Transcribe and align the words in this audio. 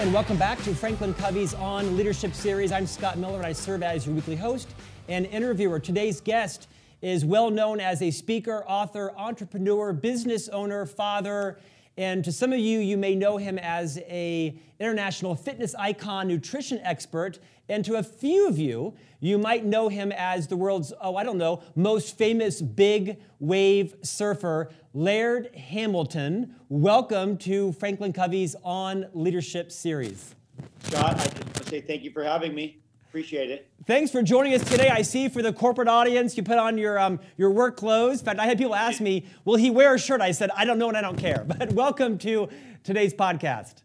and 0.00 0.14
welcome 0.14 0.38
back 0.38 0.56
to 0.62 0.74
Franklin 0.74 1.12
Covey's 1.12 1.52
On 1.52 1.94
Leadership 1.94 2.32
Series. 2.32 2.72
I'm 2.72 2.86
Scott 2.86 3.18
Miller, 3.18 3.36
and 3.36 3.44
I 3.44 3.52
serve 3.52 3.82
as 3.82 4.06
your 4.06 4.14
weekly 4.14 4.34
host 4.34 4.66
and 5.08 5.26
interviewer. 5.26 5.78
Today's 5.78 6.22
guest 6.22 6.68
is 7.02 7.22
well 7.22 7.50
known 7.50 7.80
as 7.80 8.00
a 8.00 8.10
speaker, 8.10 8.64
author, 8.66 9.12
entrepreneur, 9.14 9.92
business 9.92 10.48
owner, 10.48 10.86
father, 10.86 11.58
and 11.98 12.24
to 12.24 12.32
some 12.32 12.50
of 12.50 12.58
you, 12.58 12.78
you 12.78 12.96
may 12.96 13.14
know 13.14 13.36
him 13.36 13.58
as 13.58 13.98
a 14.08 14.56
international 14.78 15.34
fitness 15.34 15.74
icon, 15.74 16.28
nutrition 16.28 16.80
expert, 16.82 17.38
and 17.68 17.84
to 17.84 17.96
a 17.96 18.02
few 18.02 18.48
of 18.48 18.58
you, 18.58 18.94
you 19.20 19.36
might 19.36 19.66
know 19.66 19.88
him 19.88 20.12
as 20.12 20.46
the 20.46 20.56
world's, 20.56 20.94
oh, 21.02 21.16
I 21.16 21.24
don't 21.24 21.36
know, 21.36 21.62
most 21.76 22.16
famous 22.16 22.62
big 22.62 23.20
wave 23.38 23.96
surfer, 24.00 24.70
Laird 24.92 25.54
Hamilton. 25.54 26.56
Welcome 26.68 27.36
to 27.38 27.70
Franklin 27.72 28.12
Covey's 28.12 28.56
On 28.64 29.06
Leadership 29.14 29.70
series. 29.70 30.34
Scott, 30.82 31.14
I 31.14 31.24
just 31.24 31.36
want 31.36 31.54
to 31.54 31.64
say 31.68 31.80
thank 31.80 32.02
you 32.02 32.10
for 32.10 32.24
having 32.24 32.54
me. 32.56 32.82
Appreciate 33.08 33.50
it. 33.50 33.68
Thanks 33.86 34.10
for 34.10 34.20
joining 34.20 34.52
us 34.52 34.68
today. 34.68 34.88
I 34.88 35.02
see 35.02 35.28
for 35.28 35.42
the 35.42 35.52
corporate 35.52 35.86
audience, 35.86 36.36
you 36.36 36.42
put 36.42 36.58
on 36.58 36.76
your 36.76 36.98
um, 36.98 37.20
your 37.36 37.50
work 37.50 37.76
clothes. 37.76 38.18
In 38.18 38.24
fact, 38.24 38.40
I 38.40 38.46
had 38.46 38.58
people 38.58 38.74
ask 38.74 39.00
me, 39.00 39.26
"Will 39.44 39.56
he 39.56 39.70
wear 39.70 39.94
a 39.94 39.98
shirt?" 39.98 40.20
I 40.20 40.32
said, 40.32 40.50
"I 40.56 40.64
don't 40.64 40.78
know 40.78 40.88
and 40.88 40.96
I 40.96 41.00
don't 41.00 41.18
care." 41.18 41.44
But 41.58 41.72
welcome 41.72 42.18
to 42.18 42.48
today's 42.82 43.14
podcast. 43.14 43.82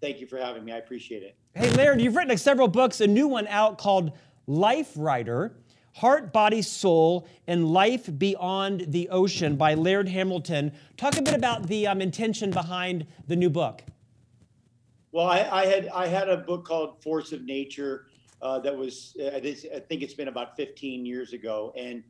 Thank 0.00 0.20
you 0.20 0.26
for 0.26 0.38
having 0.38 0.64
me. 0.64 0.72
I 0.72 0.78
appreciate 0.78 1.22
it. 1.22 1.36
Hey, 1.54 1.70
Laird, 1.70 2.00
you've 2.00 2.16
written 2.16 2.36
several 2.36 2.66
books. 2.68 3.00
A 3.00 3.06
new 3.06 3.28
one 3.28 3.46
out 3.46 3.78
called 3.78 4.12
Liferider. 4.48 5.52
Heart, 5.96 6.30
Body, 6.30 6.60
Soul, 6.60 7.26
and 7.46 7.66
Life 7.66 8.18
Beyond 8.18 8.84
the 8.88 9.08
Ocean 9.08 9.56
by 9.56 9.72
Laird 9.72 10.08
Hamilton. 10.08 10.72
Talk 10.98 11.16
a 11.16 11.22
bit 11.22 11.32
about 11.32 11.68
the 11.68 11.86
um, 11.86 12.02
intention 12.02 12.50
behind 12.50 13.06
the 13.26 13.34
new 13.34 13.48
book. 13.48 13.82
Well, 15.12 15.26
I, 15.26 15.48
I, 15.50 15.64
had 15.64 15.88
I 15.88 16.06
had 16.06 16.28
a 16.28 16.36
book 16.36 16.66
called 16.66 17.02
Force 17.02 17.32
of 17.32 17.44
Nature 17.44 18.08
uh, 18.42 18.58
that 18.58 18.76
was 18.76 19.16
I 19.18 19.40
think 19.40 20.02
it's 20.02 20.12
been 20.12 20.28
about 20.28 20.54
15 20.54 21.06
years 21.06 21.32
ago, 21.32 21.72
and 21.74 22.04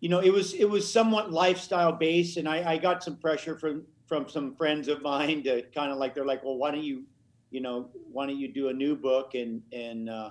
you 0.00 0.08
know 0.08 0.18
it 0.18 0.32
was 0.32 0.54
it 0.54 0.68
was 0.68 0.92
somewhat 0.92 1.30
lifestyle 1.30 1.92
based, 1.92 2.38
and 2.38 2.48
I, 2.48 2.72
I 2.72 2.76
got 2.76 3.04
some 3.04 3.16
pressure 3.16 3.56
from 3.56 3.84
from 4.06 4.28
some 4.28 4.56
friends 4.56 4.88
of 4.88 5.00
mine 5.00 5.44
to 5.44 5.62
kind 5.72 5.92
of 5.92 5.98
like 5.98 6.12
they're 6.12 6.26
like, 6.26 6.42
well, 6.42 6.56
why 6.56 6.72
don't 6.72 6.82
you, 6.82 7.04
you 7.52 7.60
know, 7.60 7.88
why 8.10 8.26
don't 8.26 8.40
you 8.40 8.52
do 8.52 8.66
a 8.68 8.72
new 8.72 8.96
book 8.96 9.36
and 9.36 9.62
and 9.72 10.10
uh, 10.10 10.30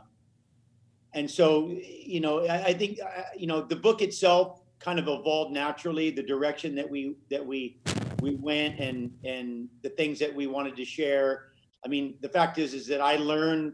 and 1.14 1.30
so 1.30 1.70
you 1.82 2.20
know 2.20 2.46
I, 2.46 2.66
I 2.66 2.74
think 2.74 3.00
uh, 3.02 3.24
you 3.38 3.48
know 3.48 3.62
the 3.62 3.76
book 3.76 4.02
itself 4.02 4.62
kind 4.80 5.00
of 5.00 5.08
evolved 5.08 5.52
naturally 5.52 6.10
the 6.10 6.24
direction 6.24 6.76
that 6.76 6.90
we 6.90 7.16
that 7.30 7.46
we 7.46 7.80
we 8.22 8.36
went 8.36 8.80
and 8.80 9.12
and 9.24 9.68
the 9.82 9.90
things 9.90 10.20
that 10.20 10.34
we 10.34 10.48
wanted 10.48 10.76
to 10.76 10.86
share. 10.86 11.46
I 11.84 11.88
mean 11.88 12.16
the 12.22 12.30
fact 12.30 12.58
is 12.58 12.74
is 12.74 12.88
that 12.88 13.02
i 13.02 13.16
learned 13.16 13.74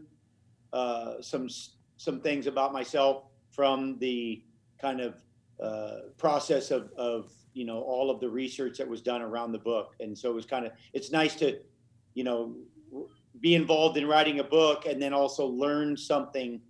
uh, 0.72 1.20
some 1.20 1.48
some 1.96 2.20
things 2.20 2.46
about 2.46 2.72
myself 2.72 3.24
from 3.50 3.98
the 3.98 4.42
kind 4.80 5.00
of 5.00 5.14
uh, 5.62 6.00
process 6.18 6.70
of, 6.70 6.90
of 6.98 7.32
you 7.54 7.64
know 7.64 7.80
all 7.80 8.10
of 8.10 8.20
the 8.20 8.28
research 8.28 8.76
that 8.76 8.86
was 8.86 9.00
done 9.00 9.22
around 9.22 9.52
the 9.52 9.58
book. 9.58 9.94
And 10.00 10.16
so 10.16 10.30
it 10.30 10.34
was 10.34 10.44
kind 10.44 10.66
of 10.66 10.72
it's 10.92 11.10
nice 11.10 11.34
to 11.36 11.58
you 12.14 12.24
know 12.24 12.54
be 13.40 13.54
involved 13.54 13.96
in 13.96 14.06
writing 14.06 14.40
a 14.40 14.44
book 14.44 14.86
and 14.86 15.00
then 15.00 15.12
also 15.12 15.46
learn 15.46 15.96
something 15.96 16.60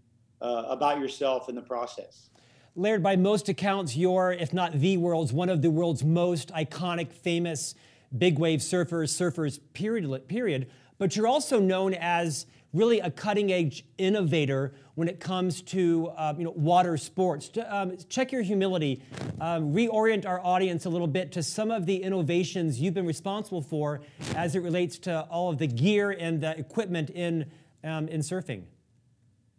uh, 0.40 0.64
about 0.68 0.98
yourself 0.98 1.48
in 1.48 1.54
the 1.54 1.62
process 1.62 2.30
laird 2.74 3.02
by 3.02 3.16
most 3.16 3.48
accounts 3.48 3.96
you're 3.96 4.32
if 4.32 4.52
not 4.52 4.72
the 4.72 4.96
world's 4.96 5.32
one 5.32 5.48
of 5.48 5.62
the 5.62 5.70
world's 5.70 6.04
most 6.04 6.52
iconic 6.52 7.12
famous 7.12 7.74
big 8.16 8.38
wave 8.38 8.60
surfers 8.60 9.10
surfers 9.10 9.58
period 9.72 10.28
period 10.28 10.68
but 10.98 11.16
you're 11.16 11.26
also 11.26 11.60
known 11.60 11.94
as 11.94 12.46
really 12.76 13.00
a 13.00 13.10
cutting 13.10 13.52
edge 13.52 13.84
innovator 13.96 14.74
when 14.94 15.08
it 15.08 15.18
comes 15.18 15.62
to 15.62 16.08
uh, 16.16 16.34
you 16.36 16.44
know, 16.44 16.50
water 16.50 16.96
sports. 16.96 17.50
Um, 17.66 17.96
check 18.08 18.32
your 18.32 18.42
humility, 18.42 19.02
um, 19.40 19.72
reorient 19.72 20.26
our 20.26 20.40
audience 20.44 20.84
a 20.84 20.90
little 20.90 21.06
bit 21.06 21.32
to 21.32 21.42
some 21.42 21.70
of 21.70 21.86
the 21.86 22.02
innovations 22.02 22.80
you've 22.80 22.94
been 22.94 23.06
responsible 23.06 23.62
for 23.62 24.02
as 24.34 24.54
it 24.54 24.60
relates 24.60 24.98
to 25.00 25.22
all 25.22 25.50
of 25.50 25.58
the 25.58 25.66
gear 25.66 26.10
and 26.10 26.40
the 26.40 26.58
equipment 26.58 27.10
in, 27.10 27.50
um, 27.82 28.08
in 28.08 28.20
surfing. 28.20 28.64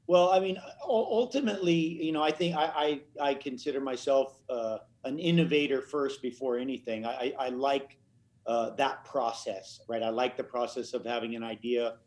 Well, 0.07 0.29
I 0.31 0.40
mean, 0.40 0.57
ultimately, 0.88 1.73
you 1.73 2.13
know, 2.13 2.23
I 2.23 2.31
think 2.31 2.56
I, 2.56 3.01
I, 3.19 3.29
I 3.29 3.34
consider 3.34 3.81
myself 3.81 4.40
uh, 4.50 4.78
an 5.03 5.19
innovator 5.19 5.81
first 5.81 6.22
before 6.22 6.57
anything. 6.57 7.06
I, 7.06 7.34
I, 7.38 7.47
I 7.47 7.50
like 7.50 7.97
uh, 8.46 8.69
that 8.75 9.03
process, 9.03 9.81
right? 9.90 10.01
I 10.01 10.09
like 10.09 10.38
the 10.38 10.44
process 10.46 10.94
of 10.94 11.06
having 11.06 11.35
an 11.35 11.44
idea 11.44 11.97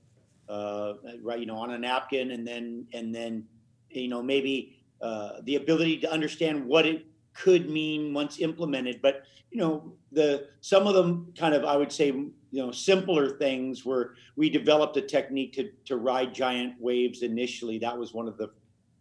uh, 0.49 0.95
right, 1.23 1.39
you 1.39 1.47
know, 1.47 1.57
on 1.57 1.71
a 1.73 1.79
napkin, 1.79 2.33
and 2.33 2.45
then 2.47 2.87
and 2.93 3.15
then, 3.15 3.45
you 3.91 4.09
know, 4.09 4.23
maybe 4.23 4.83
uh, 5.01 5.41
the 5.45 5.57
ability 5.57 5.99
to 5.99 6.11
understand 6.11 6.67
what 6.67 6.87
it 6.87 7.07
could 7.35 7.71
mean 7.71 8.13
once 8.13 8.41
implemented. 8.41 9.01
But 9.03 9.23
you 9.51 9.59
know, 9.59 9.93
the 10.13 10.49
some 10.61 10.87
of 10.87 10.95
them 10.95 11.33
kind 11.37 11.55
of 11.55 11.65
I 11.65 11.77
would 11.77 11.93
say 11.93 12.09
you 12.09 12.33
know 12.53 12.71
simpler 12.71 13.37
things 13.37 13.85
where 13.85 14.15
we 14.37 14.51
developed 14.51 14.97
a 14.97 15.03
technique 15.03 15.53
to 15.55 15.71
to 15.87 15.97
ride 15.97 16.35
giant 16.35 16.81
waves 16.81 17.23
initially. 17.23 17.79
That 17.79 17.97
was 17.97 18.13
one 18.13 18.29
of 18.29 18.37
the 18.37 18.51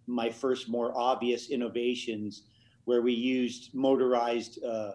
my 0.07 0.29
first 0.29 0.69
more 0.69 0.97
obvious 0.97 1.50
innovations 1.50 2.44
where 2.85 3.01
we 3.01 3.13
used 3.13 3.73
motorized. 3.73 4.63
Uh, 4.63 4.94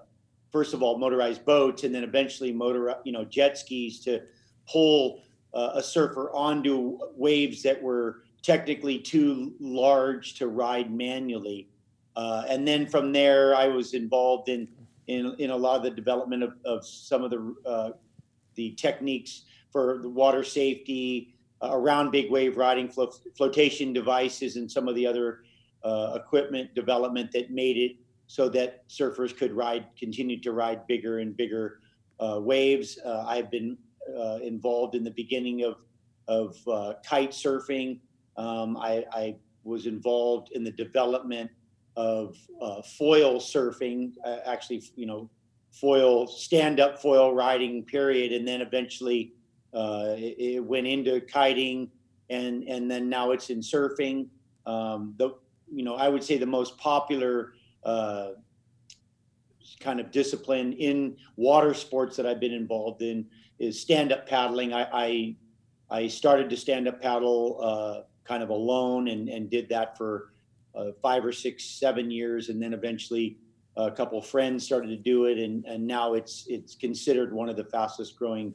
first 0.51 0.75
of 0.75 0.83
all, 0.83 0.99
motorized 0.99 1.45
boats, 1.45 1.85
and 1.85 1.95
then 1.95 2.05
eventually 2.05 2.53
motor, 2.53 2.95
you 3.05 3.13
know, 3.13 3.25
jet 3.25 3.59
skis 3.59 4.01
to 4.01 4.23
pull 4.69 5.21
uh, 5.53 5.73
a 5.75 5.83
surfer 5.83 6.31
onto 6.33 6.99
waves 7.17 7.63
that 7.63 7.81
were 7.81 8.23
technically 8.43 8.99
too 8.99 9.55
large 9.59 10.35
to 10.35 10.49
ride 10.49 10.93
manually. 10.93 11.69
Uh, 12.17 12.45
and 12.49 12.67
then 12.67 12.87
from 12.87 13.13
there, 13.13 13.55
I 13.55 13.67
was 13.67 13.95
involved 13.95 14.49
in 14.49 14.69
in, 15.07 15.35
in 15.39 15.51
a 15.51 15.57
lot 15.57 15.77
of 15.77 15.83
the 15.83 15.91
development 15.91 16.43
of, 16.43 16.55
of 16.65 16.87
some 16.87 17.23
of 17.25 17.31
the 17.31 17.55
uh, 17.67 17.91
the 18.55 18.71
techniques 18.73 19.43
for 19.71 19.99
the 20.01 20.09
water 20.09 20.45
safety 20.45 21.35
uh, 21.63 21.71
around 21.73 22.11
big 22.11 22.31
wave 22.31 22.57
riding, 22.57 22.89
flo- 22.89 23.13
flotation 23.37 23.93
devices, 23.93 24.57
and 24.57 24.71
some 24.71 24.89
of 24.89 24.95
the 24.95 25.07
other 25.07 25.41
uh, 25.83 26.13
equipment 26.15 26.75
development 26.75 27.31
that 27.33 27.51
made 27.51 27.77
it 27.77 27.97
so 28.27 28.49
that 28.49 28.89
surfers 28.89 29.37
could 29.37 29.53
ride, 29.53 29.87
continue 29.99 30.41
to 30.41 30.53
ride 30.53 30.87
bigger 30.87 31.19
and 31.19 31.37
bigger 31.37 31.81
uh, 32.21 32.39
waves. 32.41 32.99
I've 33.05 33.51
been 33.51 33.77
uh, 34.17 34.39
involved 34.43 34.95
in 34.95 35.05
the 35.05 35.11
beginning 35.11 35.65
of 35.65 35.77
of 36.27 36.57
uh, 36.69 36.95
kite 37.07 37.33
surfing. 37.33 37.99
Um, 38.37 38.77
I, 38.77 39.05
I, 39.13 39.37
was 39.63 39.87
involved 39.87 40.51
in 40.53 40.63
the 40.63 40.71
development 40.73 41.51
of 41.97 42.37
uh, 42.61 42.83
foil 42.83 43.39
surfing, 43.39 44.13
uh, 44.25 44.39
actually, 44.45 44.83
you 44.97 45.07
know, 45.07 45.31
foil 45.71 46.27
stand 46.27 46.81
up 46.81 47.01
foil 47.01 47.35
riding 47.35 47.85
period, 47.85 48.33
and 48.33 48.47
then 48.47 48.61
eventually 48.61 49.33
uh, 49.73 50.15
it, 50.17 50.37
it, 50.39 50.65
went 50.65 50.87
into 50.87 51.21
kiting, 51.21 51.89
and 52.31 52.65
and 52.65 52.91
then 52.91 53.09
now 53.09 53.33
it's 53.33 53.51
in 53.51 53.61
surfing. 53.61 54.29
Um, 54.67 55.15
the 55.19 55.31
you 55.73 55.85
know 55.85 55.97
I 55.97 56.09
would 56.09 56.23
say 56.23 56.39
the 56.39 56.47
most 56.47 56.79
popular 56.79 57.55
uh, 57.85 58.31
kind 59.81 60.01
of 60.01 60.11
discipline 60.11 60.73
in 60.75 61.17
water 61.37 61.75
sports 61.75 62.17
that 62.17 62.27
I've 62.27 62.41
been 62.41 62.53
involved 62.53 63.03
in 63.03 63.27
is 63.59 63.81
stand 63.81 64.13
up 64.13 64.27
paddling. 64.27 64.73
I, 64.73 64.89
I, 64.93 65.37
I 65.91 66.09
started 66.09 66.51
to 66.51 66.57
stand 66.57 66.89
up 66.89 67.01
paddle 67.01 67.59
uh, 67.63 68.01
kind 68.25 68.43
of 68.43 68.49
alone 68.49 69.09
and, 69.09 69.29
and 69.29 69.51
did 69.51 69.69
that 69.69 69.97
for 69.97 70.34
uh, 70.75 70.91
five 71.03 71.25
or 71.25 71.33
six, 71.33 71.65
seven 71.65 72.11
years, 72.11 72.49
and 72.49 72.63
then 72.63 72.73
eventually 72.75 73.39
a 73.77 73.91
couple 73.91 74.19
of 74.19 74.27
friends 74.27 74.65
started 74.65 74.89
to 74.89 74.97
do 74.97 75.25
it, 75.27 75.39
and, 75.39 75.65
and 75.65 75.87
now 75.87 76.15
it's 76.15 76.47
it's 76.49 76.75
considered 76.75 77.33
one 77.33 77.49
of 77.49 77.57
the 77.57 77.65
fastest 77.65 78.17
growing 78.17 78.55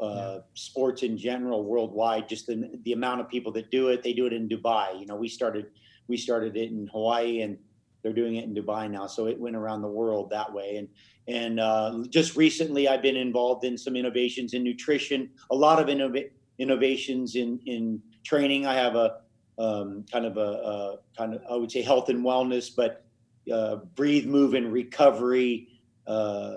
uh, 0.00 0.06
yeah. 0.14 0.38
sports 0.54 1.02
in 1.02 1.16
general 1.16 1.64
worldwide. 1.64 2.28
Just 2.28 2.46
the 2.46 2.70
the 2.84 2.92
amount 2.92 3.20
of 3.20 3.28
people 3.28 3.52
that 3.52 3.70
do 3.70 3.88
it, 3.88 4.02
they 4.02 4.12
do 4.12 4.26
it 4.26 4.32
in 4.32 4.48
Dubai. 4.48 4.98
You 4.98 5.06
know, 5.06 5.16
we 5.16 5.28
started 5.28 5.66
we 6.08 6.16
started 6.16 6.56
it 6.56 6.70
in 6.70 6.88
Hawaii, 6.92 7.42
and 7.42 7.58
they're 8.02 8.12
doing 8.12 8.36
it 8.36 8.44
in 8.44 8.54
Dubai 8.54 8.90
now. 8.90 9.06
So 9.06 9.26
it 9.26 9.38
went 9.38 9.56
around 9.56 9.82
the 9.82 9.88
world 9.88 10.30
that 10.30 10.52
way. 10.52 10.76
And 10.76 10.88
and 11.26 11.60
uh, 11.60 12.04
just 12.08 12.36
recently, 12.36 12.88
I've 12.88 13.02
been 13.02 13.16
involved 13.16 13.64
in 13.64 13.78
some 13.78 13.96
innovations 13.96 14.54
in 14.54 14.62
nutrition, 14.62 15.30
a 15.50 15.54
lot 15.54 15.80
of 15.80 15.88
innov- 15.88 16.30
innovations 16.58 17.34
in 17.34 17.60
in 17.66 18.00
training. 18.24 18.66
I 18.66 18.74
have 18.74 18.96
a 18.96 19.16
um, 19.58 20.04
kind 20.10 20.26
of 20.26 20.36
a, 20.36 20.40
a, 20.40 20.96
kind 21.16 21.34
of 21.34 21.42
I 21.50 21.56
would 21.56 21.70
say 21.70 21.82
health 21.82 22.08
and 22.08 22.24
wellness, 22.24 22.70
but 22.74 23.04
uh, 23.52 23.76
breathe, 23.94 24.26
move, 24.26 24.54
and 24.54 24.72
recovery 24.72 25.68
uh, 26.06 26.56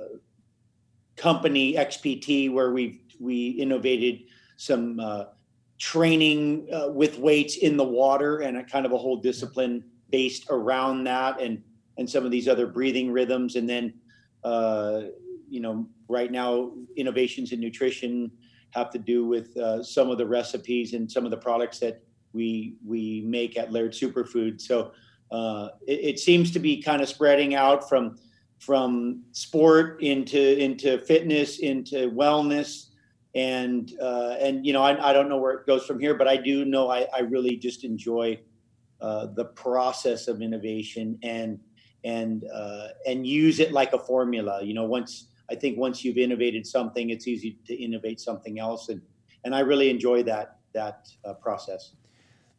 company 1.16 1.76
XPT, 1.76 2.52
where 2.52 2.72
we 2.72 3.02
we 3.20 3.50
innovated 3.50 4.24
some 4.58 5.00
uh, 5.00 5.26
training 5.78 6.68
uh, 6.74 6.90
with 6.90 7.20
weights 7.20 7.58
in 7.58 7.78
the 7.78 7.84
water 7.84 8.40
and 8.40 8.58
a 8.58 8.64
kind 8.64 8.86
of 8.86 8.92
a 8.92 8.98
whole 8.98 9.18
discipline 9.18 9.84
based 10.10 10.48
around 10.50 11.04
that 11.04 11.40
and 11.42 11.62
and 11.98 12.10
some 12.10 12.26
of 12.26 12.32
these 12.32 12.48
other 12.48 12.68
breathing 12.68 13.12
rhythms. 13.12 13.56
And 13.56 13.70
then 13.70 13.94
uh, 14.44 15.02
you 15.50 15.60
know 15.60 15.88
right 16.08 16.32
now 16.32 16.72
innovations 16.96 17.52
in 17.52 17.60
nutrition 17.60 18.32
have 18.72 18.90
to 18.92 19.00
do 19.00 19.26
with 19.26 19.56
uh, 19.58 19.84
some 19.84 20.10
of 20.10 20.18
the 20.18 20.26
recipes 20.26 20.94
and 20.94 21.12
some 21.12 21.26
of 21.26 21.32
the 21.32 21.38
products 21.38 21.80
that 21.80 22.04
we 22.38 22.76
we 22.86 23.24
make 23.26 23.58
at 23.58 23.74
Laird 23.74 23.92
Superfood. 23.92 24.62
So 24.62 24.92
uh, 25.32 25.70
it, 25.86 26.00
it, 26.12 26.20
seems 26.20 26.52
to 26.52 26.60
be 26.60 26.82
kind 26.82 27.02
of 27.02 27.10
spreading 27.10 27.56
out 27.56 27.90
from 27.90 28.18
from 28.60 29.24
sport 29.34 30.02
into 30.02 30.58
into 30.58 31.00
fitness 31.00 31.60
into 31.60 32.12
wellness. 32.12 32.86
And 33.36 33.92
uh, 34.02 34.36
and 34.40 34.66
you 34.66 34.72
know 34.72 34.82
I, 34.82 35.10
I 35.10 35.14
don't 35.14 35.28
know 35.28 35.38
where 35.38 35.54
it 35.54 35.68
goes 35.68 35.86
from 35.86 36.00
here 36.00 36.16
but 36.16 36.28
i 36.28 36.38
do 36.38 36.66
know 36.66 36.90
i, 36.90 37.06
I 37.16 37.20
really 37.20 37.56
just 37.58 37.84
enjoy 37.84 38.40
uh, 39.00 39.28
the 39.36 39.46
process 39.46 40.28
of 40.28 40.42
innovation 40.42 41.20
and 41.22 41.60
and 42.04 42.46
uh, 42.52 42.88
and 43.06 43.28
use 43.28 43.60
it 43.60 43.72
like 43.72 43.94
a 43.94 44.00
formula. 44.00 44.64
You 44.64 44.74
know 44.74 44.86
once 44.86 45.28
i 45.52 45.56
think 45.56 45.78
once 45.78 46.04
you've 46.04 46.18
innovated 46.18 46.66
something 46.66 47.10
it's 47.12 47.28
easy 47.28 47.60
to 47.68 47.76
innovate 47.76 48.20
something 48.20 48.60
else. 48.60 48.90
And 48.90 49.02
and 49.44 49.54
i 49.54 49.60
really 49.60 49.90
enjoy 49.90 50.24
that 50.24 50.58
that 50.74 51.08
uh, 51.26 51.34
process 51.34 51.92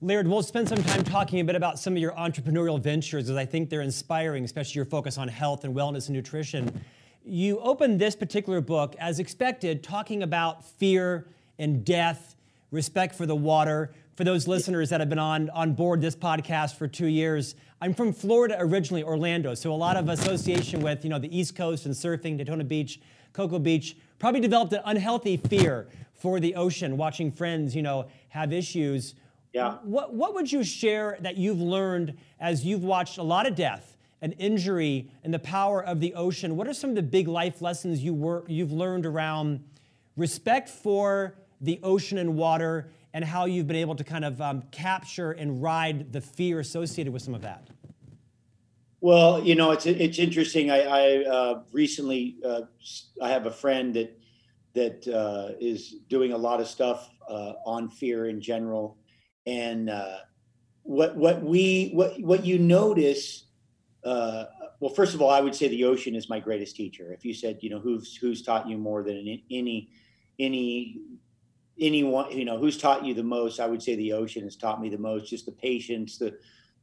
Laird, 0.00 0.28
we'll 0.28 0.44
spend 0.44 0.68
some 0.68 0.80
time 0.84 1.02
talking 1.02 1.40
a 1.40 1.44
bit 1.44 1.56
about 1.56 1.76
some 1.76 1.94
of 1.94 1.98
your 1.98 2.12
entrepreneurial 2.12 2.80
ventures 2.80 3.28
as 3.28 3.36
I 3.36 3.44
think 3.44 3.68
they're 3.68 3.80
inspiring, 3.80 4.44
especially 4.44 4.78
your 4.78 4.84
focus 4.84 5.18
on 5.18 5.26
health 5.26 5.64
and 5.64 5.74
wellness 5.74 6.06
and 6.06 6.14
nutrition. 6.14 6.84
You 7.24 7.58
opened 7.58 8.00
this 8.00 8.14
particular 8.14 8.60
book, 8.60 8.94
as 9.00 9.18
expected, 9.18 9.82
talking 9.82 10.22
about 10.22 10.64
fear 10.64 11.26
and 11.58 11.84
death, 11.84 12.36
respect 12.70 13.16
for 13.16 13.26
the 13.26 13.34
water. 13.34 13.90
For 14.14 14.22
those 14.22 14.46
listeners 14.46 14.88
that 14.90 15.00
have 15.00 15.08
been 15.08 15.18
on, 15.18 15.50
on 15.50 15.74
board 15.74 16.00
this 16.00 16.14
podcast 16.14 16.76
for 16.76 16.86
two 16.86 17.08
years, 17.08 17.56
I'm 17.80 17.92
from 17.92 18.12
Florida 18.12 18.54
originally, 18.56 19.02
Orlando, 19.02 19.56
so 19.56 19.72
a 19.72 19.74
lot 19.74 19.96
of 19.96 20.08
association 20.08 20.80
with 20.80 21.02
you 21.02 21.10
know 21.10 21.18
the 21.18 21.36
East 21.36 21.56
Coast 21.56 21.86
and 21.86 21.94
surfing, 21.94 22.38
Daytona 22.38 22.62
Beach, 22.62 23.00
Cocoa 23.32 23.58
Beach. 23.58 23.96
Probably 24.20 24.40
developed 24.40 24.72
an 24.74 24.82
unhealthy 24.84 25.36
fear 25.36 25.88
for 26.14 26.38
the 26.38 26.54
ocean, 26.54 26.96
watching 26.96 27.32
friends 27.32 27.74
you 27.74 27.82
know 27.82 28.06
have 28.28 28.52
issues 28.52 29.16
yeah. 29.58 29.78
What, 29.82 30.14
what 30.14 30.34
would 30.34 30.50
you 30.50 30.62
share 30.62 31.18
that 31.20 31.36
you've 31.36 31.60
learned 31.60 32.16
as 32.38 32.64
you've 32.64 32.84
watched 32.84 33.18
a 33.18 33.22
lot 33.22 33.46
of 33.46 33.54
death 33.54 33.96
and 34.22 34.34
injury 34.38 35.10
and 35.24 35.34
the 35.34 35.38
power 35.38 35.84
of 35.84 36.00
the 36.00 36.14
ocean? 36.14 36.56
What 36.56 36.68
are 36.68 36.74
some 36.74 36.90
of 36.90 36.96
the 36.96 37.02
big 37.02 37.28
life 37.28 37.60
lessons 37.60 38.02
you 38.02 38.14
were, 38.14 38.44
you've 38.46 38.72
learned 38.72 39.04
around 39.04 39.64
respect 40.16 40.68
for 40.68 41.34
the 41.60 41.80
ocean 41.82 42.18
and 42.18 42.36
water 42.36 42.90
and 43.12 43.24
how 43.24 43.46
you've 43.46 43.66
been 43.66 43.76
able 43.76 43.96
to 43.96 44.04
kind 44.04 44.24
of 44.24 44.40
um, 44.40 44.62
capture 44.70 45.32
and 45.32 45.62
ride 45.62 46.12
the 46.12 46.20
fear 46.20 46.60
associated 46.60 47.12
with 47.12 47.22
some 47.22 47.34
of 47.34 47.42
that? 47.42 47.68
Well, 49.00 49.42
you 49.42 49.54
know, 49.54 49.70
it's 49.70 49.86
it's 49.86 50.18
interesting. 50.18 50.72
I, 50.72 50.80
I 50.82 51.24
uh, 51.24 51.62
recently 51.72 52.36
uh, 52.44 52.62
I 53.22 53.28
have 53.28 53.46
a 53.46 53.50
friend 53.50 53.94
that 53.94 54.18
that 54.74 55.06
uh, 55.08 55.54
is 55.60 55.96
doing 56.08 56.32
a 56.32 56.36
lot 56.36 56.60
of 56.60 56.66
stuff 56.66 57.08
uh, 57.28 57.52
on 57.64 57.88
fear 57.88 58.28
in 58.28 58.40
general, 58.40 58.96
and 59.48 59.88
uh, 59.88 60.18
what 60.82 61.16
what 61.16 61.42
we 61.42 61.90
what 61.94 62.20
what 62.20 62.44
you 62.44 62.58
notice 62.58 63.44
uh, 64.04 64.44
well 64.80 64.92
first 64.94 65.14
of 65.14 65.22
all 65.22 65.30
i 65.30 65.40
would 65.40 65.54
say 65.54 65.68
the 65.68 65.84
ocean 65.84 66.14
is 66.14 66.28
my 66.28 66.38
greatest 66.38 66.76
teacher. 66.76 67.12
If 67.12 67.24
you 67.24 67.32
said 67.32 67.58
you 67.62 67.70
know 67.70 67.80
who's 67.80 68.14
who's 68.16 68.42
taught 68.42 68.68
you 68.68 68.76
more 68.76 69.02
than 69.02 69.40
any 69.50 69.88
any 70.38 71.00
anyone 71.80 72.30
you 72.30 72.44
know 72.44 72.58
who's 72.58 72.76
taught 72.76 73.04
you 73.04 73.14
the 73.14 73.22
most 73.22 73.60
i 73.60 73.66
would 73.66 73.82
say 73.82 73.94
the 73.96 74.12
ocean 74.12 74.44
has 74.44 74.56
taught 74.56 74.80
me 74.80 74.88
the 74.90 74.98
most. 74.98 75.30
Just 75.30 75.46
the 75.46 75.52
patience 75.52 76.18
the 76.18 76.36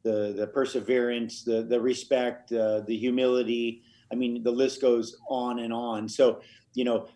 the 0.04 0.34
the 0.36 0.48
perseverance 0.48 1.44
the 1.44 1.64
the 1.64 1.80
respect 1.80 2.52
uh, 2.52 2.82
the 2.82 2.98
humility. 2.98 3.84
I 4.12 4.16
mean 4.16 4.44
the 4.44 4.52
list 4.52 4.82
goes 4.82 5.18
on 5.30 5.60
and 5.60 5.72
on. 5.72 6.10
So 6.10 6.42
you 6.74 6.84
know 6.84 7.08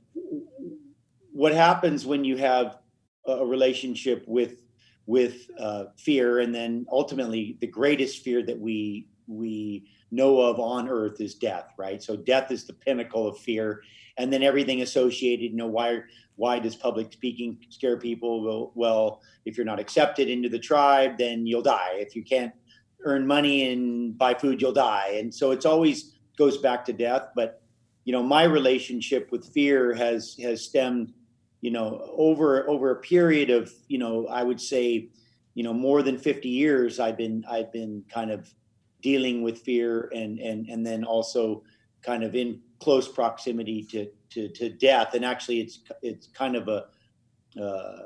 what 1.31 1.54
happens 1.54 2.06
when 2.06 2.24
you 2.24 2.38
have 2.38 2.78
a 3.25 3.45
relationship 3.45 4.24
with 4.28 4.69
with 5.09 5.50
uh, 5.57 5.85
fear, 5.97 6.41
and 6.41 6.53
then 6.53 6.85
ultimately 6.91 7.57
the 7.61 7.67
greatest 7.67 8.23
fear 8.23 8.45
that 8.45 8.59
we 8.59 9.07
we 9.25 9.89
know 10.11 10.39
of 10.39 10.59
on 10.59 10.88
earth 10.88 11.19
is 11.19 11.33
death, 11.33 11.73
right? 11.77 12.01
So 12.03 12.15
death 12.15 12.51
is 12.51 12.65
the 12.65 12.73
pinnacle 12.73 13.27
of 13.27 13.39
fear, 13.39 13.81
and 14.19 14.31
then 14.31 14.44
everything 14.44 14.83
associated. 14.83 15.50
You 15.50 15.57
know 15.57 15.65
why 15.65 16.01
why 16.35 16.59
does 16.59 16.75
public 16.75 17.11
speaking 17.11 17.57
scare 17.69 17.97
people? 17.97 18.44
Well, 18.44 18.71
well, 18.75 19.21
if 19.45 19.57
you're 19.57 19.65
not 19.65 19.79
accepted 19.79 20.29
into 20.29 20.47
the 20.47 20.59
tribe, 20.59 21.17
then 21.17 21.47
you'll 21.47 21.63
die. 21.63 21.94
If 21.95 22.15
you 22.15 22.23
can't 22.23 22.53
earn 23.03 23.25
money 23.25 23.71
and 23.71 24.15
buy 24.15 24.35
food, 24.35 24.61
you'll 24.61 24.73
die. 24.73 25.15
And 25.19 25.33
so 25.33 25.50
it's 25.50 25.65
always 25.65 26.19
goes 26.38 26.59
back 26.59 26.85
to 26.85 26.94
death. 26.94 27.29
But 27.35 27.63
you 28.06 28.13
know, 28.13 28.21
my 28.21 28.44
relationship 28.44 29.31
with 29.31 29.51
fear 29.51 29.91
has 29.95 30.35
has 30.39 30.61
stemmed 30.61 31.13
you 31.61 31.71
know 31.71 32.09
over 32.17 32.67
over 32.69 32.91
a 32.91 32.95
period 32.95 33.50
of 33.50 33.71
you 33.88 33.97
know 33.97 34.27
i 34.27 34.44
would 34.44 34.61
say 34.61 35.09
you 35.56 35.63
know 35.63 35.73
more 35.73 36.01
than 36.01 36.17
50 36.17 36.47
years 36.47 37.00
i've 37.00 37.17
been 37.17 37.44
i've 37.50 37.71
been 37.71 38.03
kind 38.09 38.31
of 38.31 38.53
dealing 39.01 39.41
with 39.41 39.59
fear 39.59 40.09
and 40.13 40.39
and 40.39 40.67
and 40.67 40.85
then 40.85 41.03
also 41.03 41.63
kind 42.01 42.23
of 42.23 42.35
in 42.35 42.61
close 42.79 43.07
proximity 43.07 43.83
to 43.83 44.07
to, 44.31 44.47
to 44.50 44.69
death. 44.69 45.13
And 45.13 45.25
actually 45.25 45.61
it's 45.61 45.79
it's 46.01 46.27
kind 46.27 46.56
of 46.56 46.67
a 46.67 46.85
uh, 47.61 47.97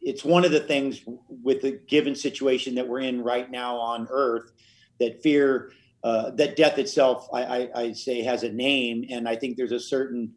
it's 0.00 0.24
one 0.24 0.44
of 0.44 0.52
the 0.52 0.60
things 0.60 1.02
with 1.42 1.60
the 1.62 1.80
given 1.88 2.14
situation 2.14 2.74
that 2.76 2.86
we're 2.86 3.00
in 3.00 3.22
right 3.22 3.50
now 3.50 3.76
on 3.76 4.06
earth 4.10 4.52
that 5.00 5.22
fear 5.22 5.72
uh, 6.04 6.30
that 6.30 6.56
death 6.56 6.78
itself 6.78 7.28
I, 7.32 7.42
I, 7.42 7.68
I 7.74 7.92
say 7.92 8.22
has 8.22 8.44
a 8.44 8.52
name. 8.52 9.04
And 9.10 9.28
i 9.28 9.36
think 9.36 9.56
there's 9.56 9.72
a 9.72 9.80
certain 9.80 10.32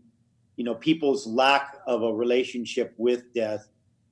you 0.56 0.64
know 0.64 0.76
people's 0.76 1.26
lack 1.26 1.78
of 1.88 2.04
a 2.04 2.14
relationship 2.14 2.94
with 2.98 3.34
death 3.34 3.68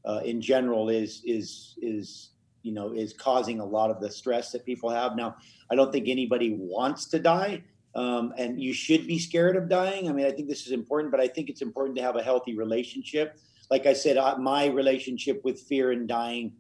uh, 0.06 0.22
in 0.24 0.42
general 0.42 0.90
is 0.90 1.22
is 1.26 1.78
is 1.82 2.32
you 2.64 2.74
know 2.74 2.94
is 2.94 3.14
causing 3.14 3.60
a 3.60 3.66
lot 3.66 3.90
of 3.90 4.00
the 4.02 4.10
stress 4.10 4.52
that 4.52 4.66
people 4.66 4.90
have. 4.90 5.16
Now 5.16 5.36
i 5.72 5.76
don't 5.76 5.92
think 5.92 6.08
anybody 6.08 6.56
wants 6.60 7.06
to 7.08 7.20
die 7.20 7.64
um, 7.96 8.34
and 8.38 8.62
you 8.62 8.74
should 8.74 9.08
be 9.08 9.20
scared 9.20 9.56
of 9.56 9.70
dying. 9.70 10.10
I 10.10 10.14
mean 10.14 10.26
i 10.26 10.32
think 10.32 10.48
this 10.48 10.66
is 10.66 10.72
important 10.72 11.12
but 11.12 11.20
i 11.20 11.28
think 11.28 11.50
it's 11.50 11.62
important 11.62 11.98
to 11.98 12.04
have 12.04 12.16
a 12.16 12.24
healthy 12.24 12.56
relationship. 12.56 13.38
Like 13.70 13.86
i 13.86 13.94
said 13.94 14.18
my 14.40 14.68
relationship 14.68 15.44
with 15.44 15.60
fear 15.60 15.92
and 15.92 16.08
dying 16.08 16.54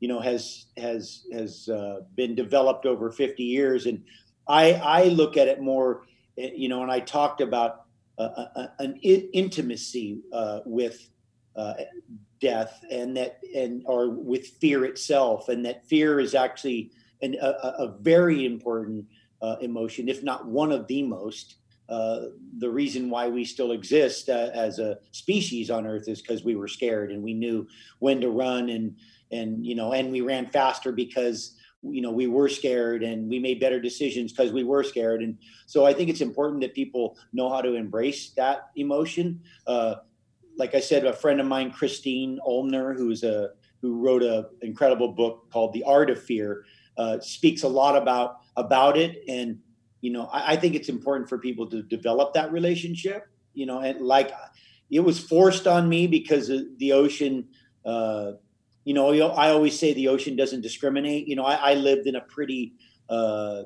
you 0.00 0.08
know 0.08 0.20
has 0.20 0.66
has 0.76 1.26
has 1.32 1.68
uh, 1.68 2.00
been 2.14 2.34
developed 2.34 2.86
over 2.86 3.10
50 3.10 3.42
years. 3.42 3.86
And 3.86 4.02
i 4.48 4.72
i 4.74 5.04
look 5.04 5.36
at 5.36 5.48
it 5.48 5.60
more 5.60 6.06
eh, 6.38 6.50
you 6.54 6.68
know 6.68 6.82
and 6.82 6.90
i 6.90 7.00
talked 7.00 7.40
about 7.40 7.85
an 8.18 8.96
intimacy 9.02 10.20
uh, 10.32 10.60
with 10.64 11.08
uh, 11.54 11.74
death 12.40 12.84
and 12.90 13.16
that 13.16 13.40
and 13.54 13.82
or 13.86 14.10
with 14.10 14.46
fear 14.60 14.84
itself. 14.84 15.48
And 15.48 15.64
that 15.64 15.86
fear 15.86 16.20
is 16.20 16.34
actually 16.34 16.92
an, 17.22 17.36
a, 17.40 17.48
a, 17.48 17.94
very 18.00 18.44
important 18.44 19.06
uh, 19.40 19.56
emotion 19.60 20.08
if 20.08 20.22
not 20.22 20.46
one 20.46 20.72
of 20.72 20.86
the 20.86 21.02
most. 21.02 21.56
Uh, 21.88 22.26
the 22.58 22.68
reason 22.68 23.08
why 23.08 23.28
we 23.28 23.44
still 23.44 23.70
exist 23.70 24.28
uh, 24.28 24.50
as 24.52 24.80
a 24.80 24.98
species 25.12 25.70
on 25.70 25.86
earth 25.86 26.08
is 26.08 26.20
because 26.20 26.42
we 26.42 26.56
were 26.56 26.66
scared 26.66 27.12
and 27.12 27.22
we 27.22 27.32
knew 27.32 27.66
when 28.00 28.20
to 28.20 28.28
run 28.28 28.70
and 28.70 28.96
and 29.30 29.64
you 29.64 29.74
know 29.74 29.92
and 29.92 30.10
we 30.10 30.20
ran 30.20 30.46
faster 30.50 30.90
because 30.90 31.56
you 31.92 32.00
know 32.02 32.10
we 32.10 32.26
were 32.26 32.48
scared 32.48 33.02
and 33.02 33.28
we 33.28 33.38
made 33.38 33.60
better 33.60 33.80
decisions 33.80 34.32
because 34.32 34.52
we 34.52 34.64
were 34.64 34.82
scared. 34.82 35.22
And 35.22 35.38
so 35.66 35.86
i 35.86 35.92
think 35.92 36.10
it's 36.10 36.20
important 36.20 36.60
that 36.62 36.74
people 36.74 37.16
know 37.32 37.48
how 37.48 37.60
to 37.60 37.74
embrace 37.74 38.30
that 38.30 38.70
emotion. 38.76 39.40
Uh, 39.66 39.96
like 40.58 40.74
i 40.74 40.80
said 40.80 41.04
a 41.04 41.12
friend 41.12 41.40
of 41.40 41.46
mine 41.46 41.70
Kristen 41.70 42.40
Ulmer 42.46 42.94
who's 42.94 43.22
a 43.22 43.50
who 43.82 43.98
wrote 43.98 44.22
an 44.22 44.46
incredible 44.62 45.12
book 45.12 45.50
called 45.50 45.72
the 45.72 45.84
art 45.84 46.10
of 46.10 46.22
fear 46.22 46.64
uh, 46.96 47.20
speaks 47.20 47.62
a 47.62 47.68
lot 47.68 47.96
about 47.96 48.38
about 48.56 48.96
it. 48.96 49.22
And 49.28 49.58
you 50.00 50.12
know 50.12 50.26
I, 50.26 50.52
I 50.52 50.56
think 50.56 50.74
it's 50.74 50.88
important 50.88 51.28
for 51.28 51.38
people 51.38 51.68
to 51.70 51.82
develop 51.82 52.34
that 52.34 52.52
relationship 52.52 53.28
you 53.54 53.66
know 53.66 53.80
and 53.80 54.00
like 54.00 54.30
it 54.90 55.00
was 55.00 55.18
forced 55.18 55.66
on 55.66 55.88
me 55.88 56.06
because 56.06 56.48
the 56.78 56.92
ocean 56.92 57.48
uh, 57.84 58.32
you 58.86 58.94
know, 58.94 59.10
I 59.10 59.50
always 59.50 59.76
say 59.76 59.92
the 59.92 60.06
ocean 60.06 60.36
doesn't 60.36 60.60
discriminate. 60.60 61.26
You 61.26 61.34
know, 61.34 61.44
I, 61.44 61.72
I 61.72 61.74
lived 61.74 62.06
in 62.06 62.14
a 62.14 62.20
pretty, 62.20 62.74
uh, 63.08 63.64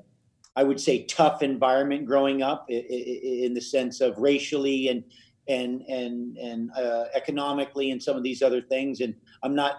I 0.57 0.65
would 0.65 0.81
say, 0.81 1.05
tough 1.05 1.43
environment 1.43 2.07
growing 2.07 2.43
up, 2.43 2.65
in 2.71 3.53
the 3.53 3.61
sense 3.61 4.01
of 4.01 4.17
racially 4.17 4.89
and 4.89 5.05
and 5.47 5.83
and 5.83 6.39
and 6.39 6.71
uh, 6.75 7.05
economically 7.15 7.91
and 7.91 8.03
some 8.03 8.17
of 8.17 8.23
these 8.23 8.41
other 8.41 8.63
things. 8.63 9.03
And 9.03 9.15
I'm 9.43 9.55
not 9.55 9.75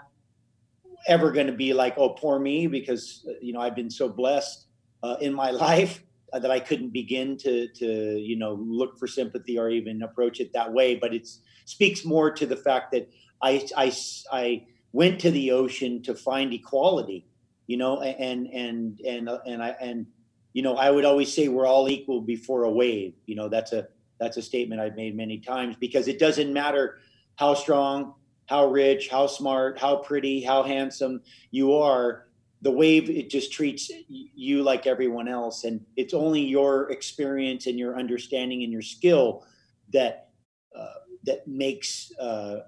ever 1.08 1.32
going 1.32 1.48
to 1.48 1.54
be 1.54 1.74
like, 1.74 1.96
oh, 1.98 2.10
poor 2.10 2.38
me, 2.38 2.68
because 2.68 3.26
you 3.42 3.52
know 3.52 3.62
I've 3.62 3.76
been 3.76 3.90
so 3.90 4.08
blessed 4.08 4.68
uh, 5.02 5.16
in 5.22 5.34
my 5.34 5.50
life 5.68 6.04
that 6.34 6.52
I 6.52 6.60
couldn't 6.60 6.94
begin 6.94 7.36
to 7.38 7.68
to 7.68 8.20
you 8.20 8.36
know 8.36 8.54
look 8.62 9.00
for 9.00 9.08
sympathy 9.08 9.58
or 9.58 9.72
even 9.72 10.04
approach 10.04 10.40
it 10.40 10.54
that 10.54 10.72
way. 10.72 10.98
But 10.98 11.16
it 11.16 11.28
speaks 11.66 12.06
more 12.06 12.30
to 12.30 12.46
the 12.46 12.58
fact 12.58 12.92
that 12.92 13.10
I 13.42 13.68
I 13.76 13.92
I 14.32 14.66
went 14.94 15.20
to 15.20 15.32
the 15.32 15.52
ocean 15.52 16.02
to 16.02 16.14
find 16.14 16.54
equality 16.54 17.26
you 17.68 17.78
know 17.78 18.02
and 18.02 18.48
and 18.48 19.00
and 19.02 19.30
and 19.46 19.64
i 19.64 19.70
and 19.82 20.06
you 20.54 20.62
know 20.62 20.76
i 20.76 20.92
would 20.92 21.06
always 21.06 21.34
say 21.34 21.48
we're 21.48 21.68
all 21.68 21.90
equal 21.90 22.22
before 22.22 22.64
a 22.64 22.72
wave. 22.72 23.14
You 23.26 23.36
know 23.36 23.50
that's 23.50 23.72
a 23.72 23.88
that's 24.20 24.38
a 24.38 24.42
statement 24.42 24.82
i've 24.82 24.96
made 24.96 25.16
many 25.16 25.38
times 25.40 25.76
because 25.80 26.08
it 26.08 26.20
doesn't 26.20 26.52
matter 26.52 27.00
how 27.38 27.54
strong 27.54 28.14
how 28.52 28.68
rich, 28.68 29.08
how 29.08 29.28
smart, 29.28 29.80
how 29.80 29.96
pretty, 29.96 30.42
how 30.42 30.62
handsome 30.62 31.22
you 31.52 31.74
are, 31.74 32.28
the 32.62 32.70
wave 32.70 33.10
it 33.10 33.30
just 33.30 33.54
treats 33.54 33.90
you 34.10 34.62
like 34.62 34.86
everyone 34.86 35.30
else. 35.30 35.64
And 35.64 35.80
it's 35.96 36.14
only 36.14 36.42
your 36.42 36.92
experience 36.92 37.66
and 37.68 37.80
your 37.80 37.98
understanding 37.98 38.64
and 38.64 38.72
your 38.72 38.82
skill 38.82 39.46
that 39.94 40.32
uh, 40.78 41.00
that 41.24 41.48
makes 41.48 42.12
uh, 42.20 42.60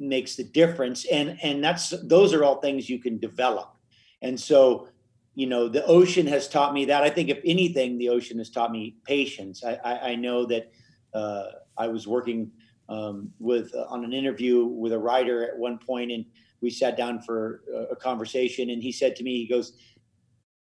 makes 0.00 0.36
the 0.36 0.44
difference. 0.44 1.04
And 1.06 1.38
and 1.42 1.62
that's 1.62 1.90
those 2.04 2.32
are 2.34 2.44
all 2.44 2.60
things 2.60 2.88
you 2.88 2.98
can 2.98 3.18
develop. 3.18 3.74
And 4.22 4.38
so 4.38 4.88
you 5.34 5.46
know 5.46 5.68
the 5.68 5.86
ocean 5.86 6.26
has 6.26 6.48
taught 6.48 6.74
me 6.74 6.86
that. 6.86 7.04
I 7.04 7.10
think 7.10 7.28
if 7.28 7.38
anything 7.44 7.96
the 7.96 8.08
ocean 8.08 8.38
has 8.38 8.50
taught 8.50 8.72
me 8.72 8.96
patience. 9.04 9.62
I 9.64 9.78
i, 9.84 10.10
I 10.10 10.14
know 10.16 10.44
that 10.46 10.72
uh, 11.14 11.44
i 11.76 11.86
was 11.88 12.06
working 12.06 12.50
um, 12.88 13.30
with 13.38 13.74
uh, 13.74 13.84
on 13.88 14.04
an 14.04 14.12
interview 14.12 14.64
with 14.64 14.92
a 14.92 14.98
writer 14.98 15.44
at 15.44 15.56
one 15.56 15.78
point 15.78 16.10
and 16.10 16.24
we 16.60 16.70
sat 16.70 16.96
down 16.96 17.22
for 17.22 17.62
a, 17.72 17.92
a 17.92 17.96
conversation 17.96 18.70
and 18.70 18.82
he 18.82 18.90
said 18.90 19.14
to 19.16 19.22
me 19.22 19.36
he 19.36 19.46
goes 19.46 19.74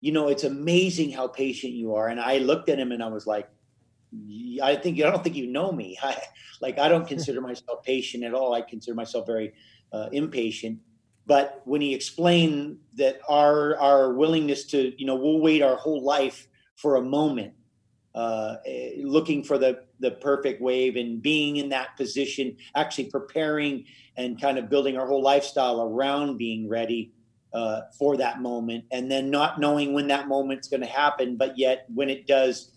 you 0.02 0.12
know 0.12 0.28
it's 0.28 0.44
amazing 0.44 1.12
how 1.12 1.28
patient 1.28 1.74
you 1.74 1.96
are. 1.96 2.10
And 2.10 2.20
i 2.20 2.38
looked 2.38 2.70
at 2.70 2.80
him 2.80 2.92
and 2.92 3.02
i 3.02 3.08
was 3.08 3.26
like 3.26 3.50
i 4.64 4.76
think 4.76 4.98
i 5.00 5.10
don't 5.10 5.24
think 5.24 5.36
you 5.36 5.48
know 5.48 5.72
me. 5.72 5.98
I, 6.04 6.18
like 6.62 6.80
i 6.80 6.88
don't 6.88 7.08
consider 7.08 7.42
myself 7.42 7.84
patient 7.84 8.24
at 8.24 8.34
all. 8.34 8.54
I 8.54 8.62
consider 8.62 8.96
myself 8.96 9.26
very 9.26 9.54
uh, 9.94 10.10
impatient. 10.12 10.80
But 11.26 11.62
when 11.66 11.82
he 11.82 11.94
explained 11.94 12.78
that 12.96 13.20
our 13.28 13.78
our 13.78 14.14
willingness 14.14 14.66
to 14.68 14.94
you 14.98 15.06
know 15.06 15.16
we'll 15.16 15.40
wait 15.40 15.62
our 15.62 15.76
whole 15.76 16.04
life 16.04 16.48
for 16.76 16.96
a 16.96 17.02
moment 17.02 17.54
uh, 18.18 18.58
looking 19.04 19.44
for 19.44 19.60
the 19.60 19.84
the 20.00 20.12
perfect 20.12 20.60
wave 20.60 20.96
and 20.96 21.22
being 21.22 21.58
in 21.58 21.70
that 21.70 21.96
position, 21.98 22.58
actually 22.76 23.06
preparing 23.06 23.86
and 24.18 24.42
kind 24.42 24.58
of 24.58 24.70
building 24.70 24.98
our 24.98 25.06
whole 25.06 25.22
lifestyle 25.22 25.82
around 25.84 26.38
being 26.38 26.68
ready 26.68 27.12
uh, 27.54 27.82
for 27.98 28.18
that 28.18 28.42
moment, 28.42 28.86
and 28.92 29.12
then 29.12 29.30
not 29.30 29.60
knowing 29.60 29.94
when 29.94 30.08
that 30.08 30.28
moment's 30.28 30.68
going 30.68 30.82
to 30.82 30.88
happen, 30.88 31.38
but 31.38 31.60
yet 31.60 31.86
when 31.94 32.10
it 32.10 32.26
does, 32.26 32.72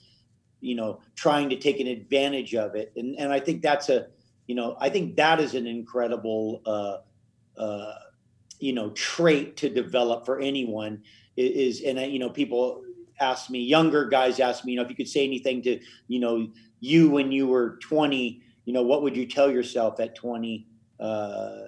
you 0.61 0.75
know, 0.75 1.01
trying 1.17 1.49
to 1.51 1.57
take 1.57 1.81
an 1.81 1.87
advantage 1.87 2.55
of 2.55 2.75
it. 2.75 2.93
And 2.97 3.19
and 3.19 3.33
I 3.33 3.41
think 3.41 3.63
that's 3.63 3.89
a, 3.89 4.07
you 4.47 4.55
know, 4.55 4.77
I 4.81 4.89
think 4.89 5.17
that 5.17 5.41
is 5.41 5.55
an 5.55 5.67
incredible. 5.67 6.63
Uh, 6.67 6.99
uh, 7.61 7.95
you 8.59 8.75
know 8.75 8.91
trait 8.91 9.57
to 9.57 9.71
develop 9.71 10.27
for 10.27 10.39
anyone 10.39 11.03
is 11.35 11.81
and 11.81 11.99
you 12.13 12.19
know 12.19 12.29
people 12.29 12.83
asked 13.21 13.51
me, 13.51 13.61
younger 13.61 14.07
guys 14.07 14.41
asked 14.41 14.65
me, 14.65 14.73
you 14.73 14.77
know, 14.77 14.83
if 14.83 14.91
you 14.91 14.97
could 14.97 15.09
say 15.09 15.25
anything 15.25 15.63
to, 15.63 15.79
you 16.09 16.19
know, 16.19 16.49
you 16.81 17.11
when 17.11 17.31
you 17.31 17.47
were 17.47 17.79
20, 17.83 18.43
you 18.65 18.73
know, 18.73 18.83
what 18.83 19.03
would 19.03 19.17
you 19.17 19.27
tell 19.27 19.51
yourself 19.51 20.01
at 20.01 20.15
20? 20.15 20.67
Uh, 20.99 21.67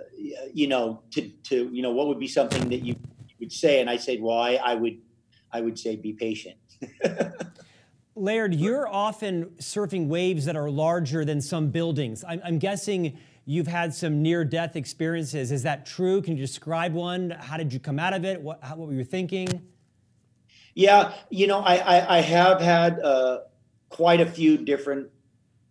you 0.53 0.67
know, 0.67 1.03
to, 1.11 1.29
to, 1.43 1.71
you 1.73 1.83
know, 1.83 1.91
what 1.91 2.07
would 2.07 2.19
be 2.19 2.29
something 2.29 2.69
that 2.69 2.85
you 2.85 2.97
would 3.41 3.53
say? 3.53 3.81
And 3.81 3.89
I 3.89 3.97
said, 3.97 4.21
well, 4.21 4.39
I, 4.39 4.55
I 4.55 4.75
would, 4.75 4.99
I 5.53 5.61
would 5.61 5.79
say 5.79 5.97
be 5.97 6.13
patient. 6.13 6.57
Laird, 8.15 8.55
you're 8.55 8.87
often 8.87 9.47
surfing 9.59 10.07
waves 10.07 10.45
that 10.45 10.55
are 10.55 10.71
larger 10.71 11.25
than 11.25 11.41
some 11.41 11.71
buildings. 11.71 12.25
I'm, 12.29 12.43
I'm 12.45 12.59
guessing 12.59 13.19
you've 13.47 13.67
had 13.67 13.95
some 13.95 14.23
near 14.23 14.45
death 14.45 14.77
experiences. 14.77 15.51
Is 15.51 15.63
that 15.63 15.87
true? 15.87 16.21
Can 16.21 16.37
you 16.37 16.43
describe 16.43 16.93
one? 16.93 17.31
How 17.31 17.57
did 17.57 17.73
you 17.73 17.81
come 17.81 17.99
out 17.99 18.13
of 18.13 18.25
it? 18.25 18.41
What, 18.41 18.63
how, 18.63 18.77
what 18.77 18.89
were 18.89 18.95
you 18.95 19.05
thinking? 19.05 19.49
Yeah, 20.75 21.13
you 21.31 21.47
know, 21.47 21.61
I 21.61 21.77
I, 21.77 22.19
I 22.19 22.21
have 22.21 22.61
had 22.61 23.01
uh, 23.01 23.41
quite 23.89 24.21
a 24.21 24.27
few 24.27 24.57
different 24.57 25.09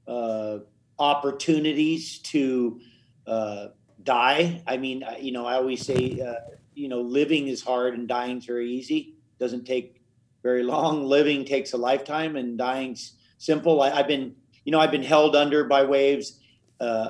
uh, 0.07 0.59
opportunities 0.99 2.19
to 2.19 2.79
uh, 3.25 3.67
die. 4.03 4.61
I 4.67 4.77
mean, 4.77 5.03
you 5.19 5.31
know, 5.31 5.45
I 5.45 5.55
always 5.55 5.85
say, 5.85 6.19
uh, 6.19 6.55
you 6.75 6.87
know, 6.87 7.01
living 7.01 7.47
is 7.47 7.63
hard 7.63 7.95
and 7.95 8.07
dying's 8.07 8.45
very 8.45 8.71
easy. 8.71 9.15
Doesn't 9.39 9.65
take 9.65 10.00
very 10.43 10.63
long. 10.63 11.05
Living 11.05 11.45
takes 11.45 11.73
a 11.73 11.77
lifetime, 11.77 12.35
and 12.35 12.57
dying's 12.57 13.13
simple. 13.37 13.81
I, 13.81 13.89
have 13.89 14.07
been, 14.07 14.35
you 14.65 14.71
know, 14.71 14.79
I've 14.79 14.91
been 14.91 15.03
held 15.03 15.35
under 15.35 15.63
by 15.63 15.83
waves 15.83 16.39
uh, 16.79 17.09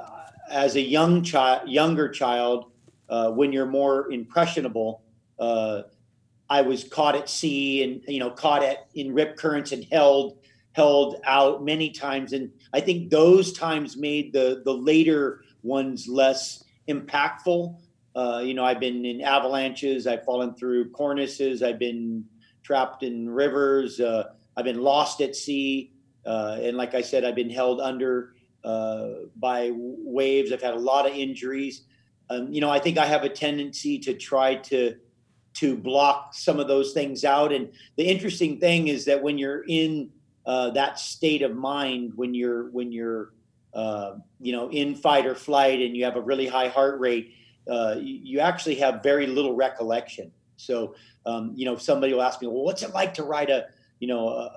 as 0.50 0.76
a 0.76 0.82
young 0.82 1.24
child, 1.24 1.70
younger 1.70 2.10
child. 2.10 2.72
Uh, 3.10 3.30
when 3.32 3.52
you're 3.52 3.66
more 3.66 4.10
impressionable, 4.12 5.04
I 6.52 6.62
was 6.64 6.84
caught 6.84 7.16
at 7.16 7.30
sea 7.30 7.82
and 7.82 8.02
you 8.10 8.20
know 8.20 8.30
caught 8.30 8.62
at 8.62 8.90
in 8.94 9.14
rip 9.14 9.38
currents 9.38 9.72
and 9.72 9.86
held 9.86 10.38
held 10.74 11.22
out 11.24 11.64
many 11.64 11.92
times 11.92 12.34
and 12.34 12.52
I 12.74 12.82
think 12.82 13.10
those 13.10 13.54
times 13.54 13.96
made 13.96 14.34
the 14.34 14.62
the 14.66 14.74
later 14.74 15.44
ones 15.64 16.10
less 16.10 16.64
impactful. 16.90 17.78
Uh, 18.14 18.42
you 18.44 18.54
know, 18.54 18.66
I've 18.66 18.82
been 18.82 19.06
in 19.06 19.22
avalanches, 19.22 20.06
I've 20.06 20.26
fallen 20.26 20.54
through 20.54 20.90
cornices, 20.90 21.64
I've 21.64 21.80
been 21.80 22.26
trapped 22.72 23.04
in 23.04 23.30
rivers, 23.30 24.00
uh, 24.00 24.24
I've 24.56 24.64
been 24.64 24.82
lost 24.82 25.20
at 25.20 25.36
sea, 25.36 25.92
uh, 26.26 26.58
and 26.62 26.78
like 26.78 26.96
I 26.96 27.02
said, 27.02 27.26
I've 27.26 27.36
been 27.36 27.50
held 27.50 27.82
under 27.82 28.34
uh, 28.64 29.08
by 29.36 29.72
waves. 29.74 30.54
I've 30.54 30.62
had 30.62 30.74
a 30.74 30.80
lot 30.80 31.06
of 31.06 31.14
injuries. 31.14 31.82
Um, 32.30 32.54
you 32.54 32.62
know, 32.62 32.70
I 32.70 32.80
think 32.80 32.98
I 32.98 33.06
have 33.08 33.26
a 33.26 33.30
tendency 33.30 34.00
to 34.00 34.14
try 34.14 34.56
to 34.56 34.96
to 35.56 35.76
block 35.76 36.34
some 36.34 36.62
of 36.62 36.70
those 36.70 36.94
things 36.94 37.26
out. 37.26 37.52
And 37.52 37.74
the 37.98 38.06
interesting 38.06 38.58
thing 38.58 38.88
is 38.88 39.04
that 39.04 39.22
when 39.22 39.38
you're 39.38 39.66
in 39.68 40.10
uh, 40.46 40.70
that 40.70 40.98
state 40.98 41.42
of 41.42 41.54
mind, 41.54 42.14
when 42.16 42.34
you're 42.34 42.72
when 42.72 42.94
you're 42.94 43.34
uh, 43.74 44.14
you 44.40 44.54
know 44.54 44.72
in 44.72 44.96
fight 44.96 45.26
or 45.26 45.36
flight, 45.36 45.82
and 45.82 45.98
you 45.98 46.06
have 46.06 46.16
a 46.16 46.22
really 46.22 46.48
high 46.48 46.70
heart 46.70 47.02
rate, 47.02 47.36
you, 47.68 48.40
actually 48.40 48.76
have 48.76 49.04
very 49.04 49.28
little 49.28 49.58
recollection. 49.58 50.32
So 50.56 50.96
um, 51.26 51.54
you 51.56 51.66
know, 51.66 51.76
somebody 51.76 52.14
will 52.14 52.22
ask 52.22 52.42
me, 52.42 52.48
"Well, 52.48 52.64
what's 52.64 52.84
it 52.84 52.94
like 52.94 53.14
to 53.16 53.24
ride 53.24 53.50
a 53.50 53.68
you 54.00 54.08
know 54.08 54.30
a, 54.30 54.52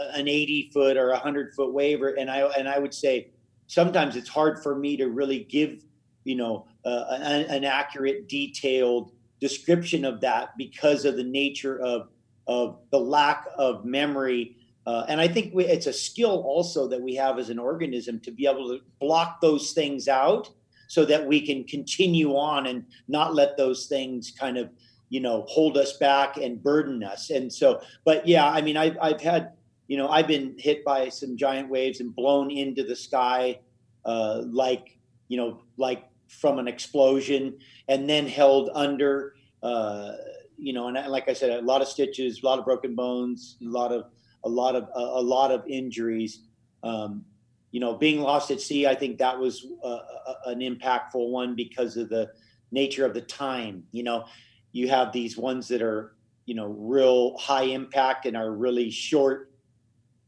a, 0.00 0.10
an 0.14 0.28
80 0.28 0.70
foot 0.72 0.96
or 0.96 1.08
a 1.08 1.14
100 1.14 1.54
foot 1.54 1.72
wave?" 1.72 2.02
And 2.02 2.30
I 2.30 2.40
and 2.40 2.68
I 2.68 2.78
would 2.78 2.94
say 2.94 3.30
sometimes 3.66 4.16
it's 4.16 4.28
hard 4.28 4.62
for 4.62 4.76
me 4.76 4.96
to 4.96 5.08
really 5.08 5.44
give 5.44 5.82
you 6.24 6.36
know 6.36 6.66
uh, 6.84 7.04
an, 7.10 7.46
an 7.46 7.64
accurate, 7.64 8.28
detailed 8.28 9.12
description 9.40 10.04
of 10.04 10.20
that 10.20 10.56
because 10.56 11.04
of 11.04 11.16
the 11.16 11.24
nature 11.24 11.80
of 11.80 12.08
of 12.46 12.78
the 12.90 12.98
lack 12.98 13.46
of 13.58 13.84
memory. 13.84 14.56
Uh, 14.86 15.06
and 15.08 15.18
I 15.18 15.26
think 15.26 15.54
we, 15.54 15.64
it's 15.64 15.86
a 15.86 15.92
skill 15.92 16.42
also 16.46 16.86
that 16.88 17.00
we 17.00 17.14
have 17.14 17.38
as 17.38 17.48
an 17.48 17.58
organism 17.58 18.20
to 18.20 18.30
be 18.30 18.46
able 18.46 18.68
to 18.68 18.80
block 19.00 19.40
those 19.40 19.72
things 19.72 20.08
out 20.08 20.50
so 20.88 21.04
that 21.06 21.26
we 21.26 21.40
can 21.40 21.64
continue 21.64 22.36
on 22.36 22.66
and 22.66 22.84
not 23.08 23.34
let 23.34 23.56
those 23.56 23.86
things 23.86 24.30
kind 24.30 24.58
of 24.58 24.68
you 25.14 25.20
know 25.20 25.44
hold 25.48 25.76
us 25.76 25.96
back 25.98 26.36
and 26.36 26.62
burden 26.62 27.04
us 27.04 27.30
and 27.30 27.52
so 27.52 27.80
but 28.04 28.26
yeah 28.26 28.48
i 28.50 28.60
mean 28.60 28.76
i've, 28.76 28.96
I've 29.00 29.20
had 29.20 29.52
you 29.86 29.96
know 29.96 30.08
i've 30.08 30.26
been 30.26 30.54
hit 30.58 30.84
by 30.84 31.08
some 31.08 31.36
giant 31.36 31.68
waves 31.68 32.00
and 32.00 32.14
blown 32.14 32.50
into 32.50 32.82
the 32.82 32.96
sky 32.96 33.60
uh, 34.04 34.42
like 34.46 34.98
you 35.28 35.36
know 35.36 35.62
like 35.76 36.04
from 36.28 36.58
an 36.58 36.68
explosion 36.68 37.58
and 37.88 38.08
then 38.08 38.26
held 38.26 38.70
under. 38.74 39.34
Uh, 39.62 40.12
you 40.56 40.72
know, 40.72 40.88
and 40.88 41.10
like 41.10 41.28
I 41.28 41.32
said, 41.32 41.50
a 41.50 41.62
lot 41.62 41.82
of 41.82 41.88
stitches, 41.88 42.42
a 42.42 42.46
lot 42.46 42.58
of 42.58 42.64
broken 42.64 42.94
bones, 42.94 43.56
a 43.62 43.68
lot 43.68 43.92
of 43.92 44.06
a 44.44 44.48
lot 44.48 44.76
of 44.76 44.88
a, 44.94 45.00
a 45.00 45.22
lot 45.22 45.50
of 45.50 45.64
injuries. 45.66 46.42
Um, 46.82 47.24
you 47.70 47.80
know, 47.80 47.94
being 47.94 48.20
lost 48.20 48.50
at 48.50 48.60
sea, 48.60 48.86
I 48.86 48.94
think 48.94 49.18
that 49.18 49.38
was 49.38 49.66
uh, 49.82 49.98
an 50.46 50.60
impactful 50.60 51.30
one 51.30 51.56
because 51.56 51.96
of 51.96 52.08
the 52.08 52.30
nature 52.70 53.04
of 53.04 53.14
the 53.14 53.22
time. 53.22 53.82
You 53.90 54.04
know, 54.04 54.26
you 54.74 54.88
have 54.88 55.12
these 55.12 55.38
ones 55.38 55.68
that 55.68 55.80
are 55.80 56.14
you 56.44 56.54
know 56.54 56.68
real 56.68 57.38
high 57.38 57.64
impact 57.64 58.26
and 58.26 58.36
are 58.36 58.52
really 58.52 58.90
short 58.90 59.50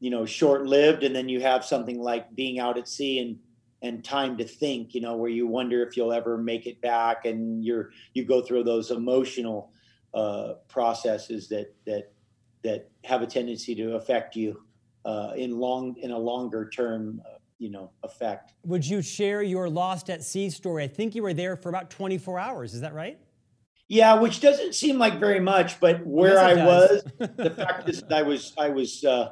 you 0.00 0.10
know 0.10 0.24
short 0.24 0.64
lived 0.64 1.04
and 1.04 1.14
then 1.14 1.28
you 1.28 1.40
have 1.40 1.64
something 1.64 2.00
like 2.00 2.34
being 2.34 2.58
out 2.58 2.78
at 2.78 2.88
sea 2.88 3.18
and 3.18 3.38
and 3.82 4.04
time 4.04 4.36
to 4.36 4.44
think 4.44 4.94
you 4.94 5.00
know 5.00 5.16
where 5.16 5.30
you 5.30 5.46
wonder 5.46 5.82
if 5.82 5.96
you'll 5.96 6.12
ever 6.12 6.38
make 6.38 6.66
it 6.66 6.80
back. 6.80 7.24
And 7.24 7.64
you're 7.64 7.90
you 8.14 8.24
go 8.24 8.42
through 8.42 8.64
those 8.64 8.90
emotional 8.90 9.72
uh, 10.14 10.54
processes 10.68 11.48
that 11.48 11.74
that 11.86 12.12
that 12.62 12.90
have 13.04 13.22
a 13.22 13.26
tendency 13.26 13.74
to 13.74 13.94
affect 13.94 14.36
you 14.36 14.62
uh, 15.04 15.32
in 15.36 15.58
long 15.58 15.96
in 15.98 16.10
a 16.10 16.18
longer 16.18 16.68
term 16.68 17.22
uh, 17.24 17.38
you 17.58 17.70
know 17.70 17.90
effect. 18.02 18.54
Would 18.64 18.86
you 18.86 19.02
share 19.02 19.42
your 19.42 19.68
lost 19.68 20.10
at 20.10 20.22
sea 20.24 20.50
story? 20.50 20.84
I 20.84 20.88
think 20.88 21.14
you 21.14 21.22
were 21.22 21.34
there 21.34 21.56
for 21.56 21.68
about 21.68 21.90
24 21.90 22.38
hours. 22.38 22.74
Is 22.74 22.80
that 22.80 22.94
right 22.94 23.18
yeah 23.88 24.14
which 24.14 24.40
doesn't 24.40 24.74
seem 24.74 24.98
like 24.98 25.20
very 25.20 25.40
much 25.40 25.78
but 25.80 26.04
where 26.06 26.34
yes, 26.34 26.44
i 26.44 26.54
does. 26.54 27.04
was 27.18 27.30
the 27.36 27.50
fact 27.56 27.88
is 27.88 28.02
i 28.10 28.22
was 28.22 28.52
i 28.58 28.68
was 28.68 29.04
uh, 29.04 29.30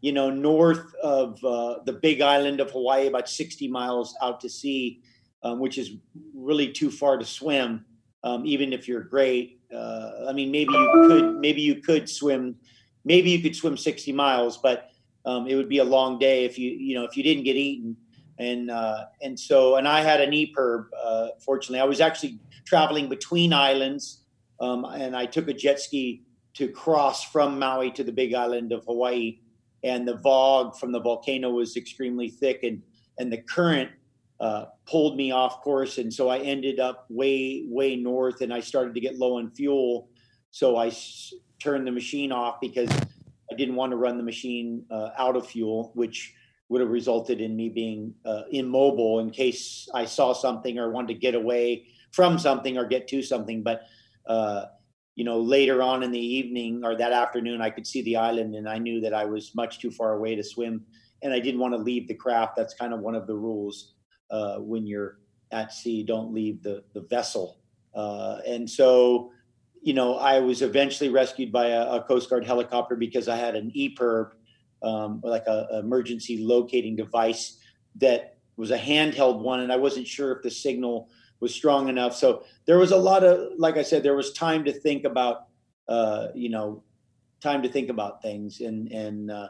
you 0.00 0.12
know, 0.12 0.30
north 0.30 0.94
of 1.02 1.42
uh, 1.44 1.78
the 1.84 1.94
big 1.94 2.20
island 2.20 2.60
of 2.60 2.70
Hawaii, 2.70 3.06
about 3.06 3.28
60 3.28 3.68
miles 3.68 4.14
out 4.22 4.40
to 4.40 4.48
sea, 4.48 5.00
um, 5.42 5.58
which 5.58 5.78
is 5.78 5.92
really 6.34 6.70
too 6.70 6.90
far 6.90 7.16
to 7.16 7.24
swim, 7.24 7.84
um, 8.22 8.44
even 8.46 8.72
if 8.72 8.86
you're 8.86 9.02
great. 9.02 9.60
Uh, 9.74 10.26
I 10.28 10.32
mean, 10.32 10.50
maybe 10.50 10.72
you 10.72 11.06
could, 11.08 11.40
maybe 11.40 11.60
you 11.60 11.76
could 11.76 12.08
swim, 12.08 12.56
maybe 13.04 13.30
you 13.30 13.42
could 13.42 13.56
swim 13.56 13.76
60 13.76 14.12
miles, 14.12 14.58
but 14.58 14.90
um, 15.24 15.48
it 15.48 15.56
would 15.56 15.68
be 15.68 15.78
a 15.78 15.84
long 15.84 16.18
day 16.18 16.44
if 16.44 16.58
you, 16.58 16.70
you 16.70 16.94
know, 16.94 17.04
if 17.04 17.16
you 17.16 17.22
didn't 17.22 17.44
get 17.44 17.56
eaten. 17.56 17.96
And 18.38 18.70
uh, 18.70 19.04
and 19.22 19.38
so 19.38 19.76
and 19.76 19.88
I 19.88 20.00
had 20.00 20.20
an 20.20 20.30
EPIRB. 20.30 20.86
Uh, 21.02 21.28
fortunately, 21.44 21.80
I 21.80 21.84
was 21.84 22.00
actually 22.00 22.38
traveling 22.64 23.08
between 23.08 23.52
islands, 23.52 24.22
um, 24.60 24.84
and 24.84 25.16
I 25.16 25.26
took 25.26 25.48
a 25.48 25.54
jet 25.54 25.80
ski 25.80 26.22
to 26.54 26.68
cross 26.68 27.24
from 27.24 27.58
Maui 27.58 27.90
to 27.92 28.04
the 28.04 28.12
Big 28.12 28.34
Island 28.34 28.72
of 28.72 28.84
Hawaii, 28.84 29.38
and 29.84 30.06
the 30.06 30.18
fog 30.18 30.76
from 30.78 30.92
the 30.92 31.00
volcano 31.00 31.50
was 31.50 31.76
extremely 31.76 32.28
thick, 32.28 32.62
and 32.62 32.82
and 33.18 33.32
the 33.32 33.38
current 33.38 33.90
uh, 34.40 34.66
pulled 34.86 35.16
me 35.16 35.30
off 35.30 35.62
course, 35.62 35.98
and 35.98 36.12
so 36.12 36.28
I 36.28 36.38
ended 36.38 36.80
up 36.80 37.06
way 37.08 37.64
way 37.68 37.96
north, 37.96 38.40
and 38.42 38.52
I 38.52 38.60
started 38.60 38.94
to 38.94 39.00
get 39.00 39.18
low 39.18 39.38
on 39.38 39.50
fuel, 39.50 40.10
so 40.50 40.76
I 40.76 40.88
s- 40.88 41.32
turned 41.58 41.86
the 41.86 41.92
machine 41.92 42.32
off 42.32 42.60
because 42.60 42.90
I 43.50 43.54
didn't 43.54 43.76
want 43.76 43.92
to 43.92 43.96
run 43.96 44.18
the 44.18 44.22
machine 44.22 44.84
uh, 44.90 45.10
out 45.16 45.36
of 45.36 45.46
fuel, 45.46 45.92
which 45.94 46.34
would 46.68 46.80
have 46.80 46.90
resulted 46.90 47.40
in 47.40 47.56
me 47.56 47.68
being 47.68 48.14
uh, 48.24 48.42
immobile 48.50 49.20
in 49.20 49.30
case 49.30 49.88
I 49.94 50.04
saw 50.04 50.32
something 50.32 50.78
or 50.78 50.90
wanted 50.90 51.14
to 51.14 51.20
get 51.20 51.34
away 51.34 51.86
from 52.12 52.38
something 52.38 52.76
or 52.76 52.86
get 52.86 53.06
to 53.08 53.22
something. 53.22 53.62
But 53.62 53.82
uh, 54.26 54.66
you 55.14 55.24
know, 55.24 55.40
later 55.40 55.82
on 55.82 56.02
in 56.02 56.10
the 56.10 56.18
evening 56.18 56.84
or 56.84 56.94
that 56.96 57.12
afternoon, 57.12 57.62
I 57.62 57.70
could 57.70 57.86
see 57.86 58.02
the 58.02 58.16
island, 58.16 58.54
and 58.54 58.68
I 58.68 58.78
knew 58.78 59.00
that 59.00 59.14
I 59.14 59.24
was 59.24 59.54
much 59.54 59.80
too 59.80 59.90
far 59.90 60.14
away 60.14 60.34
to 60.34 60.42
swim, 60.42 60.84
and 61.22 61.32
I 61.32 61.40
didn't 61.40 61.60
want 61.60 61.72
to 61.74 61.78
leave 61.78 62.06
the 62.06 62.14
craft. 62.14 62.54
That's 62.56 62.74
kind 62.74 62.92
of 62.92 63.00
one 63.00 63.14
of 63.14 63.26
the 63.26 63.34
rules 63.34 63.94
uh, 64.30 64.58
when 64.58 64.86
you're 64.86 65.18
at 65.52 65.72
sea. 65.72 66.02
Don't 66.02 66.34
leave 66.34 66.62
the 66.62 66.84
the 66.92 67.02
vessel. 67.02 67.60
Uh, 67.94 68.40
and 68.46 68.68
so, 68.68 69.32
you 69.80 69.94
know, 69.94 70.16
I 70.18 70.38
was 70.38 70.60
eventually 70.60 71.08
rescued 71.08 71.50
by 71.50 71.68
a, 71.68 71.92
a 71.92 72.02
Coast 72.02 72.28
Guard 72.28 72.44
helicopter 72.44 72.94
because 72.94 73.26
I 73.26 73.36
had 73.36 73.56
an 73.56 73.72
EPIRB 73.74 74.32
um, 74.82 75.20
like 75.24 75.44
a, 75.46 75.68
a 75.72 75.78
emergency 75.80 76.44
locating 76.44 76.96
device 76.96 77.58
that 77.96 78.38
was 78.56 78.70
a 78.70 78.78
handheld 78.78 79.40
one, 79.40 79.60
and 79.60 79.72
I 79.72 79.76
wasn't 79.76 80.06
sure 80.06 80.32
if 80.32 80.42
the 80.42 80.50
signal 80.50 81.08
was 81.40 81.54
strong 81.54 81.88
enough. 81.88 82.16
So 82.16 82.44
there 82.66 82.78
was 82.78 82.92
a 82.92 82.96
lot 82.96 83.22
of, 83.22 83.52
like 83.58 83.76
I 83.76 83.82
said, 83.82 84.02
there 84.02 84.16
was 84.16 84.32
time 84.32 84.64
to 84.64 84.72
think 84.72 85.04
about, 85.04 85.48
uh, 85.88 86.28
you 86.34 86.48
know, 86.48 86.82
time 87.40 87.62
to 87.62 87.68
think 87.68 87.90
about 87.90 88.22
things, 88.22 88.60
and 88.60 88.90
and 88.90 89.30
uh, 89.30 89.48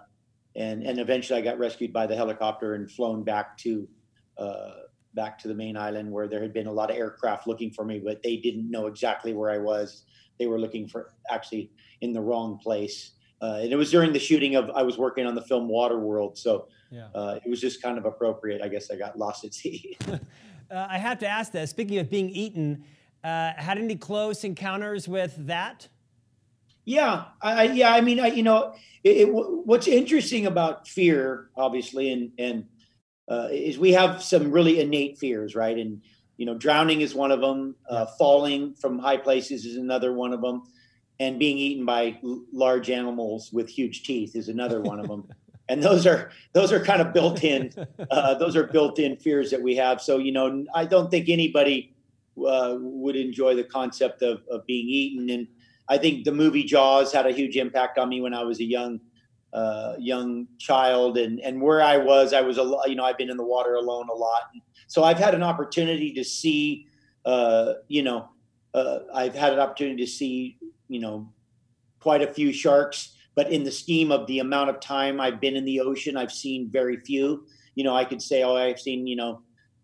and 0.56 0.82
and 0.82 0.98
eventually 0.98 1.38
I 1.38 1.42
got 1.42 1.58
rescued 1.58 1.92
by 1.92 2.06
the 2.06 2.16
helicopter 2.16 2.74
and 2.74 2.90
flown 2.90 3.22
back 3.24 3.56
to. 3.58 3.88
Uh, 4.38 4.70
back 5.14 5.38
to 5.38 5.48
the 5.48 5.54
main 5.54 5.78
island 5.78 6.12
where 6.12 6.28
there 6.28 6.42
had 6.42 6.52
been 6.52 6.66
a 6.66 6.72
lot 6.72 6.90
of 6.90 6.96
aircraft 6.98 7.46
looking 7.46 7.70
for 7.70 7.86
me, 7.86 7.98
but 7.98 8.22
they 8.22 8.36
didn't 8.36 8.70
know 8.70 8.86
exactly 8.86 9.32
where 9.32 9.50
I 9.50 9.56
was. 9.56 10.04
They 10.38 10.46
were 10.46 10.60
looking 10.60 10.86
for 10.86 11.14
actually 11.30 11.72
in 12.02 12.12
the 12.12 12.20
wrong 12.20 12.58
place 12.58 13.12
uh, 13.42 13.58
and 13.62 13.72
it 13.72 13.76
was 13.76 13.90
during 13.90 14.12
the 14.12 14.18
shooting 14.18 14.54
of 14.54 14.70
I 14.70 14.82
was 14.82 14.96
working 14.96 15.26
on 15.26 15.34
the 15.34 15.42
film 15.42 15.68
Waterworld, 15.68 16.38
so 16.38 16.68
yeah. 16.90 17.08
uh, 17.14 17.38
it 17.44 17.48
was 17.48 17.60
just 17.60 17.82
kind 17.82 17.98
of 17.98 18.06
appropriate. 18.06 18.62
I 18.62 18.68
guess 18.68 18.90
I 18.90 18.96
got 18.96 19.18
lost 19.18 19.44
at 19.44 19.52
sea. 19.52 19.96
uh, 20.08 20.18
I 20.70 20.98
have 20.98 21.18
to 21.18 21.28
ask 21.28 21.52
that. 21.52 21.68
Speaking 21.68 21.98
of 21.98 22.08
being 22.08 22.30
eaten, 22.30 22.84
uh, 23.22 23.52
had 23.56 23.76
any 23.78 23.96
close 23.96 24.42
encounters 24.44 25.06
with 25.06 25.34
that? 25.46 25.88
Yeah, 26.86 27.24
I, 27.42 27.64
yeah. 27.64 27.92
I 27.92 28.00
mean, 28.00 28.20
I, 28.20 28.28
you 28.28 28.42
know, 28.42 28.74
it, 29.04 29.28
it, 29.28 29.28
what's 29.28 29.88
interesting 29.88 30.46
about 30.46 30.88
fear, 30.88 31.50
obviously, 31.56 32.12
and 32.12 32.30
and 32.38 32.64
uh, 33.28 33.48
is 33.50 33.78
we 33.78 33.92
have 33.92 34.22
some 34.22 34.50
really 34.50 34.80
innate 34.80 35.18
fears, 35.18 35.54
right? 35.54 35.76
And 35.76 36.00
you 36.38 36.46
know, 36.46 36.54
drowning 36.54 37.02
is 37.02 37.14
one 37.14 37.32
of 37.32 37.40
them. 37.40 37.74
Uh, 37.90 38.06
falling 38.18 38.74
from 38.76 38.98
high 38.98 39.16
places 39.18 39.66
is 39.66 39.76
another 39.76 40.14
one 40.14 40.32
of 40.32 40.40
them 40.40 40.62
and 41.18 41.38
being 41.38 41.56
eaten 41.58 41.84
by 41.84 42.18
large 42.52 42.90
animals 42.90 43.52
with 43.52 43.68
huge 43.68 44.02
teeth 44.02 44.36
is 44.36 44.48
another 44.48 44.80
one 44.80 45.00
of 45.00 45.08
them. 45.08 45.28
And 45.68 45.82
those 45.82 46.06
are 46.06 46.30
those 46.52 46.70
are 46.70 46.78
kind 46.78 47.02
of 47.02 47.12
built 47.12 47.42
in 47.42 47.72
uh, 48.12 48.34
those 48.34 48.54
are 48.54 48.68
built 48.68 49.00
in 49.00 49.16
fears 49.16 49.50
that 49.50 49.60
we 49.60 49.74
have. 49.74 50.00
So 50.00 50.18
you 50.18 50.30
know 50.30 50.64
i 50.76 50.84
don't 50.84 51.10
think 51.10 51.28
anybody 51.28 51.92
uh, 52.38 52.76
would 52.78 53.16
enjoy 53.16 53.56
the 53.56 53.64
concept 53.64 54.22
of, 54.22 54.42
of 54.48 54.64
being 54.66 54.88
eaten. 54.88 55.28
And 55.28 55.48
i 55.88 55.98
think 55.98 56.24
the 56.24 56.30
movie 56.30 56.62
jaws 56.62 57.12
had 57.12 57.26
a 57.26 57.32
huge 57.32 57.56
impact 57.56 57.98
on 57.98 58.08
me 58.08 58.20
when 58.20 58.32
i 58.32 58.44
was 58.44 58.60
a 58.60 58.64
young 58.64 59.00
uh, 59.52 59.94
young 59.98 60.46
child. 60.58 61.18
And 61.18 61.40
and 61.40 61.60
where 61.60 61.82
i 61.82 61.96
was 61.96 62.32
i 62.32 62.42
was 62.42 62.58
a 62.58 62.78
you 62.86 62.94
know 62.94 63.04
i've 63.04 63.18
been 63.18 63.30
in 63.30 63.36
the 63.36 63.44
water 63.44 63.74
alone 63.74 64.08
a 64.08 64.14
lot. 64.14 64.42
So 64.86 65.02
i've 65.02 65.18
had 65.18 65.34
an 65.34 65.42
opportunity 65.42 66.12
to 66.12 66.22
see 66.22 66.86
uh, 67.24 67.72
you 67.88 68.04
know 68.04 68.28
uh, 68.72 69.00
i've 69.12 69.34
had 69.34 69.52
an 69.52 69.58
opportunity 69.58 70.04
to 70.04 70.10
see 70.10 70.55
you 70.88 71.00
know, 71.00 71.32
quite 72.00 72.22
a 72.22 72.32
few 72.32 72.52
sharks. 72.52 73.14
But 73.34 73.52
in 73.52 73.64
the 73.64 73.70
scheme 73.70 74.10
of 74.10 74.26
the 74.26 74.38
amount 74.38 74.70
of 74.70 74.80
time 74.80 75.20
I've 75.20 75.40
been 75.40 75.56
in 75.56 75.64
the 75.64 75.80
ocean, 75.80 76.16
I've 76.16 76.32
seen 76.32 76.70
very 76.70 76.96
few. 76.96 77.46
You 77.74 77.84
know, 77.84 77.94
I 77.94 78.04
could 78.04 78.22
say, 78.22 78.42
oh, 78.42 78.56
I've 78.56 78.80
seen, 78.80 79.06
you 79.06 79.16
know, 79.16 79.42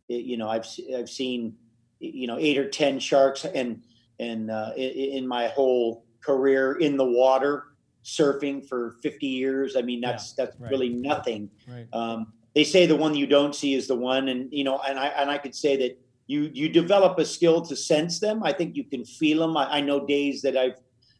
you 0.08 0.36
know, 0.36 0.48
I've 0.48 0.66
I've 0.96 1.10
seen, 1.10 1.54
you 2.00 2.26
know, 2.26 2.38
eight 2.38 2.58
or 2.58 2.68
ten 2.68 2.98
sharks, 2.98 3.44
and 3.44 3.82
and 4.18 4.50
uh, 4.50 4.72
in 4.76 5.26
my 5.26 5.48
whole 5.48 6.06
career 6.22 6.74
in 6.74 6.96
the 6.96 7.04
water 7.04 7.64
surfing 8.04 8.66
for 8.66 8.96
50 9.02 9.26
years. 9.26 9.76
I 9.76 9.82
mean, 9.82 10.00
that's 10.00 10.34
yeah, 10.36 10.44
that's 10.44 10.60
right. 10.60 10.70
really 10.70 10.88
nothing. 10.88 11.50
Right. 11.68 11.86
Um, 11.92 12.32
they 12.54 12.64
say 12.64 12.86
the 12.86 12.96
one 12.96 13.14
you 13.14 13.26
don't 13.26 13.54
see 13.54 13.74
is 13.74 13.86
the 13.86 13.96
one, 13.96 14.28
and 14.28 14.52
you 14.52 14.64
know, 14.64 14.78
and 14.86 14.98
I 14.98 15.06
and 15.08 15.30
I 15.30 15.38
could 15.38 15.54
say 15.54 15.76
that 15.76 15.98
you 16.26 16.50
you 16.52 16.68
develop 16.68 17.18
a 17.18 17.24
skill 17.24 17.62
to 17.62 17.76
sense 17.76 18.20
them. 18.20 18.42
I 18.42 18.52
think 18.52 18.76
you 18.76 18.84
can 18.84 19.04
feel 19.04 19.40
them. 19.40 19.56
I, 19.56 19.78
I 19.78 19.80
know 19.80 20.06
days 20.06 20.42
that 20.42 20.56
I've 20.56 20.78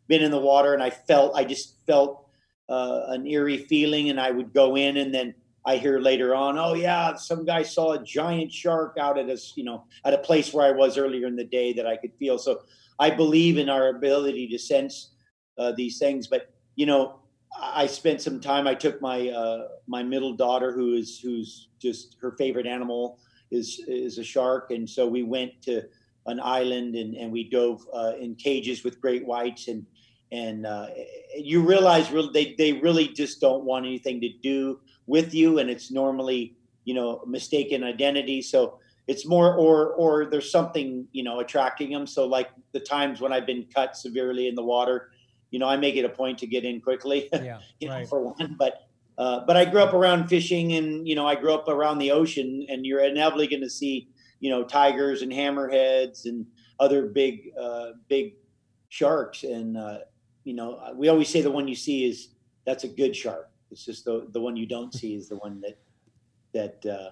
been 0.09 0.23
in 0.23 0.31
the 0.31 0.39
water 0.39 0.75
and 0.75 0.83
I 0.83 0.91
felt 0.91 1.35
I 1.35 1.45
just 1.45 1.77
felt 1.87 2.27
uh, 2.69 3.07
an 3.09 3.27
eerie 3.27 3.59
feeling, 3.59 4.09
and 4.09 4.21
I 4.21 4.31
would 4.31 4.55
go 4.55 4.77
in, 4.77 4.97
and 4.97 5.15
then 5.15 5.35
I 5.67 5.77
hear 5.77 6.01
later 6.01 6.35
on, 6.35 6.59
oh 6.59 6.75
yeah, 6.75 7.15
some 7.15 7.45
guy 7.45 7.63
saw 7.63 7.93
a 7.93 8.03
giant 8.03 8.53
shark 8.53 8.97
out 8.99 9.19
at 9.19 9.29
us, 9.29 9.53
you 9.57 9.65
know, 9.65 9.85
at 10.05 10.15
a 10.15 10.19
place 10.19 10.53
where 10.53 10.67
I 10.67 10.73
was 10.73 10.99
earlier 10.99 11.27
in 11.27 11.37
the 11.37 11.45
day 11.45 11.73
that 11.75 11.87
I 11.87 11.97
could 11.97 12.15
feel. 12.19 12.39
So 12.39 12.63
I 12.99 13.11
believe 13.11 13.59
in 13.59 13.69
our 13.69 13.89
ability 13.89 14.49
to 14.49 14.59
sense 14.59 15.13
uh, 15.59 15.73
these 15.73 15.99
things. 15.99 16.27
But 16.27 16.51
you 16.75 16.87
know, 16.87 17.21
I 17.61 17.87
spent 17.87 18.23
some 18.23 18.41
time. 18.41 18.67
I 18.67 18.75
took 18.75 19.01
my 19.03 19.29
uh, 19.29 19.69
my 19.87 20.03
middle 20.03 20.35
daughter, 20.35 20.73
who 20.73 20.95
is 20.95 21.21
who's 21.21 21.69
just 21.81 22.17
her 22.21 22.33
favorite 22.39 22.67
animal 22.67 23.19
is 23.51 23.85
is 23.87 24.19
a 24.19 24.25
shark, 24.25 24.71
and 24.71 24.89
so 24.89 25.07
we 25.07 25.23
went 25.23 25.61
to 25.63 25.83
an 26.27 26.41
island 26.41 26.95
and, 26.95 27.15
and 27.17 27.33
we 27.33 27.49
dove 27.51 27.85
uh, 27.93 28.13
in 28.21 28.35
cages 28.37 28.85
with 28.85 29.01
great 29.01 29.27
whites 29.27 29.67
and 29.69 29.85
and 30.33 30.67
uh, 30.67 30.87
you 31.37 31.63
realize 31.63 32.11
really 32.11 32.31
they, 32.33 32.55
they 32.57 32.81
really 32.81 33.09
just 33.09 33.41
don't 33.41 33.65
want 33.65 33.87
anything 33.87 34.21
to 34.23 34.31
do 34.43 34.81
with 35.07 35.35
you 35.35 35.59
and 35.59 35.71
it's 35.71 35.91
normally 35.91 36.57
you 36.85 36.95
know 36.95 37.23
mistaken 37.27 37.85
identity. 37.85 38.43
So 38.43 38.79
it's 39.07 39.27
more 39.27 39.55
or 39.55 39.91
or 39.91 40.27
there's 40.27 40.51
something 40.51 41.07
you 41.13 41.23
know 41.23 41.41
attracting 41.41 41.91
them. 41.91 42.07
So 42.07 42.27
like 42.27 42.51
the 42.73 42.81
times 42.81 43.21
when 43.21 43.35
i've 43.35 43.45
been 43.45 43.67
cut 43.75 43.97
severely 43.97 44.49
in 44.49 44.55
the 44.55 44.65
water 44.65 45.11
you 45.51 45.59
know 45.59 45.69
i 45.69 45.77
make 45.77 45.95
it 45.97 46.07
a 46.07 46.09
point 46.09 46.39
to 46.39 46.47
get 46.47 46.65
in 46.65 46.81
quickly 46.81 47.29
yeah, 47.35 47.59
you 47.81 47.87
know 47.87 47.97
right. 47.97 48.09
for 48.09 48.23
one 48.23 48.57
but 48.59 48.89
uh, 49.19 49.41
but 49.47 49.59
i 49.59 49.65
grew 49.67 49.83
up 49.83 49.93
around 49.93 50.27
fishing 50.27 50.73
and 50.73 51.07
you 51.07 51.15
know 51.15 51.27
i 51.27 51.35
grew 51.35 51.53
up 51.53 51.69
around 51.69 51.99
the 51.99 52.11
ocean 52.11 52.65
and 52.71 52.87
you're 52.87 53.05
inevitably 53.05 53.47
going 53.47 53.61
to 53.61 53.69
see 53.69 54.09
you 54.41 54.49
know 54.49 54.65
tigers 54.65 55.21
and 55.21 55.31
hammerheads 55.31 56.25
and 56.25 56.47
other 56.81 57.09
big 57.09 57.51
uh, 57.61 57.91
big 58.09 58.33
sharks. 58.93 59.43
And 59.43 59.79
uh, 59.79 60.01
you 60.45 60.55
know, 60.55 60.75
uh, 60.75 60.93
we 60.95 61.09
always 61.09 61.29
say 61.29 61.41
the 61.41 61.51
one 61.51 61.69
you 61.69 61.75
see 61.75 62.05
is 62.05 62.29
that's 62.65 62.85
a 62.85 62.89
good 62.89 63.15
shark. 63.15 63.51
It's 63.71 63.85
just 63.85 64.05
the 64.05 64.29
the 64.33 64.41
one 64.41 64.57
you 64.57 64.67
don't 64.67 64.93
see 65.01 65.15
is 65.15 65.29
the 65.29 65.37
one 65.37 65.61
that 65.61 65.79
that 66.53 66.93
uh, 66.93 67.11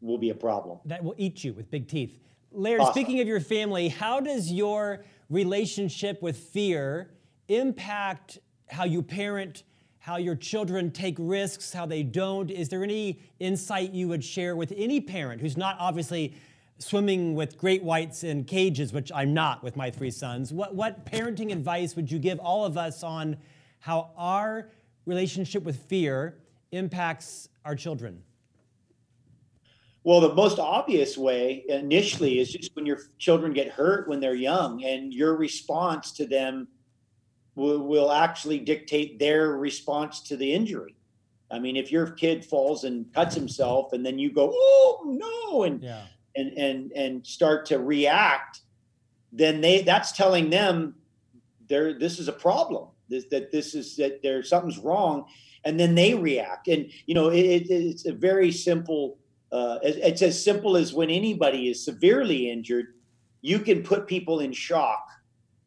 will 0.00 0.18
be 0.18 0.30
a 0.30 0.34
problem. 0.34 0.78
That 0.84 1.02
will 1.02 1.14
eat 1.16 1.44
you 1.44 1.52
with 1.52 1.70
big 1.70 1.88
teeth. 1.88 2.18
Laird, 2.50 2.80
awesome. 2.80 2.94
speaking 2.94 3.20
of 3.20 3.28
your 3.28 3.40
family, 3.40 3.88
how 3.88 4.20
does 4.20 4.50
your 4.50 5.04
relationship 5.28 6.22
with 6.22 6.36
fear 6.36 7.10
impact 7.48 8.38
how 8.70 8.84
you 8.84 9.02
parent, 9.02 9.64
how 9.98 10.16
your 10.16 10.34
children 10.34 10.90
take 10.90 11.16
risks, 11.18 11.72
how 11.72 11.84
they 11.84 12.02
don't? 12.02 12.50
Is 12.50 12.68
there 12.68 12.82
any 12.82 13.20
insight 13.38 13.92
you 13.92 14.08
would 14.08 14.24
share 14.24 14.56
with 14.56 14.72
any 14.76 15.00
parent 15.00 15.40
who's 15.42 15.56
not 15.56 15.76
obviously 15.78 16.34
swimming 16.78 17.34
with 17.34 17.58
great 17.58 17.82
whites 17.82 18.24
in 18.24 18.44
cages, 18.44 18.92
which 18.92 19.10
I'm 19.14 19.34
not 19.34 19.62
with 19.62 19.76
my 19.76 19.90
three 19.90 20.10
sons, 20.10 20.52
what, 20.52 20.74
what 20.74 21.04
parenting 21.04 21.52
advice 21.52 21.96
would 21.96 22.10
you 22.10 22.18
give 22.18 22.38
all 22.38 22.64
of 22.64 22.76
us 22.76 23.02
on 23.02 23.36
how 23.80 24.10
our 24.16 24.70
relationship 25.04 25.64
with 25.64 25.76
fear 25.84 26.38
impacts 26.70 27.48
our 27.64 27.74
children? 27.74 28.22
Well, 30.04 30.20
the 30.20 30.34
most 30.34 30.58
obvious 30.58 31.18
way 31.18 31.64
initially 31.68 32.38
is 32.38 32.52
just 32.52 32.74
when 32.74 32.86
your 32.86 33.00
children 33.18 33.52
get 33.52 33.68
hurt 33.68 34.08
when 34.08 34.20
they're 34.20 34.34
young, 34.34 34.82
and 34.84 35.12
your 35.12 35.36
response 35.36 36.12
to 36.12 36.26
them 36.26 36.68
will, 37.56 37.80
will 37.80 38.12
actually 38.12 38.60
dictate 38.60 39.18
their 39.18 39.56
response 39.56 40.20
to 40.22 40.36
the 40.36 40.50
injury. 40.50 40.94
I 41.50 41.58
mean, 41.58 41.76
if 41.76 41.90
your 41.90 42.12
kid 42.12 42.44
falls 42.44 42.84
and 42.84 43.12
cuts 43.12 43.34
himself, 43.34 43.92
and 43.92 44.04
then 44.06 44.18
you 44.18 44.32
go, 44.32 44.52
"Oh 44.54 45.02
no!" 45.06 45.64
and 45.64 45.82
yeah 45.82 46.04
and 46.38 46.58
and 46.58 46.92
and 46.92 47.26
start 47.26 47.66
to 47.66 47.78
react, 47.78 48.60
then 49.32 49.60
they 49.60 49.82
that's 49.82 50.12
telling 50.12 50.50
them 50.50 50.94
there 51.68 51.98
this 51.98 52.18
is 52.18 52.28
a 52.28 52.32
problem. 52.32 52.88
This, 53.08 53.24
that 53.30 53.50
this 53.50 53.74
is 53.74 53.96
that 53.96 54.22
there's 54.22 54.48
something's 54.48 54.78
wrong, 54.78 55.26
and 55.64 55.80
then 55.80 55.94
they 55.94 56.14
react. 56.14 56.68
And 56.68 56.90
you 57.06 57.14
know 57.14 57.28
it, 57.28 57.66
it's 57.70 58.06
a 58.06 58.12
very 58.12 58.52
simple 58.52 59.18
uh, 59.50 59.78
it's 59.82 60.22
as 60.22 60.42
simple 60.42 60.76
as 60.76 60.92
when 60.92 61.10
anybody 61.10 61.68
is 61.68 61.84
severely 61.84 62.50
injured, 62.50 62.94
you 63.40 63.58
can 63.58 63.82
put 63.82 64.06
people 64.06 64.40
in 64.40 64.52
shock 64.52 65.08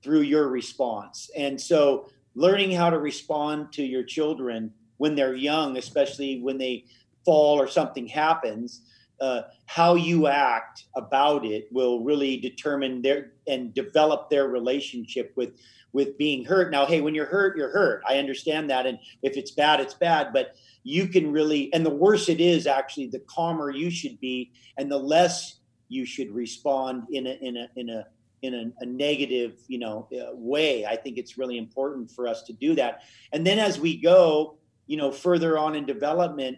through 0.03 0.21
your 0.21 0.49
response. 0.49 1.29
And 1.35 1.59
so, 1.59 2.09
learning 2.35 2.71
how 2.71 2.89
to 2.89 2.99
respond 2.99 3.73
to 3.73 3.83
your 3.83 4.03
children 4.03 4.71
when 4.97 5.15
they're 5.15 5.35
young, 5.35 5.77
especially 5.77 6.41
when 6.41 6.57
they 6.57 6.85
fall 7.25 7.59
or 7.59 7.67
something 7.67 8.07
happens, 8.07 8.81
uh, 9.21 9.43
how 9.67 9.95
you 9.95 10.27
act 10.27 10.85
about 10.95 11.45
it 11.45 11.67
will 11.71 12.03
really 12.03 12.37
determine 12.37 13.01
their 13.01 13.33
and 13.47 13.73
develop 13.73 14.29
their 14.29 14.47
relationship 14.47 15.31
with 15.35 15.53
with 15.93 16.17
being 16.17 16.43
hurt. 16.43 16.71
Now, 16.71 16.85
hey, 16.85 17.01
when 17.01 17.13
you're 17.13 17.25
hurt, 17.27 17.55
you're 17.55 17.69
hurt. 17.69 18.01
I 18.07 18.17
understand 18.17 18.69
that, 18.69 18.85
and 18.85 18.97
if 19.21 19.37
it's 19.37 19.51
bad, 19.51 19.79
it's 19.79 19.93
bad. 19.93 20.33
But 20.33 20.55
you 20.83 21.07
can 21.07 21.31
really, 21.31 21.71
and 21.73 21.85
the 21.85 21.91
worse 21.91 22.29
it 22.29 22.41
is, 22.41 22.65
actually, 22.65 23.07
the 23.07 23.19
calmer 23.19 23.69
you 23.69 23.91
should 23.91 24.19
be, 24.19 24.51
and 24.77 24.91
the 24.91 24.97
less 24.97 25.59
you 25.87 26.05
should 26.05 26.31
respond 26.31 27.03
in 27.11 27.27
a 27.27 27.37
in 27.41 27.57
a 27.57 27.69
in 27.75 27.89
a 27.89 28.05
in 28.41 28.55
a, 28.55 28.83
a 28.83 28.85
negative, 28.87 29.59
you 29.67 29.77
know, 29.77 30.07
uh, 30.13 30.33
way. 30.33 30.85
I 30.85 30.95
think 30.95 31.19
it's 31.19 31.37
really 31.37 31.59
important 31.59 32.09
for 32.09 32.27
us 32.27 32.41
to 32.43 32.53
do 32.53 32.73
that. 32.75 33.03
And 33.33 33.45
then 33.45 33.59
as 33.59 33.79
we 33.79 33.97
go, 33.97 34.57
you 34.87 34.97
know, 34.97 35.11
further 35.11 35.59
on 35.59 35.75
in 35.75 35.85
development, 35.85 36.57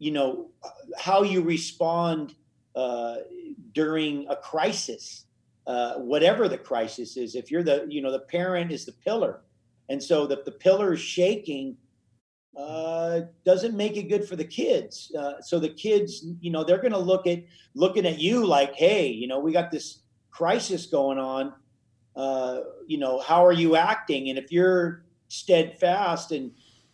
you 0.00 0.10
know, 0.10 0.48
how 0.98 1.22
you 1.22 1.42
respond 1.42 2.34
uh, 2.74 3.16
during 3.72 4.26
a 4.28 4.34
crisis, 4.34 5.26
uh, 5.66 5.94
whatever 5.96 6.48
the 6.48 6.58
crisis 6.58 7.16
is. 7.16 7.36
If 7.36 7.50
you're 7.50 7.62
the, 7.62 7.86
you 7.88 8.00
know, 8.00 8.10
the 8.10 8.20
parent 8.20 8.72
is 8.72 8.84
the 8.84 8.92
pillar, 8.92 9.42
and 9.88 10.02
so 10.02 10.26
that 10.26 10.44
the 10.44 10.52
pillar 10.52 10.94
is 10.94 11.00
shaking 11.00 11.76
uh, 12.56 13.20
doesn't 13.44 13.76
make 13.76 13.96
it 13.96 14.04
good 14.04 14.26
for 14.26 14.36
the 14.36 14.44
kids. 14.44 15.12
Uh, 15.16 15.40
so 15.40 15.60
the 15.60 15.68
kids, 15.68 16.24
you 16.40 16.50
know, 16.50 16.64
they're 16.64 16.80
going 16.80 16.92
to 16.92 16.98
look 16.98 17.26
at 17.26 17.44
looking 17.74 18.06
at 18.06 18.18
you 18.18 18.44
like, 18.44 18.74
hey, 18.74 19.06
you 19.06 19.28
know, 19.28 19.38
we 19.38 19.52
got 19.52 19.70
this 19.70 20.00
crisis 20.30 20.86
going 20.86 21.18
on. 21.18 21.52
Uh, 22.16 22.60
you 22.86 22.98
know, 22.98 23.20
how 23.20 23.44
are 23.44 23.52
you 23.52 23.76
acting? 23.76 24.30
And 24.30 24.38
if 24.38 24.50
you're 24.50 25.04
steadfast 25.28 26.32
and 26.32 26.50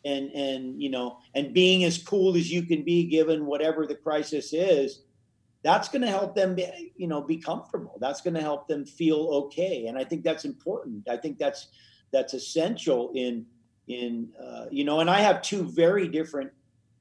and 0.06 0.30
and 0.30 0.80
you 0.80 0.90
know 0.90 1.18
and 1.34 1.52
being 1.52 1.84
as 1.84 1.98
cool 1.98 2.36
as 2.36 2.50
you 2.50 2.62
can 2.62 2.82
be 2.82 3.04
given 3.04 3.46
whatever 3.46 3.86
the 3.86 3.94
crisis 3.94 4.52
is 4.52 5.02
that's 5.62 5.88
going 5.88 6.02
to 6.02 6.08
help 6.08 6.36
them 6.36 6.54
be, 6.54 6.92
you 6.96 7.08
know 7.08 7.20
be 7.20 7.36
comfortable. 7.36 7.98
That's 8.00 8.20
going 8.20 8.34
to 8.34 8.40
help 8.40 8.68
them 8.68 8.86
feel 8.86 9.28
okay. 9.46 9.86
And 9.86 9.98
i 9.98 10.04
think 10.04 10.22
that's 10.22 10.44
important. 10.44 11.08
I 11.08 11.16
think 11.16 11.38
that's 11.38 11.68
that's 12.12 12.34
essential 12.34 13.10
in 13.14 13.46
in 13.88 14.28
uh, 14.42 14.66
you 14.70 14.84
know 14.84 15.00
and 15.00 15.10
i 15.10 15.20
have 15.20 15.42
two 15.42 15.62
very 15.64 16.08
different 16.08 16.50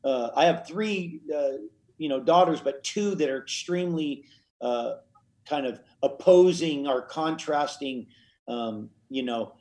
uh, 0.04 0.30
i 0.36 0.46
have 0.46 0.68
three 0.68 1.20
uh, 1.36 1.58
you 1.98 2.10
know 2.10 2.20
daughters 2.20 2.62
but 2.62 2.84
two 2.84 3.16
that 3.16 3.30
are 3.30 3.42
extremely 3.42 4.26
uh, 4.62 4.96
kind 5.48 5.66
of 5.66 5.80
opposing 6.04 6.88
or 6.88 7.02
contrasting 7.02 8.08
um, 8.48 8.90
you 9.10 9.24
know 9.24 9.54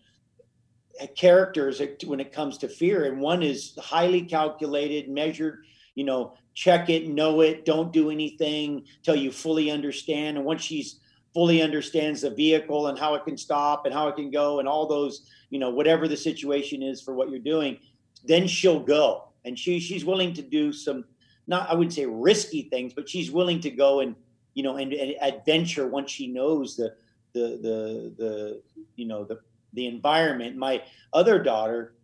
Uh, 1.01 1.07
characters 1.17 1.83
when 2.05 2.21
it 2.21 2.31
comes 2.31 2.57
to 2.57 2.69
fear. 2.69 3.07
And 3.07 3.21
one 3.21 3.43
is 3.43 3.77
highly 3.81 4.23
calculated 4.23 5.09
measured 5.09 5.65
you 5.97 6.05
know 6.05 6.35
check 6.55 6.89
it 6.89 7.09
know 7.09 7.41
it 7.41 7.65
don't 7.65 7.93
do 7.93 8.11
anything 8.11 8.85
till 9.03 9.17
you 9.17 9.33
fully 9.33 9.73
understand. 9.73 10.37
And 10.37 10.47
once 10.47 10.63
she's 10.63 11.01
fully 11.35 11.63
understands 11.63 12.21
the 12.21 12.31
vehicle 12.31 12.87
and 12.87 12.97
how 12.97 13.17
it 13.17 13.25
can 13.25 13.37
stop 13.37 13.87
and 13.87 13.95
how 13.95 14.07
it 14.07 14.15
can 14.15 14.31
go 14.31 14.61
and 14.61 14.69
all 14.69 14.87
those 14.87 15.29
you 15.51 15.59
know 15.59 15.71
whatever 15.71 16.07
the 16.07 16.17
situation 16.17 16.81
is 16.81 17.03
for 17.03 17.13
what 17.13 17.29
you're 17.29 17.41
doing 17.41 17.77
then 18.25 18.47
she'll 18.47 18.79
go. 18.79 19.31
And 19.45 19.59
she 19.59 19.81
she's 19.81 20.05
willing 20.05 20.33
to 20.35 20.43
do 20.43 20.73
some 20.73 21.05
not 21.49 21.69
i 21.69 21.75
wouldn't 21.75 21.95
say 21.95 22.07
risky 22.07 22.63
things 22.71 22.95
but 22.95 23.09
she's 23.09 23.33
willing 23.33 23.59
to 23.61 23.71
go 23.71 23.99
and 23.99 24.15
you 24.55 24.63
know 24.63 24.77
and, 24.77 24.93
and 24.93 25.17
adventure 25.21 25.89
once 25.89 26.13
she 26.13 26.29
knows 26.29 26.77
the 26.77 26.95
the 27.33 27.59
the 27.61 28.15
the 28.17 28.63
you 28.95 29.07
know 29.07 29.25
the 29.25 29.41
the 29.75 29.87
environment. 29.87 30.57
My 30.57 30.83
other 31.13 31.43
daughter 31.43 31.95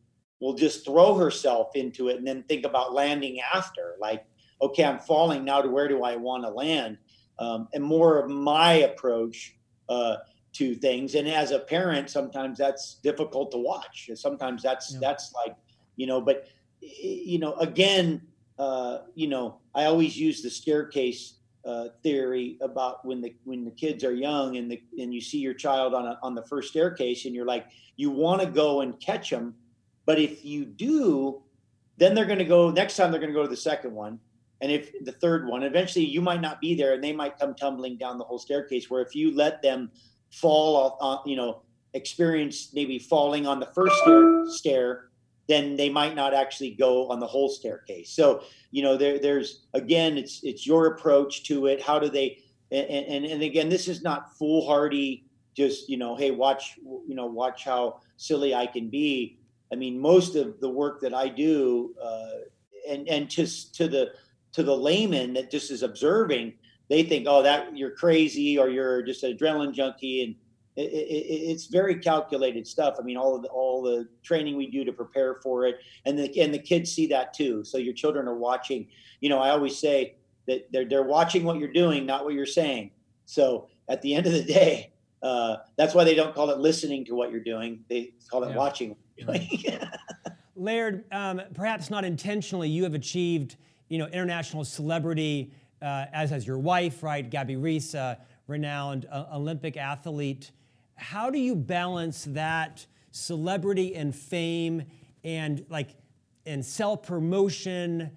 will 0.41 0.55
just 0.55 0.85
throw 0.85 1.15
herself 1.15 1.75
into 1.75 2.09
it 2.09 2.17
and 2.17 2.27
then 2.27 2.43
think 2.45 2.65
about 2.65 2.93
landing 2.93 3.41
after. 3.55 3.97
Like, 4.01 4.25
okay, 4.61 4.85
I'm 4.85 4.99
falling 4.99 5.45
now. 5.45 5.63
To 5.63 5.69
where 5.69 5.89
do 5.89 6.03
I 6.03 6.17
want 6.17 6.45
to 6.45 6.51
land? 6.51 6.99
Um, 7.39 7.69
and 7.73 7.83
more 7.83 8.19
of 8.19 8.31
my 8.31 8.73
approach 8.73 9.57
uh, 9.89 10.17
to 10.55 10.75
things. 10.75 11.15
And 11.15 11.29
as 11.29 11.53
a 11.53 11.59
parent, 11.59 12.11
sometimes 12.11 12.59
that's 12.59 12.97
difficult 12.97 13.51
to 13.53 13.59
watch. 13.59 14.11
Sometimes 14.15 14.63
that's 14.63 14.93
yeah. 14.93 14.99
that's 15.01 15.33
like 15.33 15.57
you 15.97 16.07
know. 16.07 16.21
But 16.21 16.49
you 16.81 17.39
know, 17.39 17.55
again, 17.55 18.23
uh, 18.59 18.99
you 19.15 19.29
know, 19.29 19.59
I 19.75 19.85
always 19.85 20.19
use 20.19 20.43
the 20.43 20.51
staircase 20.51 21.40
uh, 21.65 21.89
theory 22.03 22.57
about 22.61 23.05
when 23.05 23.21
the 23.21 23.35
when 23.45 23.65
the 23.65 23.71
kids 23.71 24.05
are 24.05 24.15
young 24.15 24.57
and 24.57 24.71
the 24.71 24.83
and 24.99 25.13
you 25.13 25.21
see 25.21 25.39
your 25.39 25.55
child 25.55 25.95
on 25.95 26.07
a, 26.07 26.19
on 26.23 26.35
the 26.35 26.43
first 26.47 26.71
staircase 26.71 27.27
and 27.27 27.35
you're 27.35 27.47
like 27.47 27.67
you 27.97 28.11
want 28.11 28.41
to 28.41 28.47
go 28.47 28.81
and 28.81 28.99
catch 28.99 29.29
them, 29.31 29.55
but 30.07 30.19
if 30.19 30.45
you 30.45 30.65
do, 30.65 31.43
then 31.99 32.15
they're 32.15 32.25
going 32.25 32.39
to 32.39 32.45
go 32.45 32.71
next 32.71 32.97
time 32.97 33.11
they're 33.11 33.21
going 33.21 33.33
to 33.33 33.39
go 33.39 33.43
to 33.43 33.49
the 33.49 33.57
second 33.57 33.95
one, 33.95 34.19
and 34.61 34.73
if 34.73 34.93
the 35.05 35.13
third 35.13 35.47
one, 35.47 35.63
eventually 35.63 36.05
you 36.05 36.23
might 36.23 36.41
not 36.41 36.61
be 36.61 36.75
there 36.75 36.95
and 36.95 37.05
they 37.05 37.13
might 37.13 37.39
come 37.39 37.55
tumbling 37.55 37.97
down 37.97 38.19
the 38.19 38.25
whole 38.25 38.39
staircase. 38.39 38.89
Where 38.89 39.03
if 39.03 39.15
you 39.15 39.37
let 39.37 39.61
them 39.61 39.91
fall 40.31 40.77
off, 40.77 40.97
uh, 41.01 41.23
you 41.29 41.37
know, 41.37 41.63
experience 41.95 42.71
maybe 42.73 42.99
falling 42.99 43.47
on 43.47 43.61
the 43.61 43.67
first 43.67 43.95
stair, 44.03 44.47
stair 44.47 45.10
then 45.51 45.75
they 45.75 45.91
might 45.91 46.15
not 46.15 46.33
actually 46.33 46.71
go 46.71 47.11
on 47.11 47.19
the 47.19 47.27
whole 47.27 47.49
staircase. 47.49 48.11
So, 48.11 48.45
you 48.71 48.85
know, 48.85 48.97
there, 48.97 49.19
there's 49.19 49.67
again, 49.75 50.17
it's 50.17 50.45
it's 50.45 50.65
your 50.65 50.87
approach 50.87 51.43
to 51.45 51.67
it. 51.67 51.83
How 51.83 51.99
do 51.99 52.09
they? 52.09 52.39
And, 52.71 52.87
and 52.87 53.25
and 53.25 53.43
again, 53.43 53.69
this 53.69 53.89
is 53.89 54.03
not 54.03 54.39
foolhardy. 54.39 55.25
Just 55.57 55.89
you 55.89 55.97
know, 55.97 56.15
hey, 56.15 56.31
watch 56.31 56.79
you 56.85 57.17
know, 57.17 57.27
watch 57.27 57.65
how 57.65 58.01
silly 58.17 58.55
I 58.55 58.67
can 58.67 58.89
be. 58.89 59.39
I 59.73 59.75
mean, 59.75 59.99
most 59.99 60.37
of 60.37 60.61
the 60.61 60.71
work 60.71 61.01
that 61.01 61.15
I 61.15 61.29
do, 61.29 61.95
uh, 62.01 62.47
and 62.89 63.09
and 63.09 63.29
just 63.29 63.75
to 63.75 63.89
the 63.89 64.13
to 64.53 64.63
the 64.63 64.77
layman 64.77 65.35
that 65.35 65.51
just 65.51 65.73
is 65.73 65.83
observing, 65.83 66.55
they 66.89 67.03
think, 67.03 67.27
oh, 67.29 67.43
that 67.43 67.77
you're 67.77 67.91
crazy 67.91 68.57
or 68.57 68.69
you're 68.69 69.03
just 69.03 69.25
an 69.25 69.37
adrenaline 69.37 69.73
junkie, 69.73 70.23
and 70.23 70.35
it, 70.81 71.09
it, 71.09 71.51
it's 71.51 71.67
very 71.67 71.97
calculated 71.97 72.67
stuff. 72.67 72.97
I 72.99 73.03
mean, 73.03 73.17
all 73.17 73.35
of 73.35 73.43
the, 73.43 73.49
all 73.49 73.83
the 73.83 74.09
training 74.23 74.57
we 74.57 74.71
do 74.71 74.85
to 74.85 74.93
prepare 74.93 75.37
for 75.43 75.67
it, 75.67 75.81
and 76.05 76.19
the 76.19 76.41
and 76.41 76.53
the 76.53 76.59
kids 76.59 76.93
see 76.93 77.07
that 77.09 77.35
too. 77.35 77.65
So 77.65 77.79
your 77.79 77.95
children 77.95 78.29
are 78.29 78.37
watching. 78.37 78.89
You 79.21 79.29
know, 79.29 79.39
I 79.39 79.51
always 79.51 79.79
say 79.79 80.17
that 80.47 80.71
they're 80.73 80.85
they're 80.85 81.03
watching 81.03 81.45
what 81.45 81.59
you're 81.59 81.73
doing, 81.73 82.07
not 82.07 82.25
what 82.25 82.35
you're 82.35 82.47
saying. 82.47 82.91
So 83.27 83.69
at 83.89 84.03
the 84.03 84.15
end 84.15 84.27
of 84.27 84.33
the 84.33 84.45
day, 84.45 84.93
uh, 85.23 85.57
that's 85.77 85.95
why 85.95 86.05
they 86.05 86.15
don't 86.15 86.35
call 86.35 86.51
it 86.51 86.59
listening 86.59 87.05
to 87.07 87.15
what 87.15 87.31
you're 87.31 87.41
doing. 87.41 87.85
They 87.89 88.15
call 88.31 88.45
it 88.45 88.51
yeah. 88.51 88.57
watching. 88.57 88.97
Laird, 90.57 91.05
um, 91.13 91.43
perhaps 91.55 91.91
not 91.91 92.05
intentionally, 92.05 92.69
you 92.69 92.85
have 92.85 92.95
achieved 92.95 93.57
you 93.89 93.99
know 93.99 94.07
international 94.07 94.65
celebrity, 94.65 95.53
uh, 95.83 96.07
as 96.13 96.31
has 96.31 96.47
your 96.47 96.59
wife, 96.59 97.03
right, 97.03 97.29
Gabby 97.29 97.57
Reece, 97.57 97.95
uh, 97.95 98.17
renowned 98.47 99.07
uh, 99.11 99.27
Olympic 99.33 99.77
athlete 99.77 100.53
how 101.01 101.31
do 101.31 101.39
you 101.39 101.55
balance 101.55 102.25
that 102.31 102.87
celebrity 103.11 103.97
and 103.97 104.15
fame 104.15 104.85
and 105.25 105.65
like 105.71 105.97
and 106.47 106.65
self 106.65 107.03
promotion? 107.03 108.17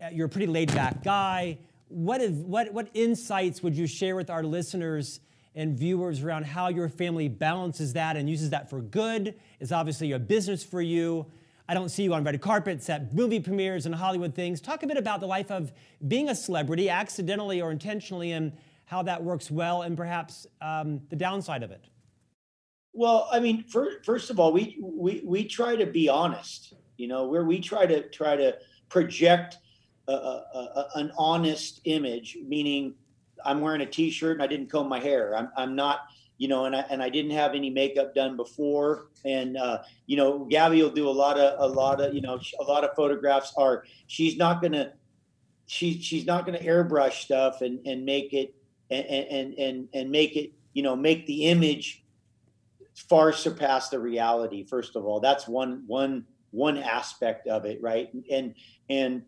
Uh, 0.00 0.08
you're 0.12 0.26
a 0.26 0.30
pretty 0.30 0.46
laid 0.46 0.72
back 0.74 1.02
guy. 1.02 1.58
What, 1.88 2.20
is, 2.20 2.32
what, 2.32 2.72
what 2.72 2.88
insights 2.94 3.62
would 3.62 3.76
you 3.76 3.86
share 3.86 4.16
with 4.16 4.30
our 4.30 4.42
listeners 4.42 5.20
and 5.54 5.76
viewers 5.76 6.22
around 6.22 6.46
how 6.46 6.68
your 6.68 6.88
family 6.88 7.28
balances 7.28 7.92
that 7.92 8.16
and 8.16 8.30
uses 8.30 8.50
that 8.50 8.70
for 8.70 8.80
good? 8.80 9.34
It's 9.60 9.72
obviously 9.72 10.12
a 10.12 10.18
business 10.18 10.64
for 10.64 10.80
you. 10.80 11.26
I 11.68 11.74
don't 11.74 11.90
see 11.90 12.04
you 12.04 12.14
on 12.14 12.24
red 12.24 12.40
carpets 12.40 12.88
at 12.88 13.14
movie 13.14 13.40
premieres 13.40 13.86
and 13.86 13.94
Hollywood 13.94 14.34
things. 14.34 14.60
Talk 14.60 14.82
a 14.82 14.86
bit 14.86 14.96
about 14.96 15.20
the 15.20 15.26
life 15.26 15.50
of 15.50 15.72
being 16.08 16.28
a 16.28 16.34
celebrity, 16.34 16.88
accidentally 16.88 17.60
or 17.60 17.70
intentionally, 17.70 18.32
and 18.32 18.52
how 18.86 19.02
that 19.02 19.22
works 19.22 19.50
well, 19.50 19.82
and 19.82 19.96
perhaps 19.96 20.46
um, 20.60 21.00
the 21.10 21.16
downside 21.16 21.62
of 21.62 21.70
it. 21.70 21.86
Well, 22.92 23.28
I 23.32 23.40
mean, 23.40 23.64
for, 23.64 24.02
first 24.04 24.30
of 24.30 24.38
all, 24.38 24.52
we, 24.52 24.78
we 24.80 25.22
we 25.24 25.44
try 25.44 25.76
to 25.76 25.86
be 25.86 26.08
honest. 26.08 26.74
You 26.98 27.08
know, 27.08 27.26
where 27.26 27.44
we 27.44 27.58
try 27.58 27.86
to 27.86 28.08
try 28.10 28.36
to 28.36 28.58
project 28.88 29.56
a, 30.08 30.12
a, 30.12 30.14
a, 30.14 30.88
an 30.96 31.12
honest 31.16 31.80
image, 31.84 32.36
meaning 32.46 32.94
I'm 33.44 33.60
wearing 33.60 33.80
a 33.80 33.86
T-shirt 33.86 34.32
and 34.32 34.42
I 34.42 34.46
didn't 34.46 34.70
comb 34.70 34.88
my 34.88 35.00
hair. 35.00 35.36
I'm 35.36 35.48
I'm 35.56 35.74
not, 35.74 36.00
you 36.36 36.48
know, 36.48 36.66
and 36.66 36.76
I 36.76 36.80
and 36.90 37.02
I 37.02 37.08
didn't 37.08 37.32
have 37.32 37.54
any 37.54 37.70
makeup 37.70 38.14
done 38.14 38.36
before. 38.36 39.08
And 39.24 39.56
uh, 39.56 39.82
you 40.06 40.16
know, 40.16 40.44
Gabby 40.44 40.82
will 40.82 40.90
do 40.90 41.08
a 41.08 41.10
lot 41.10 41.38
of 41.38 41.58
a 41.58 41.74
lot 41.74 42.00
of 42.00 42.14
you 42.14 42.20
know 42.20 42.38
a 42.60 42.64
lot 42.64 42.84
of 42.84 42.94
photographs. 42.94 43.52
Are 43.56 43.84
she's 44.06 44.36
not 44.36 44.60
gonna 44.60 44.92
she 45.66 45.98
she's 46.00 46.26
not 46.26 46.44
gonna 46.44 46.58
airbrush 46.58 47.22
stuff 47.22 47.62
and 47.62 47.84
and 47.86 48.04
make 48.04 48.32
it 48.34 48.54
and 48.90 49.06
and 49.06 49.54
and 49.58 49.88
and 49.94 50.10
make 50.10 50.36
it 50.36 50.52
you 50.74 50.82
know 50.82 50.94
make 50.94 51.26
the 51.26 51.46
image 51.46 52.01
far 52.94 53.32
surpass 53.32 53.88
the 53.88 53.98
reality 53.98 54.64
first 54.64 54.96
of 54.96 55.04
all. 55.04 55.20
That's 55.20 55.48
one 55.48 55.84
one 55.86 56.24
one 56.50 56.78
aspect 56.78 57.46
of 57.48 57.64
it 57.64 57.80
right? 57.82 58.08
And 58.30 58.54
and 58.88 59.22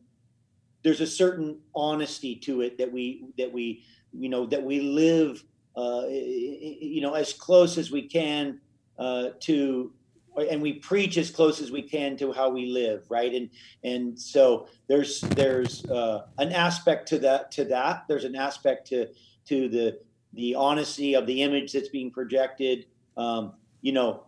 there's 0.82 1.00
a 1.00 1.06
certain 1.06 1.58
honesty 1.74 2.36
to 2.36 2.60
it 2.60 2.78
that 2.78 2.92
we 2.92 3.26
that 3.38 3.52
we 3.52 3.84
you 4.12 4.28
know 4.28 4.46
that 4.46 4.62
we 4.62 4.80
live 4.80 5.42
uh, 5.76 6.04
you 6.08 7.00
know 7.00 7.14
as 7.14 7.32
close 7.32 7.78
as 7.78 7.90
we 7.90 8.02
can 8.02 8.60
uh, 8.98 9.30
to 9.40 9.92
and 10.50 10.60
we 10.60 10.74
preach 10.74 11.16
as 11.16 11.30
close 11.30 11.60
as 11.60 11.70
we 11.70 11.82
can 11.82 12.16
to 12.16 12.32
how 12.32 12.50
we 12.50 12.66
live 12.66 13.04
right? 13.08 13.34
And 13.34 13.50
and 13.82 14.18
so 14.18 14.68
there's 14.86 15.20
there's 15.22 15.84
uh, 15.86 16.26
an 16.38 16.52
aspect 16.52 17.08
to 17.08 17.18
that 17.20 17.50
to 17.52 17.64
that. 17.66 18.04
There's 18.08 18.24
an 18.24 18.36
aspect 18.36 18.86
to 18.88 19.08
to 19.46 19.68
the 19.68 19.98
the 20.34 20.54
honesty 20.54 21.14
of 21.14 21.26
the 21.26 21.42
image 21.42 21.72
that's 21.72 21.88
being 21.88 22.10
projected 22.10 22.86
um, 23.16 23.52
you 23.82 23.92
know 23.92 24.24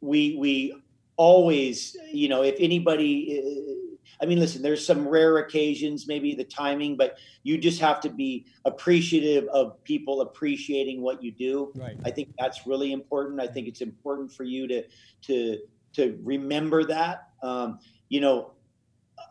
we 0.00 0.36
we 0.38 0.74
always 1.16 1.96
you 2.12 2.28
know 2.28 2.42
if 2.42 2.56
anybody 2.58 3.80
I 4.22 4.26
mean, 4.26 4.38
listen, 4.38 4.60
there's 4.60 4.84
some 4.84 5.08
rare 5.08 5.38
occasions, 5.38 6.06
maybe 6.06 6.34
the 6.34 6.44
timing, 6.44 6.96
but 6.96 7.16
you 7.42 7.56
just 7.56 7.80
have 7.80 8.00
to 8.00 8.10
be 8.10 8.46
appreciative 8.64 9.48
of 9.48 9.82
people 9.84 10.20
appreciating 10.20 11.00
what 11.00 11.22
you 11.22 11.32
do. 11.32 11.72
Right. 11.74 11.96
I 12.04 12.10
think 12.10 12.34
that's 12.38 12.66
really 12.66 12.92
important. 12.92 13.40
I 13.40 13.46
think 13.46 13.66
it's 13.66 13.80
important 13.80 14.32
for 14.32 14.44
you 14.44 14.68
to 14.68 14.84
to 15.22 15.58
to 15.94 16.18
remember 16.22 16.84
that. 16.84 17.28
Um, 17.42 17.78
you 18.10 18.20
know, 18.20 18.52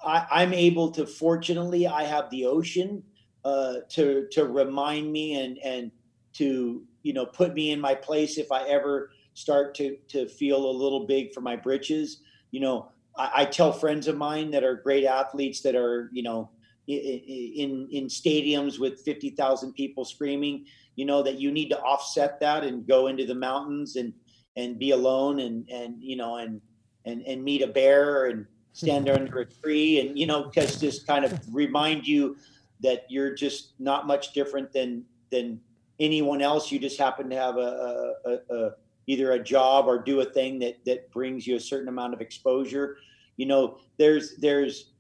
I, 0.03 0.25
I'm 0.31 0.53
able 0.53 0.91
to. 0.91 1.05
Fortunately, 1.05 1.85
I 1.85 2.03
have 2.03 2.29
the 2.31 2.45
ocean 2.45 3.03
uh, 3.45 3.75
to 3.89 4.27
to 4.31 4.45
remind 4.45 5.11
me 5.11 5.39
and 5.39 5.59
and 5.59 5.91
to 6.33 6.83
you 7.03 7.13
know 7.13 7.25
put 7.25 7.53
me 7.53 7.71
in 7.71 7.79
my 7.79 7.95
place 7.95 8.37
if 8.37 8.51
I 8.51 8.67
ever 8.67 9.11
start 9.33 9.73
to 9.75 9.97
to 10.09 10.27
feel 10.27 10.69
a 10.69 10.71
little 10.71 11.05
big 11.05 11.33
for 11.33 11.41
my 11.41 11.55
britches. 11.55 12.21
You 12.51 12.59
know, 12.59 12.91
I, 13.17 13.31
I 13.35 13.45
tell 13.45 13.71
friends 13.71 14.07
of 14.07 14.17
mine 14.17 14.51
that 14.51 14.63
are 14.63 14.75
great 14.75 15.05
athletes 15.05 15.61
that 15.61 15.75
are, 15.75 16.09
you 16.11 16.23
know, 16.23 16.49
in 16.87 17.87
in 17.91 18.07
stadiums 18.07 18.79
with 18.79 19.01
50,000 19.01 19.73
people 19.73 20.03
screaming, 20.05 20.65
you 20.95 21.05
know, 21.05 21.21
that 21.23 21.39
you 21.39 21.51
need 21.51 21.69
to 21.69 21.79
offset 21.79 22.39
that 22.39 22.63
and 22.63 22.87
go 22.87 23.07
into 23.07 23.25
the 23.25 23.35
mountains 23.35 23.95
and 23.95 24.13
and 24.57 24.79
be 24.79 24.91
alone 24.91 25.39
and 25.39 25.69
and 25.69 26.01
you 26.01 26.15
know 26.15 26.37
and 26.37 26.61
and 27.05 27.21
and 27.21 27.43
meet 27.43 27.61
a 27.61 27.67
bear 27.67 28.25
and 28.25 28.45
stand 28.73 29.09
under 29.17 29.39
a 29.39 29.45
tree 29.45 29.99
and 29.99 30.17
you 30.17 30.25
know 30.25 30.43
because 30.43 30.79
just 30.79 31.07
kind 31.07 31.23
of 31.23 31.39
remind 31.53 32.07
you 32.07 32.35
that 32.81 33.05
you're 33.09 33.33
just 33.33 33.73
not 33.79 34.07
much 34.07 34.33
different 34.33 34.73
than 34.73 35.05
than 35.31 35.61
anyone 35.99 36.41
else. 36.41 36.71
You 36.71 36.79
just 36.79 36.99
happen 36.99 37.29
to 37.29 37.35
have 37.35 37.57
a, 37.57 38.13
a, 38.25 38.55
a, 38.55 38.71
either 39.07 39.31
a 39.31 39.43
job 39.43 39.87
or 39.87 39.97
do 39.97 40.21
a 40.21 40.25
thing 40.25 40.59
that 40.59 40.85
that 40.85 41.11
brings 41.11 41.47
you 41.47 41.55
a 41.55 41.59
certain 41.59 41.89
amount 41.89 42.13
of 42.13 42.21
exposure 42.21 42.97
you 43.39 43.45
know 43.45 43.77
there's 43.97 44.35
there's 44.35 44.91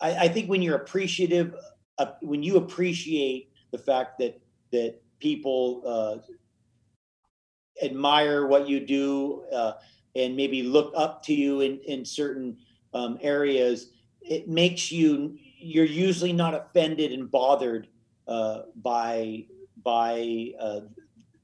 i, 0.00 0.14
I 0.14 0.28
think 0.28 0.48
when 0.48 0.62
you're 0.62 0.76
appreciative 0.76 1.54
uh, 1.98 2.12
when 2.22 2.42
you 2.42 2.56
appreciate 2.56 3.50
the 3.72 3.78
fact 3.78 4.18
that 4.20 4.40
that 4.72 5.02
people 5.18 5.82
uh, 5.84 7.84
admire 7.84 8.46
what 8.46 8.68
you 8.68 8.80
do 8.80 9.42
uh, 9.52 9.72
and 10.14 10.36
maybe 10.36 10.62
look 10.62 10.92
up 10.96 11.22
to 11.24 11.34
you 11.34 11.60
in 11.60 11.80
in 11.80 12.04
certain 12.04 12.56
um, 12.94 13.18
areas 13.20 13.90
it 14.22 14.48
makes 14.48 14.92
you 14.92 15.36
you're 15.58 15.84
usually 15.84 16.32
not 16.32 16.54
offended 16.54 17.12
and 17.12 17.30
bothered 17.30 17.88
uh, 18.28 18.62
by 18.76 19.44
by 19.84 20.52
uh, 20.58 20.80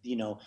you 0.03 0.17
know 0.17 0.39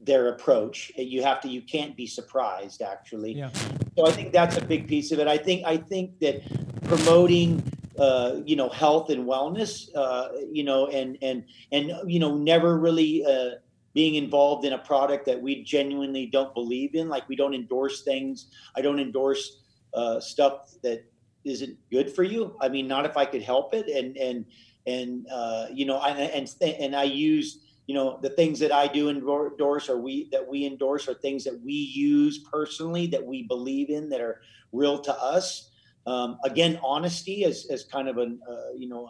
their 0.00 0.28
approach. 0.28 0.92
You 0.96 1.22
have 1.22 1.40
to, 1.40 1.48
you 1.48 1.62
can't 1.62 1.96
be 1.96 2.06
surprised 2.06 2.82
actually. 2.82 3.32
Yeah. 3.32 3.50
So 3.96 4.06
I 4.06 4.10
think 4.10 4.32
that's 4.32 4.56
a 4.56 4.64
big 4.64 4.86
piece 4.86 5.10
of 5.10 5.18
it. 5.18 5.26
I 5.26 5.38
think, 5.38 5.64
I 5.64 5.76
think 5.76 6.18
that 6.20 6.42
promoting, 6.84 7.62
uh, 7.98 8.36
you 8.44 8.56
know, 8.56 8.68
health 8.68 9.10
and 9.10 9.26
wellness, 9.26 9.88
uh, 9.94 10.28
you 10.50 10.64
know, 10.64 10.86
and, 10.88 11.16
and, 11.22 11.44
and, 11.72 11.92
you 12.06 12.20
know, 12.20 12.36
never 12.36 12.78
really, 12.78 13.24
uh, 13.24 13.56
being 13.94 14.16
involved 14.16 14.66
in 14.66 14.74
a 14.74 14.78
product 14.78 15.24
that 15.24 15.40
we 15.40 15.62
genuinely 15.64 16.26
don't 16.26 16.52
believe 16.52 16.94
in. 16.94 17.08
Like 17.08 17.26
we 17.28 17.34
don't 17.34 17.54
endorse 17.54 18.02
things. 18.02 18.48
I 18.76 18.82
don't 18.82 19.00
endorse, 19.00 19.62
uh, 19.94 20.20
stuff 20.20 20.74
that 20.82 21.04
isn't 21.44 21.78
good 21.90 22.14
for 22.14 22.22
you. 22.22 22.54
I 22.60 22.68
mean, 22.68 22.86
not 22.86 23.06
if 23.06 23.16
I 23.16 23.24
could 23.24 23.42
help 23.42 23.72
it. 23.72 23.88
And, 23.88 24.16
and, 24.18 24.44
and, 24.86 25.26
uh, 25.32 25.66
you 25.72 25.86
know, 25.86 25.98
I, 25.98 26.10
and, 26.10 26.48
and 26.62 26.96
I 26.96 27.04
use, 27.04 27.60
you 27.86 27.94
know 27.94 28.18
the 28.20 28.30
things 28.30 28.58
that 28.58 28.72
i 28.72 28.88
do 28.88 29.10
endorse 29.10 29.88
or 29.88 29.96
we 29.96 30.28
that 30.32 30.44
we 30.44 30.66
endorse 30.66 31.06
are 31.06 31.14
things 31.14 31.44
that 31.44 31.56
we 31.64 31.72
use 31.72 32.38
personally 32.38 33.06
that 33.06 33.24
we 33.24 33.44
believe 33.44 33.90
in 33.90 34.08
that 34.08 34.20
are 34.20 34.40
real 34.72 34.98
to 35.00 35.12
us. 35.14 35.70
Um, 36.06 36.38
again 36.44 36.78
honesty 36.84 37.44
as, 37.44 37.66
as 37.68 37.84
kind 37.84 38.08
of 38.08 38.18
an 38.18 38.38
uh, 38.48 38.72
you 38.76 38.88
know 38.88 39.08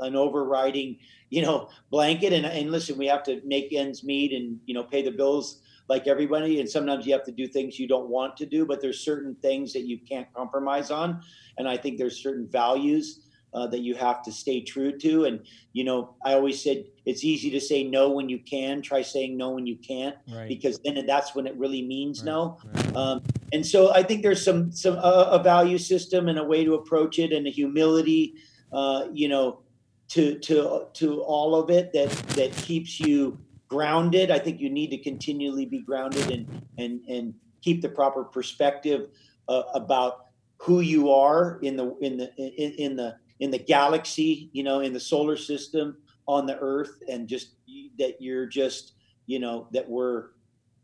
an 0.00 0.16
overriding 0.16 0.98
you 1.30 1.42
know 1.42 1.68
blanket. 1.90 2.32
And, 2.32 2.44
and 2.44 2.72
listen 2.72 2.98
we 2.98 3.06
have 3.06 3.22
to 3.24 3.40
make 3.44 3.72
ends 3.72 4.02
meet 4.02 4.32
and 4.32 4.58
you 4.66 4.74
know 4.74 4.82
pay 4.82 5.02
the 5.02 5.12
bills 5.12 5.60
like 5.88 6.06
everybody. 6.08 6.60
And 6.60 6.68
sometimes 6.68 7.06
you 7.06 7.12
have 7.12 7.24
to 7.24 7.32
do 7.32 7.46
things 7.46 7.78
you 7.78 7.86
don't 7.86 8.08
want 8.08 8.36
to 8.38 8.46
do 8.46 8.66
but 8.66 8.80
there's 8.80 9.00
certain 9.00 9.36
things 9.42 9.72
that 9.74 9.82
you 9.82 9.98
can't 9.98 10.26
compromise 10.34 10.90
on. 10.90 11.22
And 11.58 11.68
i 11.68 11.76
think 11.76 11.98
there's 11.98 12.20
certain 12.20 12.48
values 12.48 13.23
uh, 13.54 13.66
that 13.68 13.80
you 13.80 13.94
have 13.94 14.22
to 14.22 14.32
stay 14.32 14.60
true 14.60 14.96
to. 14.98 15.24
And, 15.24 15.40
you 15.72 15.84
know, 15.84 16.16
I 16.24 16.34
always 16.34 16.62
said 16.62 16.84
it's 17.06 17.24
easy 17.24 17.50
to 17.50 17.60
say 17.60 17.84
no 17.84 18.10
when 18.10 18.28
you 18.28 18.38
can. 18.38 18.82
Try 18.82 19.02
saying 19.02 19.36
no 19.36 19.50
when 19.50 19.66
you 19.66 19.76
can't, 19.76 20.16
right. 20.32 20.48
because 20.48 20.80
then 20.84 21.04
that's 21.06 21.34
when 21.34 21.46
it 21.46 21.56
really 21.56 21.82
means 21.82 22.20
right. 22.20 22.26
no. 22.26 22.58
Right. 22.74 22.96
Um, 22.96 23.22
and 23.52 23.64
so 23.64 23.92
I 23.92 24.02
think 24.02 24.22
there's 24.22 24.44
some 24.44 24.72
some 24.72 24.96
uh, 24.98 25.28
a 25.30 25.42
value 25.42 25.78
system 25.78 26.28
and 26.28 26.38
a 26.38 26.44
way 26.44 26.64
to 26.64 26.74
approach 26.74 27.18
it 27.18 27.32
and 27.32 27.46
a 27.46 27.50
humility, 27.50 28.34
uh, 28.72 29.06
you 29.12 29.28
know, 29.28 29.60
to 30.08 30.38
to 30.40 30.86
to 30.94 31.20
all 31.22 31.54
of 31.54 31.70
it 31.70 31.92
that 31.92 32.10
that 32.36 32.52
keeps 32.56 32.98
you 32.98 33.38
grounded. 33.68 34.30
I 34.30 34.38
think 34.38 34.60
you 34.60 34.70
need 34.70 34.90
to 34.90 34.98
continually 34.98 35.66
be 35.66 35.80
grounded 35.80 36.30
and 36.30 36.62
and 36.78 37.00
and 37.08 37.34
keep 37.62 37.82
the 37.82 37.88
proper 37.88 38.24
perspective 38.24 39.08
uh, 39.48 39.62
about 39.74 40.26
who 40.58 40.80
you 40.80 41.10
are 41.10 41.58
in 41.62 41.76
the 41.76 41.96
in 41.98 42.16
the 42.16 42.34
in, 42.36 42.72
in 42.72 42.96
the 42.96 43.16
in 43.44 43.50
the 43.50 43.58
galaxy, 43.58 44.48
you 44.52 44.62
know, 44.62 44.80
in 44.80 44.94
the 44.94 44.98
solar 44.98 45.36
system, 45.36 45.98
on 46.26 46.46
the 46.46 46.58
Earth, 46.58 47.02
and 47.10 47.28
just 47.28 47.50
that 47.98 48.16
you're 48.18 48.46
just, 48.46 48.94
you 49.26 49.38
know, 49.38 49.68
that 49.70 49.86
we're, 49.86 50.28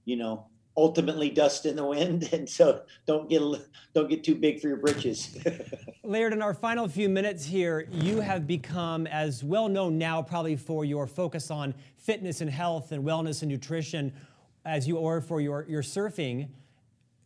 you 0.04 0.16
know, 0.16 0.46
ultimately 0.76 1.30
dust 1.30 1.64
in 1.64 1.74
the 1.74 1.84
wind, 1.84 2.28
and 2.34 2.46
so 2.46 2.82
don't 3.06 3.30
get 3.30 3.40
don't 3.94 4.10
get 4.10 4.22
too 4.22 4.34
big 4.34 4.60
for 4.60 4.68
your 4.68 4.76
britches. 4.76 5.38
Laird, 6.04 6.34
in 6.34 6.42
our 6.42 6.52
final 6.52 6.86
few 6.86 7.08
minutes 7.08 7.46
here, 7.46 7.88
you 7.90 8.20
have 8.20 8.46
become 8.46 9.06
as 9.06 9.42
well 9.42 9.66
known 9.66 9.96
now, 9.96 10.20
probably 10.20 10.56
for 10.56 10.84
your 10.84 11.06
focus 11.06 11.50
on 11.50 11.74
fitness 11.96 12.42
and 12.42 12.50
health 12.50 12.92
and 12.92 13.02
wellness 13.02 13.40
and 13.40 13.50
nutrition, 13.50 14.12
as 14.66 14.86
you 14.86 15.02
are 15.02 15.22
for 15.22 15.40
your 15.40 15.64
your 15.66 15.82
surfing 15.82 16.48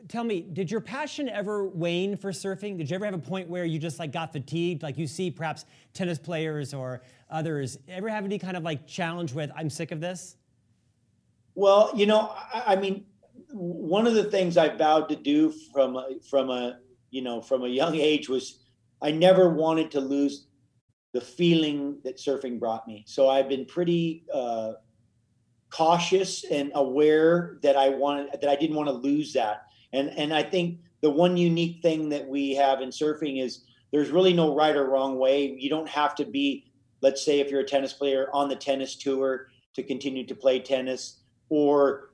tell 0.09 0.25
me, 0.25 0.40
did 0.40 0.71
your 0.71 0.81
passion 0.81 1.29
ever 1.29 1.67
wane 1.67 2.17
for 2.17 2.31
surfing? 2.31 2.77
Did 2.79 2.90
you 2.90 2.95
ever 2.95 3.05
have 3.05 3.14
a 3.14 3.19
point 3.19 3.49
where 3.49 3.64
you 3.64 3.79
just 3.79 3.99
like 3.99 4.12
got 4.12 4.33
fatigued? 4.33 4.83
Like 4.83 4.99
you 4.99 5.07
see 5.07 5.31
perhaps 5.31 5.64
tennis 5.93 6.19
players 6.19 6.75
or 6.75 7.03
others, 7.31 7.79
ever 7.88 8.09
have 8.09 8.25
any 8.25 8.38
kind 8.38 8.57
of 8.57 8.62
like 8.62 8.87
challenge 8.87 9.33
with, 9.33 9.51
I'm 9.57 9.71
sick 9.71 9.93
of 9.93 10.01
this? 10.01 10.37
Well, 11.55 11.93
you 11.95 12.07
know, 12.07 12.33
I, 12.53 12.75
I 12.75 12.77
mean, 12.77 13.05
one 13.53 14.07
of 14.07 14.14
the 14.14 14.25
things 14.25 14.57
I 14.57 14.75
vowed 14.77 15.09
to 15.09 15.17
do 15.17 15.53
from 15.73 15.97
a, 15.97 16.09
from 16.29 16.51
a, 16.51 16.79
you 17.11 17.23
know, 17.23 17.40
from 17.40 17.64
a 17.64 17.69
young 17.69 17.95
age 17.95 18.29
was 18.29 18.64
I 19.01 19.11
never 19.11 19.51
wanted 19.51 19.90
to 19.93 20.01
lose 20.01 20.47
the 21.12 21.21
feeling 21.21 21.99
that 22.05 22.19
surfing 22.19 22.59
brought 22.59 22.87
me. 22.88 23.05
So 23.07 23.29
I've 23.29 23.49
been 23.49 23.64
pretty, 23.64 24.25
uh, 24.33 24.73
cautious 25.71 26.45
and 26.45 26.71
aware 26.77 27.59
that 27.62 27.77
I 27.77 27.88
wanted 27.88 28.31
that 28.33 28.49
I 28.49 28.55
didn't 28.55 28.77
want 28.77 28.88
to 28.88 28.93
lose 28.93 29.33
that. 29.33 29.64
And 29.94 30.11
and 30.18 30.35
I 30.35 30.42
think 30.42 30.80
the 31.00 31.11
one 31.11 31.37
unique 31.37 31.80
thing 31.83 32.09
that 32.11 32.26
we 32.26 32.54
have 32.54 32.80
in 32.80 32.90
surfing 32.90 33.42
is 33.42 33.64
there's 33.92 34.11
really 34.11 34.33
no 34.33 34.54
right 34.54 34.74
or 34.74 34.88
wrong 34.88 35.18
way. 35.18 35.57
You 35.59 35.70
don't 35.70 35.88
have 35.88 36.14
to 36.16 36.24
be, 36.24 36.72
let's 37.00 37.24
say, 37.24 37.40
if 37.40 37.50
you're 37.50 37.61
a 37.61 37.66
tennis 37.66 37.92
player 37.92 38.28
on 38.33 38.48
the 38.48 38.57
tennis 38.57 38.96
tour 38.96 39.48
to 39.74 39.83
continue 39.83 40.26
to 40.26 40.35
play 40.35 40.59
tennis, 40.59 41.20
or 41.48 42.11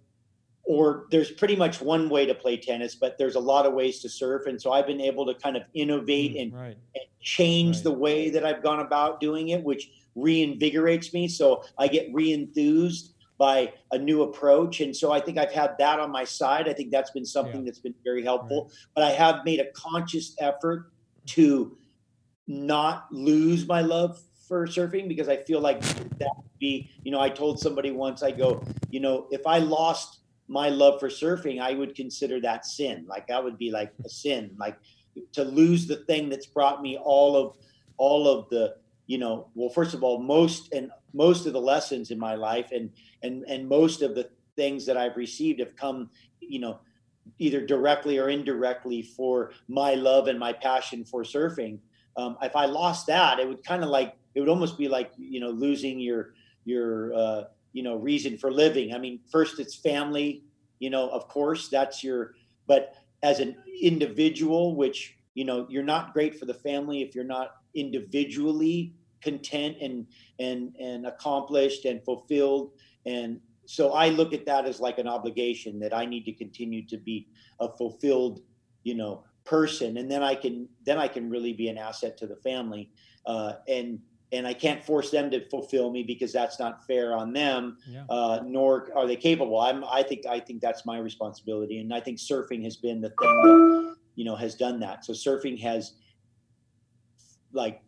or 0.65 1.07
there's 1.11 1.31
pretty 1.31 1.57
much 1.57 1.81
one 1.81 2.09
way 2.09 2.27
to 2.27 2.35
play 2.35 2.57
tennis, 2.57 2.95
but 2.95 3.17
there's 3.19 3.35
a 3.35 3.41
lot 3.41 3.67
of 3.67 3.73
ways 3.73 4.01
to 4.01 4.09
surf. 4.09 4.47
And 4.47 4.61
so 4.61 4.73
I've 4.73 4.87
been 4.87 5.01
able 5.01 5.27
to 5.27 5.35
kind 5.35 5.57
of 5.57 5.63
innovate 5.75 6.35
mm, 6.35 6.43
and, 6.43 6.53
right. 6.53 6.77
and, 6.95 7.05
change 7.23 7.77
right. 7.77 7.85
the 7.85 7.93
way 7.93 8.31
that 8.31 8.47
I've 8.47 8.63
gone 8.63 8.81
about 8.81 9.21
doing 9.21 9.51
it, 9.51 9.63
which 9.63 9.91
reinvigorates 10.17 11.13
me. 11.13 11.29
So 11.29 11.65
I 11.77 11.87
get 11.87 12.09
re-enthused 12.15 13.13
by 13.41 13.73
a 13.91 13.97
new 13.97 14.23
approach. 14.23 14.81
And 14.81 14.95
so 14.95 15.11
I 15.11 15.19
think 15.19 15.39
I've 15.39 15.51
had 15.51 15.77
that 15.79 15.99
on 15.99 16.13
my 16.13 16.25
side. 16.25 16.69
I 16.69 16.75
think 16.75 16.91
that's 16.91 17.11
been 17.11 17.25
something 17.25 17.61
yeah. 17.61 17.65
that's 17.65 17.79
been 17.79 17.95
very 18.05 18.23
helpful. 18.23 18.65
Right. 18.65 18.75
But 18.95 19.05
I 19.05 19.11
have 19.13 19.47
made 19.47 19.61
a 19.61 19.73
conscious 19.73 20.37
effort 20.39 20.93
mm-hmm. 20.93 21.25
to 21.41 21.79
not 22.47 23.07
lose 23.11 23.67
my 23.67 23.81
love 23.81 24.21
for 24.47 24.67
surfing 24.67 25.09
because 25.09 25.31
I 25.31 25.39
feel 25.39 25.61
like 25.61 25.81
that 25.81 26.31
would 26.37 26.59
be, 26.59 26.91
you 27.03 27.11
know, 27.11 27.21
I 27.21 27.31
told 27.31 27.59
somebody 27.59 27.93
once, 27.93 28.23
I 28.23 28.31
go, 28.31 28.63
you 28.91 29.01
know, 29.01 29.27
if 29.31 29.47
I 29.47 29.59
lost 29.59 30.19
my 30.47 30.69
love 30.69 31.01
for 31.01 31.09
surfing, 31.09 31.63
I 31.63 31.73
would 31.73 31.95
consider 31.95 32.43
that 32.43 32.67
sin. 32.67 33.07
Like 33.09 33.27
that 33.29 33.43
would 33.43 33.57
be 33.57 33.71
like 33.71 33.93
a 34.05 34.09
sin, 34.11 34.51
like 34.59 34.77
to 35.33 35.45
lose 35.45 35.87
the 35.87 35.97
thing 35.97 36.29
that's 36.29 36.47
brought 36.47 36.83
me 36.83 36.99
all 36.99 37.37
of 37.37 37.57
all 37.97 38.29
of 38.29 38.49
the 38.51 38.75
you 39.07 39.19
know 39.19 39.49
well 39.55 39.69
first 39.69 39.93
of 39.93 40.03
all 40.03 40.19
most 40.23 40.73
and 40.73 40.91
most 41.13 41.47
of 41.47 41.53
the 41.53 41.61
lessons 41.61 42.11
in 42.11 42.19
my 42.19 42.35
life 42.35 42.71
and 42.73 42.91
and 43.23 43.45
and 43.49 43.69
most 43.69 44.03
of 44.03 44.15
the 44.15 44.29
things 44.57 44.87
that 44.87 44.97
i've 44.97 45.17
received 45.17 45.61
have 45.61 45.75
come 45.77 46.11
you 46.41 46.59
know 46.59 46.81
either 47.39 47.65
directly 47.65 48.19
or 48.19 48.29
indirectly 48.29 49.03
for 49.03 49.53
my 49.69 49.95
love 49.95 50.27
and 50.27 50.39
my 50.39 50.53
passion 50.53 51.05
for 51.05 51.23
surfing. 51.23 51.79
Um, 52.17 52.37
if 52.43 52.57
i 52.57 52.67
lost 52.67 53.07
that 53.07 53.39
it 53.39 53.49
would 53.49 53.65
kind 53.65 53.85
of 53.85 53.89
like 53.89 54.17
it 54.35 54.41
would 54.41 54.49
almost 54.49 54.77
be 54.77 54.89
like 54.89 55.13
you 55.17 55.41
know 55.41 55.51
losing 55.51 56.01
your 56.01 56.35
your 56.65 57.15
uh, 57.15 57.45
you 57.73 57.83
know 57.83 57.97
reason 57.97 58.37
for 58.37 58.51
living. 58.51 58.95
I 58.95 58.99
mean 58.99 59.21
first 59.31 59.61
it's 59.61 59.75
family 59.75 60.45
you 60.81 60.91
know 60.91 61.09
of 61.11 61.29
course 61.29 61.69
that's 61.69 62.03
your 62.03 62.35
but 62.67 62.95
as 63.23 63.39
an 63.39 63.57
individual 63.81 64.75
which 64.75 65.17
you 65.35 65.45
know 65.45 65.67
you're 65.71 65.85
not 65.85 66.13
great 66.13 66.39
for 66.39 66.47
the 66.47 66.55
family 66.55 67.03
if 67.03 67.15
you're 67.15 67.25
not 67.25 67.57
individually 67.75 68.93
content 69.23 69.77
and 69.81 70.07
and 70.39 70.75
and 70.81 71.07
accomplished 71.07 71.85
and 71.85 72.03
fulfilled. 72.05 72.73
And 73.07 73.41
so 73.67 73.93
i 73.93 74.09
look 74.09 74.33
at 74.33 74.45
that 74.47 74.65
as 74.67 74.81
like 74.81 74.99
an 74.99 75.07
obligation 75.07 75.79
that 75.79 75.95
i 75.95 76.05
need 76.05 76.25
to 76.25 76.33
continue 76.33 76.85
to 76.85 76.97
be 76.97 77.29
a 77.61 77.69
fulfilled 77.77 78.41
you 78.83 78.95
know 78.95 79.25
person. 79.45 79.97
And 79.97 80.11
then 80.11 80.23
i 80.23 80.35
can 80.35 80.69
then 80.85 80.99
i 80.99 81.09
can 81.09 81.31
really 81.31 81.53
be 81.53 81.69
an 81.69 81.79
asset 81.79 82.17
to 82.19 82.27
the 82.27 82.37
family. 82.37 82.91
Uh, 83.27 83.55
and 83.69 84.01
and 84.33 84.47
i 84.47 84.55
can't 84.55 84.83
force 84.83 85.11
them 85.11 85.31
to 85.31 85.49
fulfill 85.51 85.91
me 85.91 86.03
because 86.03 86.33
that's 86.33 86.59
not 86.59 86.87
fair 86.87 87.17
on 87.17 87.33
them 87.33 87.77
yeah. 87.87 88.05
uh, 88.09 88.41
nor 88.45 88.89
are 88.97 89.07
they 89.07 89.17
capable. 89.17 89.61
I'm 89.61 89.85
i 89.85 90.03
think 90.03 90.27
i 90.27 90.41
think 90.41 90.61
that's 90.61 90.85
my 90.85 90.99
responsibility. 90.99 91.79
And 91.79 91.93
i 91.93 92.01
think 92.01 92.19
surfing 92.19 92.65
has 92.65 92.77
been 92.77 93.01
the 93.01 93.11
thing 93.11 93.43
that 93.43 93.97
you 94.17 94.25
know 94.25 94.37
has 94.37 94.55
done 94.55 94.81
that. 94.81 95.05
So 95.05 95.13
surfing 95.13 95.61
has 95.61 95.95
like 97.53 97.83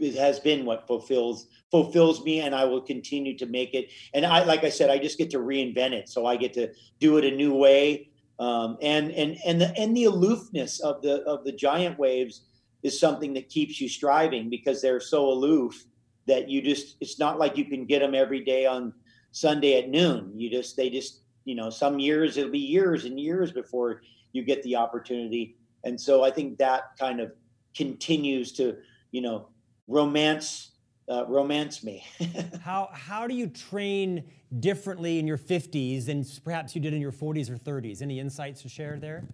it 0.00 0.14
has 0.16 0.40
been 0.40 0.64
what 0.64 0.86
fulfills 0.86 1.46
fulfills 1.70 2.24
me 2.24 2.40
and 2.40 2.54
i 2.54 2.64
will 2.64 2.80
continue 2.80 3.36
to 3.36 3.46
make 3.46 3.74
it. 3.74 3.90
And 4.14 4.26
i 4.26 4.42
like 4.44 4.64
i 4.64 4.68
said 4.68 4.90
i 4.90 4.98
just 4.98 5.18
get 5.18 5.30
to 5.30 5.38
reinvent 5.38 5.92
it. 5.92 6.08
So 6.08 6.26
i 6.26 6.36
get 6.36 6.52
to 6.54 6.72
do 7.00 7.18
it 7.18 7.24
a 7.24 7.30
new 7.30 7.54
way. 7.54 8.10
Um, 8.38 8.76
and 8.82 9.10
and 9.12 9.38
and 9.46 9.60
the 9.60 9.76
and 9.78 9.96
the 9.96 10.04
aloofness 10.04 10.80
of 10.80 11.02
the 11.02 11.22
of 11.22 11.44
the 11.44 11.52
giant 11.52 11.98
waves 11.98 12.42
is 12.82 13.00
something 13.00 13.32
that 13.34 13.48
keeps 13.48 13.80
you 13.80 13.88
striving 13.88 14.50
because 14.50 14.82
they're 14.82 15.00
so 15.00 15.28
aloof 15.28 15.86
that 16.26 16.48
you 16.48 16.60
just 16.60 16.96
it's 17.00 17.18
not 17.18 17.38
like 17.38 17.56
you 17.56 17.64
can 17.64 17.86
get 17.86 18.00
them 18.00 18.14
every 18.14 18.44
day 18.44 18.66
on 18.66 18.92
sunday 19.30 19.78
at 19.78 19.88
noon. 19.88 20.32
You 20.36 20.50
just 20.50 20.76
they 20.76 20.90
just 20.90 21.22
you 21.44 21.54
know 21.54 21.70
some 21.70 21.98
years 21.98 22.36
it'll 22.36 22.50
be 22.50 22.58
years 22.58 23.04
and 23.04 23.18
years 23.18 23.52
before 23.52 24.02
you 24.32 24.42
get 24.42 24.62
the 24.64 24.76
opportunity. 24.76 25.56
And 25.84 25.98
so 25.98 26.24
i 26.24 26.30
think 26.30 26.58
that 26.58 26.96
kind 26.98 27.20
of 27.20 27.32
continues 27.74 28.52
to 28.52 28.76
you 29.12 29.20
know 29.22 29.48
romance 29.86 30.72
uh, 31.08 31.24
romance 31.28 31.84
me. 31.84 32.04
how 32.62 32.88
how 32.92 33.26
do 33.26 33.34
you 33.34 33.46
train 33.46 34.24
differently 34.58 35.18
in 35.18 35.26
your 35.26 35.38
50s 35.38 36.06
than 36.06 36.24
perhaps 36.44 36.74
you 36.74 36.80
did 36.80 36.94
in 36.94 37.00
your 37.00 37.12
40s 37.12 37.50
or 37.50 37.56
30s? 37.56 38.02
Any 38.02 38.18
insights 38.18 38.62
to 38.62 38.68
share 38.68 38.98
there? 38.98 39.24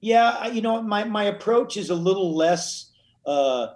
Yeah, 0.00 0.48
you 0.48 0.62
know, 0.62 0.82
my 0.82 1.04
my 1.04 1.24
approach 1.24 1.76
is 1.76 1.90
a 1.90 1.94
little 1.94 2.34
less. 2.36 2.90
Uh, 3.24 3.68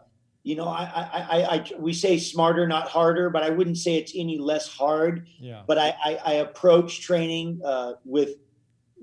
you 0.42 0.54
know, 0.54 0.68
I, 0.68 0.84
I, 0.84 1.20
I, 1.20 1.54
I, 1.54 1.64
we 1.76 1.92
say 1.92 2.18
smarter, 2.18 2.68
not 2.68 2.86
harder, 2.88 3.30
but 3.30 3.42
I 3.42 3.50
wouldn't 3.50 3.78
say 3.78 3.96
it's 3.96 4.12
any 4.14 4.38
less 4.38 4.68
hard. 4.68 5.26
Yeah. 5.40 5.62
But 5.66 5.76
I, 5.76 5.96
I, 6.04 6.18
I 6.24 6.32
approach 6.34 7.00
training 7.00 7.60
uh, 7.64 7.94
with, 8.04 8.30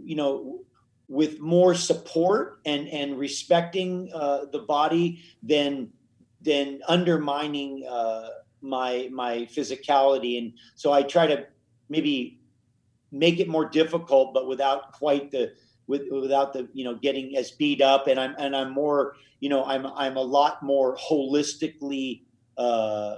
you 0.02 0.16
know, 0.16 0.62
with 1.10 1.42
more 1.42 1.76
support 1.76 2.60
and 2.66 2.88
and 2.88 3.20
respecting 3.20 4.10
uh, 4.14 4.46
the 4.52 4.60
body 4.60 5.22
than 5.42 5.90
than 6.44 6.80
undermining 6.88 7.86
uh, 7.90 8.30
my 8.62 9.10
my 9.12 9.48
physicality. 9.52 10.38
And 10.38 10.54
so 10.76 10.92
i 10.92 11.04
try 11.04 11.28
to 11.28 11.46
maybe 11.90 12.40
make 13.12 13.40
it 13.40 13.48
more 13.48 13.70
difficult 13.70 14.34
but 14.34 14.48
without 14.48 14.94
quite 14.94 15.30
the 15.30 15.54
with, 15.86 16.04
without 16.10 16.54
the 16.54 16.68
you 16.74 16.84
know 16.84 16.96
getting 16.96 17.38
as 17.38 17.52
beat 17.52 17.82
up. 17.82 18.08
And 18.08 18.20
i'm 18.20 18.36
and 18.40 18.56
i'm 18.56 18.72
more 18.72 19.16
you 19.40 19.50
know 19.50 19.64
i'm 19.66 19.86
i'm 19.86 20.18
a 20.18 20.22
lot 20.22 20.64
more 20.64 20.96
holistically 20.96 22.24
uh 22.58 23.18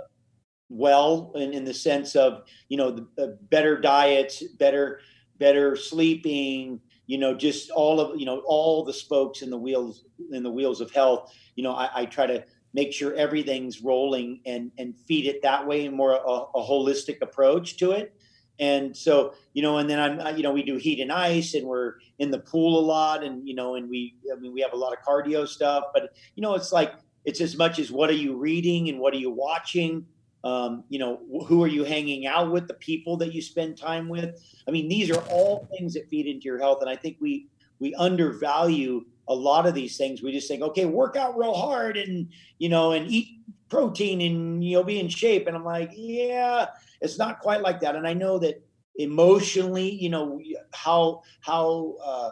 well 0.70 1.32
in, 1.36 1.54
in 1.54 1.64
the 1.64 1.74
sense 1.74 2.16
of 2.16 2.44
you 2.70 2.78
know 2.78 2.90
the, 2.90 3.08
the 3.16 3.38
better 3.50 3.80
diets 3.80 4.42
better 4.58 5.00
better 5.38 5.76
sleeping 5.76 6.80
you 7.06 7.20
know 7.20 7.36
just 7.36 7.70
all 7.70 8.00
of 8.00 8.20
you 8.20 8.26
know 8.26 8.42
all 8.48 8.84
the 8.84 8.94
spokes 8.94 9.44
in 9.44 9.52
the 9.52 9.58
wheels 9.58 10.06
in 10.32 10.42
the 10.42 10.50
wheels 10.50 10.82
of 10.82 10.90
health. 10.92 11.32
You 11.56 11.64
know 11.64 11.74
i, 11.74 11.90
I 11.94 12.06
try 12.06 12.26
to 12.26 12.44
make 12.76 12.92
sure 12.92 13.16
everything's 13.16 13.82
rolling 13.82 14.42
and 14.46 14.70
and 14.78 14.94
feed 15.08 15.26
it 15.26 15.42
that 15.42 15.66
way 15.66 15.86
and 15.86 15.96
more 15.96 16.12
a, 16.12 16.18
a 16.18 16.62
holistic 16.62 17.22
approach 17.22 17.78
to 17.78 17.92
it. 17.92 18.14
And 18.60 18.96
so 18.96 19.34
you 19.54 19.62
know 19.62 19.80
and 19.80 19.90
then 19.90 20.00
i'm 20.00 20.38
you 20.38 20.44
know 20.44 20.52
we 20.52 20.64
do 20.64 20.78
heat 20.78 21.00
and 21.00 21.12
ice 21.12 21.56
and 21.56 21.66
we're 21.66 21.96
in 22.20 22.32
the 22.32 22.40
pool 22.40 22.80
a 22.80 22.86
lot 22.86 23.24
and 23.24 23.46
you 23.46 23.54
know 23.54 23.76
and 23.76 23.90
we 23.90 24.16
i 24.32 24.40
mean 24.40 24.54
we 24.54 24.62
have 24.62 24.72
a 24.72 24.78
lot 24.78 24.94
of 24.94 25.00
cardio 25.06 25.46
stuff 25.46 25.86
but 25.94 26.14
you 26.36 26.42
know 26.42 26.56
it's 26.56 26.72
like 26.72 26.94
it's 27.26 27.42
as 27.42 27.58
much 27.58 27.80
as 27.80 27.92
what 27.92 28.10
are 28.10 28.14
you 28.14 28.38
reading 28.38 28.88
and 28.88 29.00
what 29.00 29.14
are 29.14 29.18
you 29.18 29.32
watching? 29.32 30.06
Um, 30.44 30.84
you 30.90 31.00
know 31.00 31.22
who 31.48 31.64
are 31.64 31.68
you 31.68 31.84
hanging 31.84 32.28
out 32.28 32.52
with 32.52 32.68
the 32.68 32.76
people 32.76 33.18
that 33.18 33.34
you 33.34 33.42
spend 33.42 33.78
time 33.78 34.08
with? 34.08 34.40
I 34.68 34.72
mean 34.72 34.88
these 34.88 35.10
are 35.10 35.22
all 35.30 35.68
things 35.76 35.96
that 35.96 36.08
feed 36.08 36.28
into 36.28 36.46
your 36.46 36.60
health 36.60 36.80
and 36.82 36.90
i 36.90 36.96
think 36.96 37.18
we 37.20 37.48
we 37.80 37.94
undervalue 37.96 39.06
a 39.28 39.34
lot 39.34 39.66
of 39.66 39.74
these 39.74 39.98
things. 39.98 40.22
We 40.22 40.32
just 40.32 40.48
think 40.48 40.62
okay 40.62 40.86
work 40.86 41.16
out 41.16 41.38
real 41.38 41.54
hard 41.54 41.98
and 41.98 42.30
you 42.58 42.70
know 42.70 42.92
and 42.92 43.10
eat 43.10 43.42
protein 43.70 44.22
and 44.22 44.64
you'll 44.64 44.84
be 44.84 45.00
in 45.00 45.10
shape. 45.10 45.48
And 45.48 45.56
i'm 45.56 45.66
like 45.66 45.92
yeah 45.94 46.68
it's 47.02 47.18
not 47.18 47.40
quite 47.40 47.62
like 47.62 47.80
that. 47.82 47.96
And 47.96 48.08
i 48.08 48.14
know 48.14 48.40
that 48.40 48.66
emotionally 48.98 49.90
you 49.90 50.10
know 50.10 50.42
how 50.74 51.22
how 51.42 51.96
uh, 52.04 52.32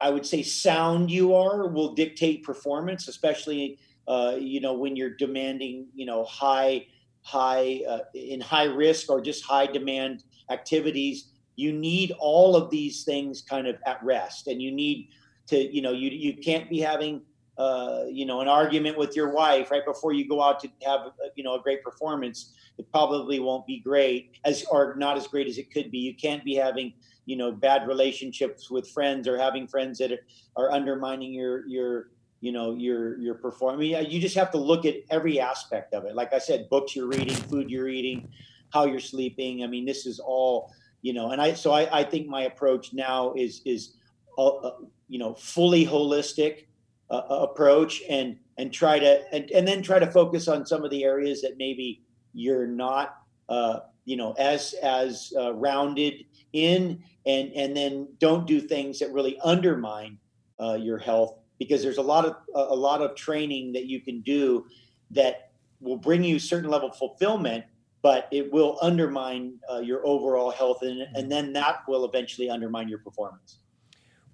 i 0.00 0.08
would 0.08 0.24
say 0.24 0.42
sound 0.42 1.10
you 1.10 1.34
are 1.34 1.68
will 1.68 1.94
dictate 1.94 2.44
performance 2.44 3.08
especially 3.08 3.78
uh, 4.08 4.36
you 4.38 4.60
know 4.60 4.74
when 4.74 4.96
you're 4.96 5.16
demanding 5.16 5.86
you 5.94 6.06
know 6.06 6.24
high 6.24 6.84
high 7.22 7.80
uh, 7.88 7.98
in 8.14 8.40
high 8.40 8.64
risk 8.64 9.10
or 9.10 9.20
just 9.20 9.44
high 9.44 9.66
demand 9.66 10.24
activities 10.50 11.32
you 11.60 11.72
need 11.72 12.12
all 12.18 12.56
of 12.56 12.70
these 12.70 13.04
things 13.04 13.42
kind 13.42 13.66
of 13.66 13.76
at 13.86 14.02
rest. 14.02 14.46
And 14.46 14.62
you 14.62 14.72
need 14.72 15.10
to 15.48 15.56
you 15.74 15.82
know 15.82 15.92
you 15.92 16.10
you 16.10 16.36
can't 16.36 16.70
be 16.70 16.80
having 16.80 17.22
uh, 17.58 18.04
you 18.08 18.24
know 18.24 18.40
an 18.40 18.48
argument 18.48 18.96
with 18.96 19.14
your 19.14 19.30
wife 19.34 19.70
right 19.70 19.84
before 19.84 20.14
you 20.14 20.26
go 20.26 20.42
out 20.42 20.60
to 20.60 20.68
have 20.86 21.12
you 21.34 21.44
know 21.44 21.54
a 21.54 21.60
great 21.60 21.84
performance. 21.84 22.52
It 22.78 22.90
probably 22.90 23.40
won't 23.40 23.66
be 23.66 23.80
great 23.80 24.38
as 24.44 24.64
or 24.70 24.94
not 24.96 25.18
as 25.18 25.26
great 25.26 25.46
as 25.46 25.58
it 25.58 25.70
could 25.70 25.90
be. 25.90 25.98
You 25.98 26.14
can't 26.14 26.42
be 26.44 26.54
having 26.54 26.94
you 27.26 27.36
know 27.36 27.52
bad 27.52 27.86
relationships 27.86 28.70
with 28.70 28.88
friends 28.88 29.28
or 29.28 29.36
having 29.36 29.66
friends 29.66 29.98
that 29.98 30.12
are 30.56 30.72
undermining 30.72 31.34
your 31.34 31.66
your 31.66 32.10
you 32.40 32.52
know 32.52 32.74
your 32.74 33.18
your 33.18 33.34
performance 33.34 33.94
I 33.94 34.02
mean, 34.02 34.10
you 34.10 34.18
just 34.18 34.36
have 34.36 34.50
to 34.52 34.58
look 34.58 34.86
at 34.86 34.94
every 35.10 35.38
aspect 35.38 35.92
of 35.92 36.06
it. 36.06 36.14
Like 36.14 36.32
i 36.32 36.38
said 36.38 36.70
books 36.70 36.96
you're 36.96 37.06
reading 37.06 37.36
food 37.36 37.70
you're 37.70 37.88
eating 37.88 38.28
how 38.72 38.86
you're 38.86 39.00
sleeping. 39.00 39.62
I 39.62 39.66
mean 39.66 39.84
this 39.84 40.06
is 40.06 40.18
all 40.20 40.72
you 41.02 41.12
know 41.12 41.30
and 41.30 41.40
i 41.40 41.52
so 41.52 41.72
i, 41.72 42.00
I 42.00 42.04
think 42.04 42.26
my 42.26 42.42
approach 42.42 42.92
now 42.92 43.32
is 43.34 43.62
is 43.64 43.96
uh, 44.38 44.46
uh 44.46 44.76
you 45.08 45.18
know 45.18 45.34
fully 45.34 45.84
holistic 45.84 46.66
uh, 47.10 47.22
uh, 47.28 47.46
approach 47.50 48.02
and 48.08 48.36
and 48.56 48.72
try 48.72 48.98
to 48.98 49.22
and, 49.34 49.50
and 49.50 49.66
then 49.66 49.82
try 49.82 49.98
to 49.98 50.10
focus 50.10 50.46
on 50.46 50.64
some 50.64 50.84
of 50.84 50.90
the 50.90 51.02
areas 51.02 51.42
that 51.42 51.56
maybe 51.58 52.02
you're 52.34 52.66
not 52.66 53.16
uh, 53.48 53.80
you 54.04 54.16
know 54.16 54.32
as 54.38 54.74
as 54.82 55.32
uh, 55.36 55.52
rounded 55.52 56.24
in 56.52 57.02
and 57.26 57.52
and 57.52 57.76
then 57.76 58.06
don't 58.18 58.46
do 58.46 58.60
things 58.60 58.98
that 59.00 59.12
really 59.12 59.38
undermine 59.42 60.18
uh, 60.60 60.74
your 60.74 60.98
health 60.98 61.38
because 61.58 61.82
there's 61.82 61.98
a 61.98 62.02
lot 62.02 62.24
of 62.24 62.36
a 62.54 62.74
lot 62.74 63.02
of 63.02 63.16
training 63.16 63.72
that 63.72 63.86
you 63.86 64.00
can 64.00 64.20
do 64.20 64.64
that 65.10 65.50
will 65.80 65.96
bring 65.96 66.22
you 66.22 66.38
certain 66.38 66.70
level 66.70 66.90
of 66.90 66.96
fulfillment 66.96 67.64
but 68.02 68.28
it 68.30 68.52
will 68.52 68.78
undermine 68.80 69.54
uh, 69.70 69.78
your 69.78 70.06
overall 70.06 70.50
health 70.50 70.82
and, 70.82 71.06
and 71.14 71.30
then 71.30 71.52
that 71.52 71.80
will 71.86 72.04
eventually 72.04 72.48
undermine 72.48 72.88
your 72.88 72.98
performance 72.98 73.58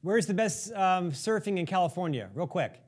Where's 0.07 0.27
the 0.27 0.35
best 0.35 0.73
um, 0.73 1.11
surfing 1.11 1.59
in 1.59 1.67
California? 1.67 2.31
Real 2.33 2.47
quick. 2.47 2.81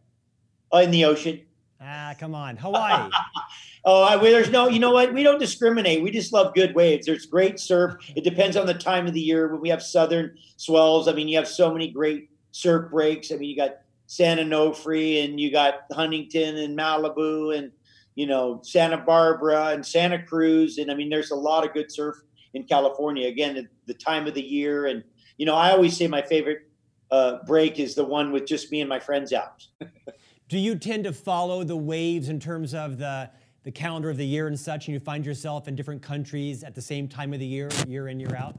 Uh, 0.72 0.78
in 0.78 0.92
the 0.92 1.04
ocean. 1.04 1.40
Ah, 1.80 2.14
come 2.16 2.32
on, 2.32 2.56
Hawaii. 2.56 3.10
oh, 3.84 4.04
I, 4.04 4.16
there's 4.18 4.50
no. 4.50 4.68
You 4.68 4.78
know 4.78 4.92
what? 4.92 5.12
We 5.12 5.24
don't 5.24 5.40
discriminate. 5.40 6.00
We 6.00 6.12
just 6.12 6.32
love 6.32 6.54
good 6.54 6.76
waves. 6.76 7.06
There's 7.06 7.26
great 7.26 7.58
surf. 7.58 7.96
It 8.14 8.22
depends 8.22 8.56
on 8.56 8.66
the 8.66 8.74
time 8.74 9.08
of 9.08 9.14
the 9.14 9.20
year. 9.20 9.48
When 9.48 9.60
we 9.60 9.68
have 9.68 9.82
southern 9.82 10.38
swells, 10.58 11.08
I 11.08 11.12
mean, 11.12 11.26
you 11.26 11.36
have 11.38 11.48
so 11.48 11.72
many 11.72 11.90
great 11.90 12.30
surf 12.52 12.88
breaks. 12.88 13.32
I 13.32 13.34
mean, 13.34 13.50
you 13.50 13.56
got 13.56 13.78
Santa 14.06 14.42
Onofre 14.42 15.24
and 15.24 15.40
you 15.40 15.50
got 15.50 15.86
Huntington 15.90 16.56
and 16.56 16.78
Malibu 16.78 17.58
and 17.58 17.72
you 18.18 18.26
know 18.26 18.60
Santa 18.64 18.98
Barbara 18.98 19.68
and 19.68 19.86
Santa 19.86 20.20
Cruz 20.20 20.78
and 20.78 20.90
I 20.90 20.94
mean, 20.94 21.08
there's 21.08 21.30
a 21.30 21.36
lot 21.36 21.64
of 21.64 21.72
good 21.72 21.90
surf 21.92 22.16
in 22.52 22.64
California. 22.64 23.28
Again, 23.28 23.54
the, 23.54 23.68
the 23.86 23.94
time 23.94 24.26
of 24.26 24.34
the 24.34 24.42
year 24.42 24.86
and 24.86 25.04
you 25.36 25.46
know, 25.46 25.54
I 25.54 25.70
always 25.70 25.96
say 25.96 26.08
my 26.08 26.22
favorite 26.22 26.68
uh, 27.12 27.38
break 27.46 27.78
is 27.78 27.94
the 27.94 28.04
one 28.04 28.32
with 28.32 28.44
just 28.44 28.72
me 28.72 28.80
and 28.80 28.88
my 28.88 28.98
friends 28.98 29.32
out. 29.32 29.64
Do 30.48 30.58
you 30.58 30.74
tend 30.74 31.04
to 31.04 31.12
follow 31.12 31.62
the 31.62 31.76
waves 31.76 32.28
in 32.28 32.40
terms 32.40 32.74
of 32.74 32.98
the 32.98 33.30
the 33.62 33.70
calendar 33.70 34.10
of 34.10 34.16
the 34.16 34.26
year 34.26 34.48
and 34.48 34.58
such, 34.58 34.88
and 34.88 34.94
you 34.94 35.00
find 35.00 35.24
yourself 35.24 35.68
in 35.68 35.76
different 35.76 36.02
countries 36.02 36.64
at 36.64 36.74
the 36.74 36.82
same 36.82 37.06
time 37.06 37.32
of 37.32 37.38
the 37.38 37.46
year, 37.46 37.68
year 37.86 38.08
in, 38.08 38.18
year 38.18 38.34
out? 38.34 38.58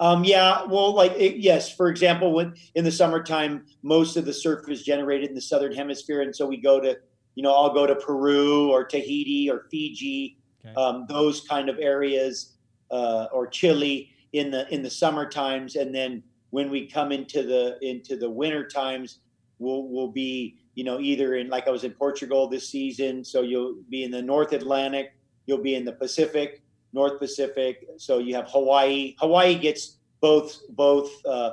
Um, 0.00 0.24
yeah, 0.24 0.64
well, 0.64 0.92
like 0.92 1.12
it, 1.12 1.36
yes, 1.36 1.72
for 1.72 1.88
example, 1.88 2.32
when 2.32 2.54
in 2.74 2.84
the 2.84 2.90
summertime, 2.90 3.66
most 3.82 4.16
of 4.16 4.24
the 4.24 4.32
surf 4.32 4.68
is 4.68 4.82
generated 4.82 5.28
in 5.28 5.34
the 5.34 5.40
southern 5.40 5.74
hemisphere, 5.74 6.22
and 6.22 6.34
so 6.34 6.46
we 6.46 6.56
go 6.56 6.80
to, 6.80 6.96
you 7.34 7.42
know, 7.42 7.52
I'll 7.52 7.72
go 7.72 7.86
to 7.86 7.94
Peru 7.94 8.70
or 8.70 8.84
Tahiti 8.84 9.50
or 9.50 9.66
Fiji, 9.70 10.38
okay. 10.64 10.74
um, 10.74 11.06
those 11.08 11.40
kind 11.42 11.68
of 11.68 11.78
areas, 11.78 12.54
uh, 12.90 13.26
or 13.32 13.46
Chile 13.46 14.10
in 14.32 14.50
the 14.50 14.72
in 14.72 14.82
the 14.82 14.90
summer 14.90 15.28
times, 15.28 15.76
and 15.76 15.94
then 15.94 16.22
when 16.50 16.70
we 16.70 16.86
come 16.86 17.12
into 17.12 17.42
the 17.42 17.78
into 17.82 18.16
the 18.16 18.30
winter 18.30 18.66
times, 18.66 19.18
we'll 19.58 19.88
we'll 19.88 20.12
be 20.12 20.58
you 20.74 20.84
know, 20.84 21.00
either 21.00 21.36
in 21.36 21.48
like 21.48 21.68
I 21.68 21.70
was 21.70 21.84
in 21.84 21.92
Portugal 21.92 22.48
this 22.48 22.68
season, 22.68 23.24
so 23.24 23.42
you'll 23.42 23.76
be 23.88 24.04
in 24.04 24.10
the 24.10 24.22
North 24.22 24.52
Atlantic, 24.52 25.14
you'll 25.46 25.62
be 25.62 25.74
in 25.74 25.84
the 25.84 25.92
Pacific, 25.92 26.62
North 26.92 27.18
Pacific. 27.18 27.86
So 27.96 28.18
you 28.18 28.34
have 28.34 28.48
Hawaii. 28.50 29.14
Hawaii 29.18 29.54
gets 29.54 29.98
both 30.20 30.60
both 30.70 31.10
uh, 31.26 31.52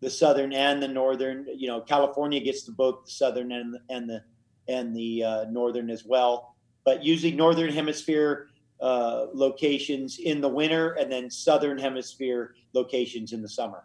the 0.00 0.10
southern 0.10 0.52
and 0.52 0.82
the 0.82 0.88
northern. 0.88 1.46
You 1.52 1.68
know, 1.68 1.80
California 1.80 2.40
gets 2.40 2.62
to 2.64 2.72
both 2.72 3.04
the 3.04 3.10
southern 3.10 3.52
and 3.52 3.74
the, 3.74 3.80
and 3.90 4.08
the 4.08 4.22
and 4.70 4.94
the 4.94 5.24
uh, 5.24 5.44
northern 5.50 5.90
as 5.90 6.04
well. 6.04 6.54
But 6.84 7.04
using 7.04 7.36
northern 7.36 7.72
hemisphere 7.72 8.48
uh, 8.80 9.26
locations 9.34 10.18
in 10.18 10.40
the 10.40 10.48
winter, 10.48 10.92
and 10.92 11.12
then 11.12 11.30
southern 11.30 11.76
hemisphere 11.76 12.54
locations 12.72 13.32
in 13.32 13.42
the 13.42 13.48
summer. 13.48 13.84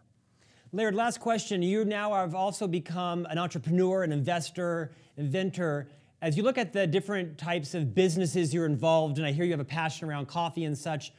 Laird, 0.72 0.96
last 0.96 1.20
question. 1.20 1.62
You 1.62 1.86
now 1.86 2.14
have 2.14 2.36
also 2.36 2.68
become 2.68 3.26
an 3.30 3.38
entrepreneur, 3.38 4.04
an 4.04 4.12
investor, 4.12 4.92
inventor. 5.18 5.90
As 6.22 6.38
you 6.38 6.44
look 6.44 6.58
at 6.58 6.72
the 6.72 6.88
different 6.88 7.38
types 7.38 7.74
of 7.74 7.94
businesses 7.94 8.54
you're 8.54 8.66
involved 8.66 9.18
in, 9.18 9.26
and 9.26 9.30
I 9.30 9.36
hear 9.36 9.46
you 9.46 9.52
have 9.52 9.60
a 9.60 9.66
passion 9.66 10.08
around 10.08 10.28
coffee 10.28 10.64
and 10.64 10.78
such. 10.78 11.12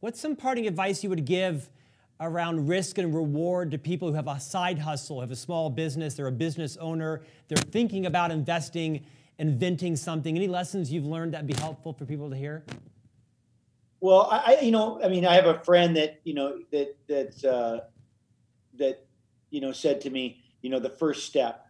What's 0.00 0.20
some 0.20 0.36
parting 0.36 0.66
advice 0.66 1.02
you 1.02 1.10
would 1.10 1.24
give 1.24 1.68
around 2.20 2.68
risk 2.68 2.98
and 2.98 3.14
reward 3.14 3.70
to 3.72 3.78
people 3.78 4.08
who 4.08 4.14
have 4.14 4.28
a 4.28 4.40
side 4.40 4.78
hustle, 4.78 5.20
have 5.20 5.30
a 5.30 5.36
small 5.36 5.70
business, 5.70 6.14
they're 6.14 6.26
a 6.26 6.32
business 6.32 6.76
owner, 6.76 7.22
they're 7.48 7.56
thinking 7.56 8.06
about 8.06 8.30
investing, 8.30 9.04
inventing 9.38 9.96
something? 9.96 10.36
Any 10.36 10.48
lessons 10.48 10.92
you've 10.92 11.06
learned 11.06 11.34
that'd 11.34 11.46
be 11.46 11.54
helpful 11.54 11.92
for 11.92 12.04
people 12.04 12.30
to 12.30 12.36
hear? 12.36 12.64
Well, 14.00 14.28
I, 14.30 14.58
you 14.60 14.70
know, 14.70 15.00
I 15.02 15.08
mean, 15.08 15.24
I 15.24 15.34
have 15.34 15.46
a 15.46 15.58
friend 15.60 15.96
that, 15.96 16.20
you 16.24 16.34
know, 16.34 16.58
that, 16.70 16.96
that, 17.08 17.44
uh, 17.44 17.80
that 18.78 19.06
you 19.50 19.60
know 19.60 19.72
said 19.72 20.00
to 20.00 20.10
me 20.10 20.42
you 20.62 20.70
know 20.70 20.80
the 20.80 20.90
first 20.90 21.26
step 21.26 21.66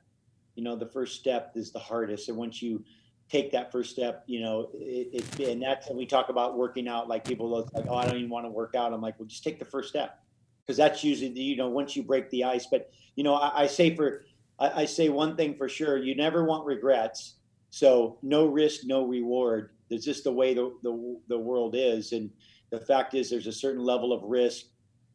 you 0.55 0.64
know 0.64 0.76
the 0.76 0.86
first 0.86 1.20
step 1.20 1.53
is 1.55 1.70
the 1.70 1.78
hardest 1.78 2.28
and 2.28 2.38
once 2.38 2.62
you 2.62 2.82
take 3.28 3.53
that 3.53 3.70
first 3.70 3.90
step 3.90 4.24
you 4.26 4.40
know 4.40 4.70
it, 4.74 5.24
it 5.38 5.49
and 5.49 5.62
that's 5.62 5.88
when 5.88 5.97
we 5.97 6.07
talk 6.07 6.28
about 6.28 6.57
working 6.57 6.88
out 6.88 7.09
like 7.09 7.24
people 7.24 7.49
like 7.49 7.86
oh 7.88 7.95
i 7.95 8.07
don't 8.07 8.16
even 8.16 8.30
want 8.30 8.47
to 8.47 8.51
work 8.51 8.74
out 8.74 8.92
i'm 8.92 9.01
like 9.01 9.18
well 9.18 9.26
just 9.26 9.45
take 9.45 9.59
the 9.59 9.64
first 9.64 9.88
step 9.88 10.24
because 10.67 10.77
that's 10.77 11.05
usually 11.05 11.33
the, 11.33 11.41
you 11.41 11.57
know 11.57 11.69
once 11.69 11.95
you 11.95 12.03
break 12.03 12.31
the 12.31 12.45
ice 12.45 12.67
but 12.71 12.91
you 13.17 13.25
know 13.25 13.35
i, 13.35 13.62
I 13.62 13.67
say 13.67 13.95
for 13.95 14.25
I, 14.59 14.83
I 14.83 14.85
say 14.85 15.09
one 15.09 15.37
thing 15.37 15.57
for 15.57 15.69
sure 15.69 15.97
you 15.97 16.15
never 16.15 16.45
want 16.45 16.65
regrets. 16.67 17.35
So 17.71 18.19
no 18.23 18.47
risk 18.47 18.83
no 18.85 19.05
reward. 19.05 19.71
It's 19.91 20.05
just 20.05 20.25
the 20.25 20.33
way 20.33 20.55
the, 20.55 20.73
the, 20.83 21.19
the 21.29 21.39
world 21.39 21.75
is 21.77 22.12
and 22.12 22.31
the 22.71 22.79
fact 22.79 23.15
is 23.15 23.29
there's 23.29 23.49
a 23.49 23.53
certain 23.53 23.83
level 23.83 24.12
of 24.12 24.23
risk. 24.23 24.67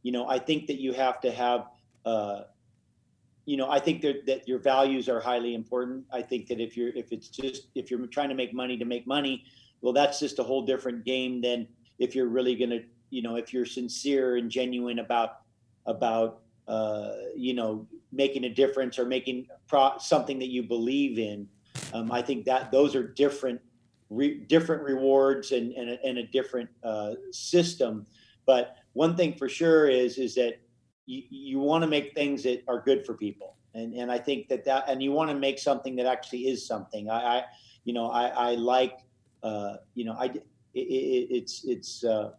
You 0.03 0.11
know 0.11 0.27
i 0.29 0.39
think 0.39 0.67
that 0.67 0.79
you 0.79 0.93
have 0.93 1.19
to 1.21 1.31
have 1.31 1.67
uh, 2.05 2.41
you 3.49 3.57
know, 3.57 3.67
I 3.67 3.79
think 3.79 4.01
that, 4.03 4.27
that 4.27 4.47
your 4.47 4.59
values 4.59 5.09
are 5.09 5.19
highly 5.19 5.55
important. 5.55 6.05
I 6.13 6.21
think 6.21 6.47
that 6.49 6.59
if 6.59 6.77
you're 6.77 6.89
if 6.89 7.11
it's 7.11 7.29
just 7.29 7.69
if 7.73 7.89
you're 7.89 8.05
trying 8.05 8.29
to 8.29 8.35
make 8.35 8.53
money 8.53 8.77
to 8.77 8.85
make 8.85 9.07
money, 9.07 9.43
well, 9.81 9.91
that's 9.91 10.19
just 10.19 10.37
a 10.37 10.43
whole 10.43 10.65
different 10.65 11.03
game 11.03 11.41
than 11.41 11.67
if 11.97 12.13
you're 12.13 12.27
really 12.27 12.55
going 12.55 12.69
to, 12.69 12.83
you 13.09 13.21
know, 13.21 13.35
if 13.35 13.53
you're 13.53 13.65
sincere 13.65 14.37
and 14.37 14.49
genuine 14.49 14.99
about 14.99 15.41
about 15.85 16.41
uh, 16.67 17.13
you 17.35 17.53
know 17.53 17.87
making 18.11 18.43
a 18.45 18.49
difference 18.49 18.99
or 18.99 19.05
making 19.05 19.47
pro- 19.67 19.97
something 19.99 20.39
that 20.39 20.49
you 20.49 20.63
believe 20.63 21.19
in. 21.19 21.47
Um, 21.93 22.11
I 22.11 22.21
think 22.21 22.45
that 22.45 22.71
those 22.71 22.95
are 22.95 23.03
different 23.03 23.59
re- 24.09 24.39
different 24.39 24.83
rewards 24.83 25.51
and 25.51 25.73
and 25.73 25.91
a, 25.91 26.05
and 26.05 26.17
a 26.19 26.27
different 26.27 26.69
uh, 26.83 27.13
system. 27.31 28.05
But 28.45 28.75
one 28.93 29.15
thing 29.15 29.35
for 29.35 29.49
sure 29.49 29.87
is 29.87 30.17
is 30.17 30.35
that 30.35 30.59
you, 31.05 31.23
you 31.29 31.59
want 31.59 31.83
to 31.83 31.87
make 31.87 32.13
things 32.13 32.43
that 32.43 32.63
are 32.67 32.81
good 32.81 33.05
for 33.05 33.13
people 33.13 33.55
and 33.73 33.93
and 33.93 34.11
I 34.11 34.17
think 34.17 34.47
that 34.49 34.65
that 34.65 34.85
and 34.87 35.01
you 35.01 35.11
want 35.11 35.29
to 35.29 35.35
make 35.35 35.59
something 35.59 35.95
that 35.97 36.05
actually 36.05 36.47
is 36.47 36.65
something. 36.65 37.09
I, 37.09 37.39
I 37.39 37.43
you 37.83 37.93
know 37.93 38.09
I, 38.09 38.27
I 38.27 38.55
like 38.55 38.99
uh, 39.43 39.75
you 39.95 40.05
know 40.05 40.13
I 40.13 40.25
it, 40.25 40.43
it, 40.73 41.27
it's 41.31 41.65
it's 41.65 42.03
uh, 42.03 42.31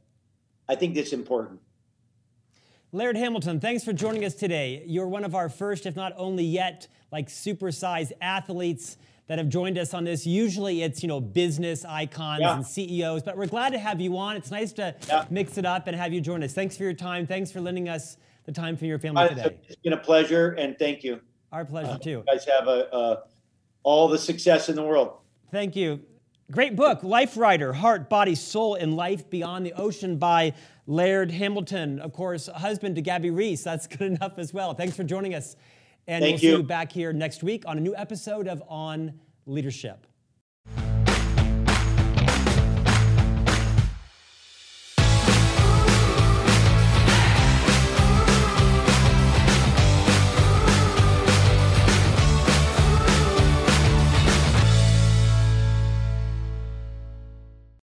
I 0.70 0.76
think 0.76 0.94
that's 0.94 1.12
important. 1.12 1.58
Laird 2.92 3.16
Hamilton, 3.16 3.58
thanks 3.58 3.82
for 3.82 3.92
joining 3.92 4.24
us 4.24 4.34
today. 4.34 4.84
You're 4.86 5.08
one 5.08 5.24
of 5.24 5.34
our 5.34 5.48
first, 5.48 5.84
if 5.84 5.96
not 5.96 6.12
only 6.16 6.44
yet, 6.44 6.86
like 7.10 7.26
supersized 7.26 8.12
athletes 8.20 8.96
that 9.26 9.38
have 9.38 9.48
joined 9.48 9.78
us 9.78 9.94
on 9.94 10.04
this. 10.04 10.24
Usually 10.28 10.84
it's, 10.84 11.02
you 11.02 11.08
know, 11.08 11.20
business 11.20 11.84
icons 11.84 12.42
yeah. 12.42 12.54
and 12.54 12.64
CEOs, 12.64 13.24
but 13.24 13.36
we're 13.36 13.48
glad 13.48 13.70
to 13.70 13.80
have 13.80 14.00
you 14.00 14.16
on. 14.16 14.36
It's 14.36 14.52
nice 14.52 14.72
to 14.74 14.94
yeah. 15.08 15.24
mix 15.28 15.58
it 15.58 15.64
up 15.64 15.88
and 15.88 15.96
have 15.96 16.12
you 16.12 16.20
join 16.20 16.40
us. 16.44 16.52
Thanks 16.52 16.76
for 16.76 16.84
your 16.84 16.94
time. 16.94 17.26
Thanks 17.26 17.50
for 17.50 17.60
lending 17.60 17.88
us 17.88 18.16
the 18.44 18.52
time 18.52 18.76
for 18.76 18.84
your 18.84 19.00
family 19.00 19.28
today. 19.28 19.58
It's 19.66 19.74
been 19.82 19.94
a 19.94 19.96
pleasure, 19.96 20.52
and 20.52 20.78
thank 20.78 21.02
you. 21.02 21.20
Our 21.50 21.64
pleasure 21.64 21.90
uh, 21.90 21.98
too. 21.98 22.10
You 22.10 22.24
guys 22.28 22.44
have 22.44 22.68
a, 22.68 22.88
a, 22.92 23.18
all 23.82 24.06
the 24.06 24.18
success 24.18 24.68
in 24.68 24.76
the 24.76 24.84
world. 24.84 25.18
Thank 25.50 25.74
you. 25.74 26.00
Great 26.50 26.74
book, 26.74 27.02
Liferider 27.02 27.72
Heart, 27.72 28.08
Body, 28.08 28.34
Soul, 28.34 28.74
and 28.74 28.94
Life 28.94 29.30
Beyond 29.30 29.64
the 29.64 29.72
Ocean 29.74 30.16
by 30.16 30.52
Laird 30.88 31.30
Hamilton. 31.30 32.00
Of 32.00 32.12
course, 32.12 32.48
husband 32.48 32.96
to 32.96 33.02
Gabby 33.02 33.30
Reece. 33.30 33.62
That's 33.62 33.86
good 33.86 34.02
enough 34.02 34.36
as 34.36 34.52
well. 34.52 34.74
Thanks 34.74 34.96
for 34.96 35.04
joining 35.04 35.34
us. 35.34 35.54
And 36.08 36.24
Thank 36.24 36.42
we'll 36.42 36.50
you. 36.50 36.56
see 36.56 36.62
you 36.62 36.62
back 36.64 36.90
here 36.90 37.12
next 37.12 37.44
week 37.44 37.62
on 37.66 37.78
a 37.78 37.80
new 37.80 37.94
episode 37.94 38.48
of 38.48 38.64
On 38.68 39.12
Leadership. 39.46 40.09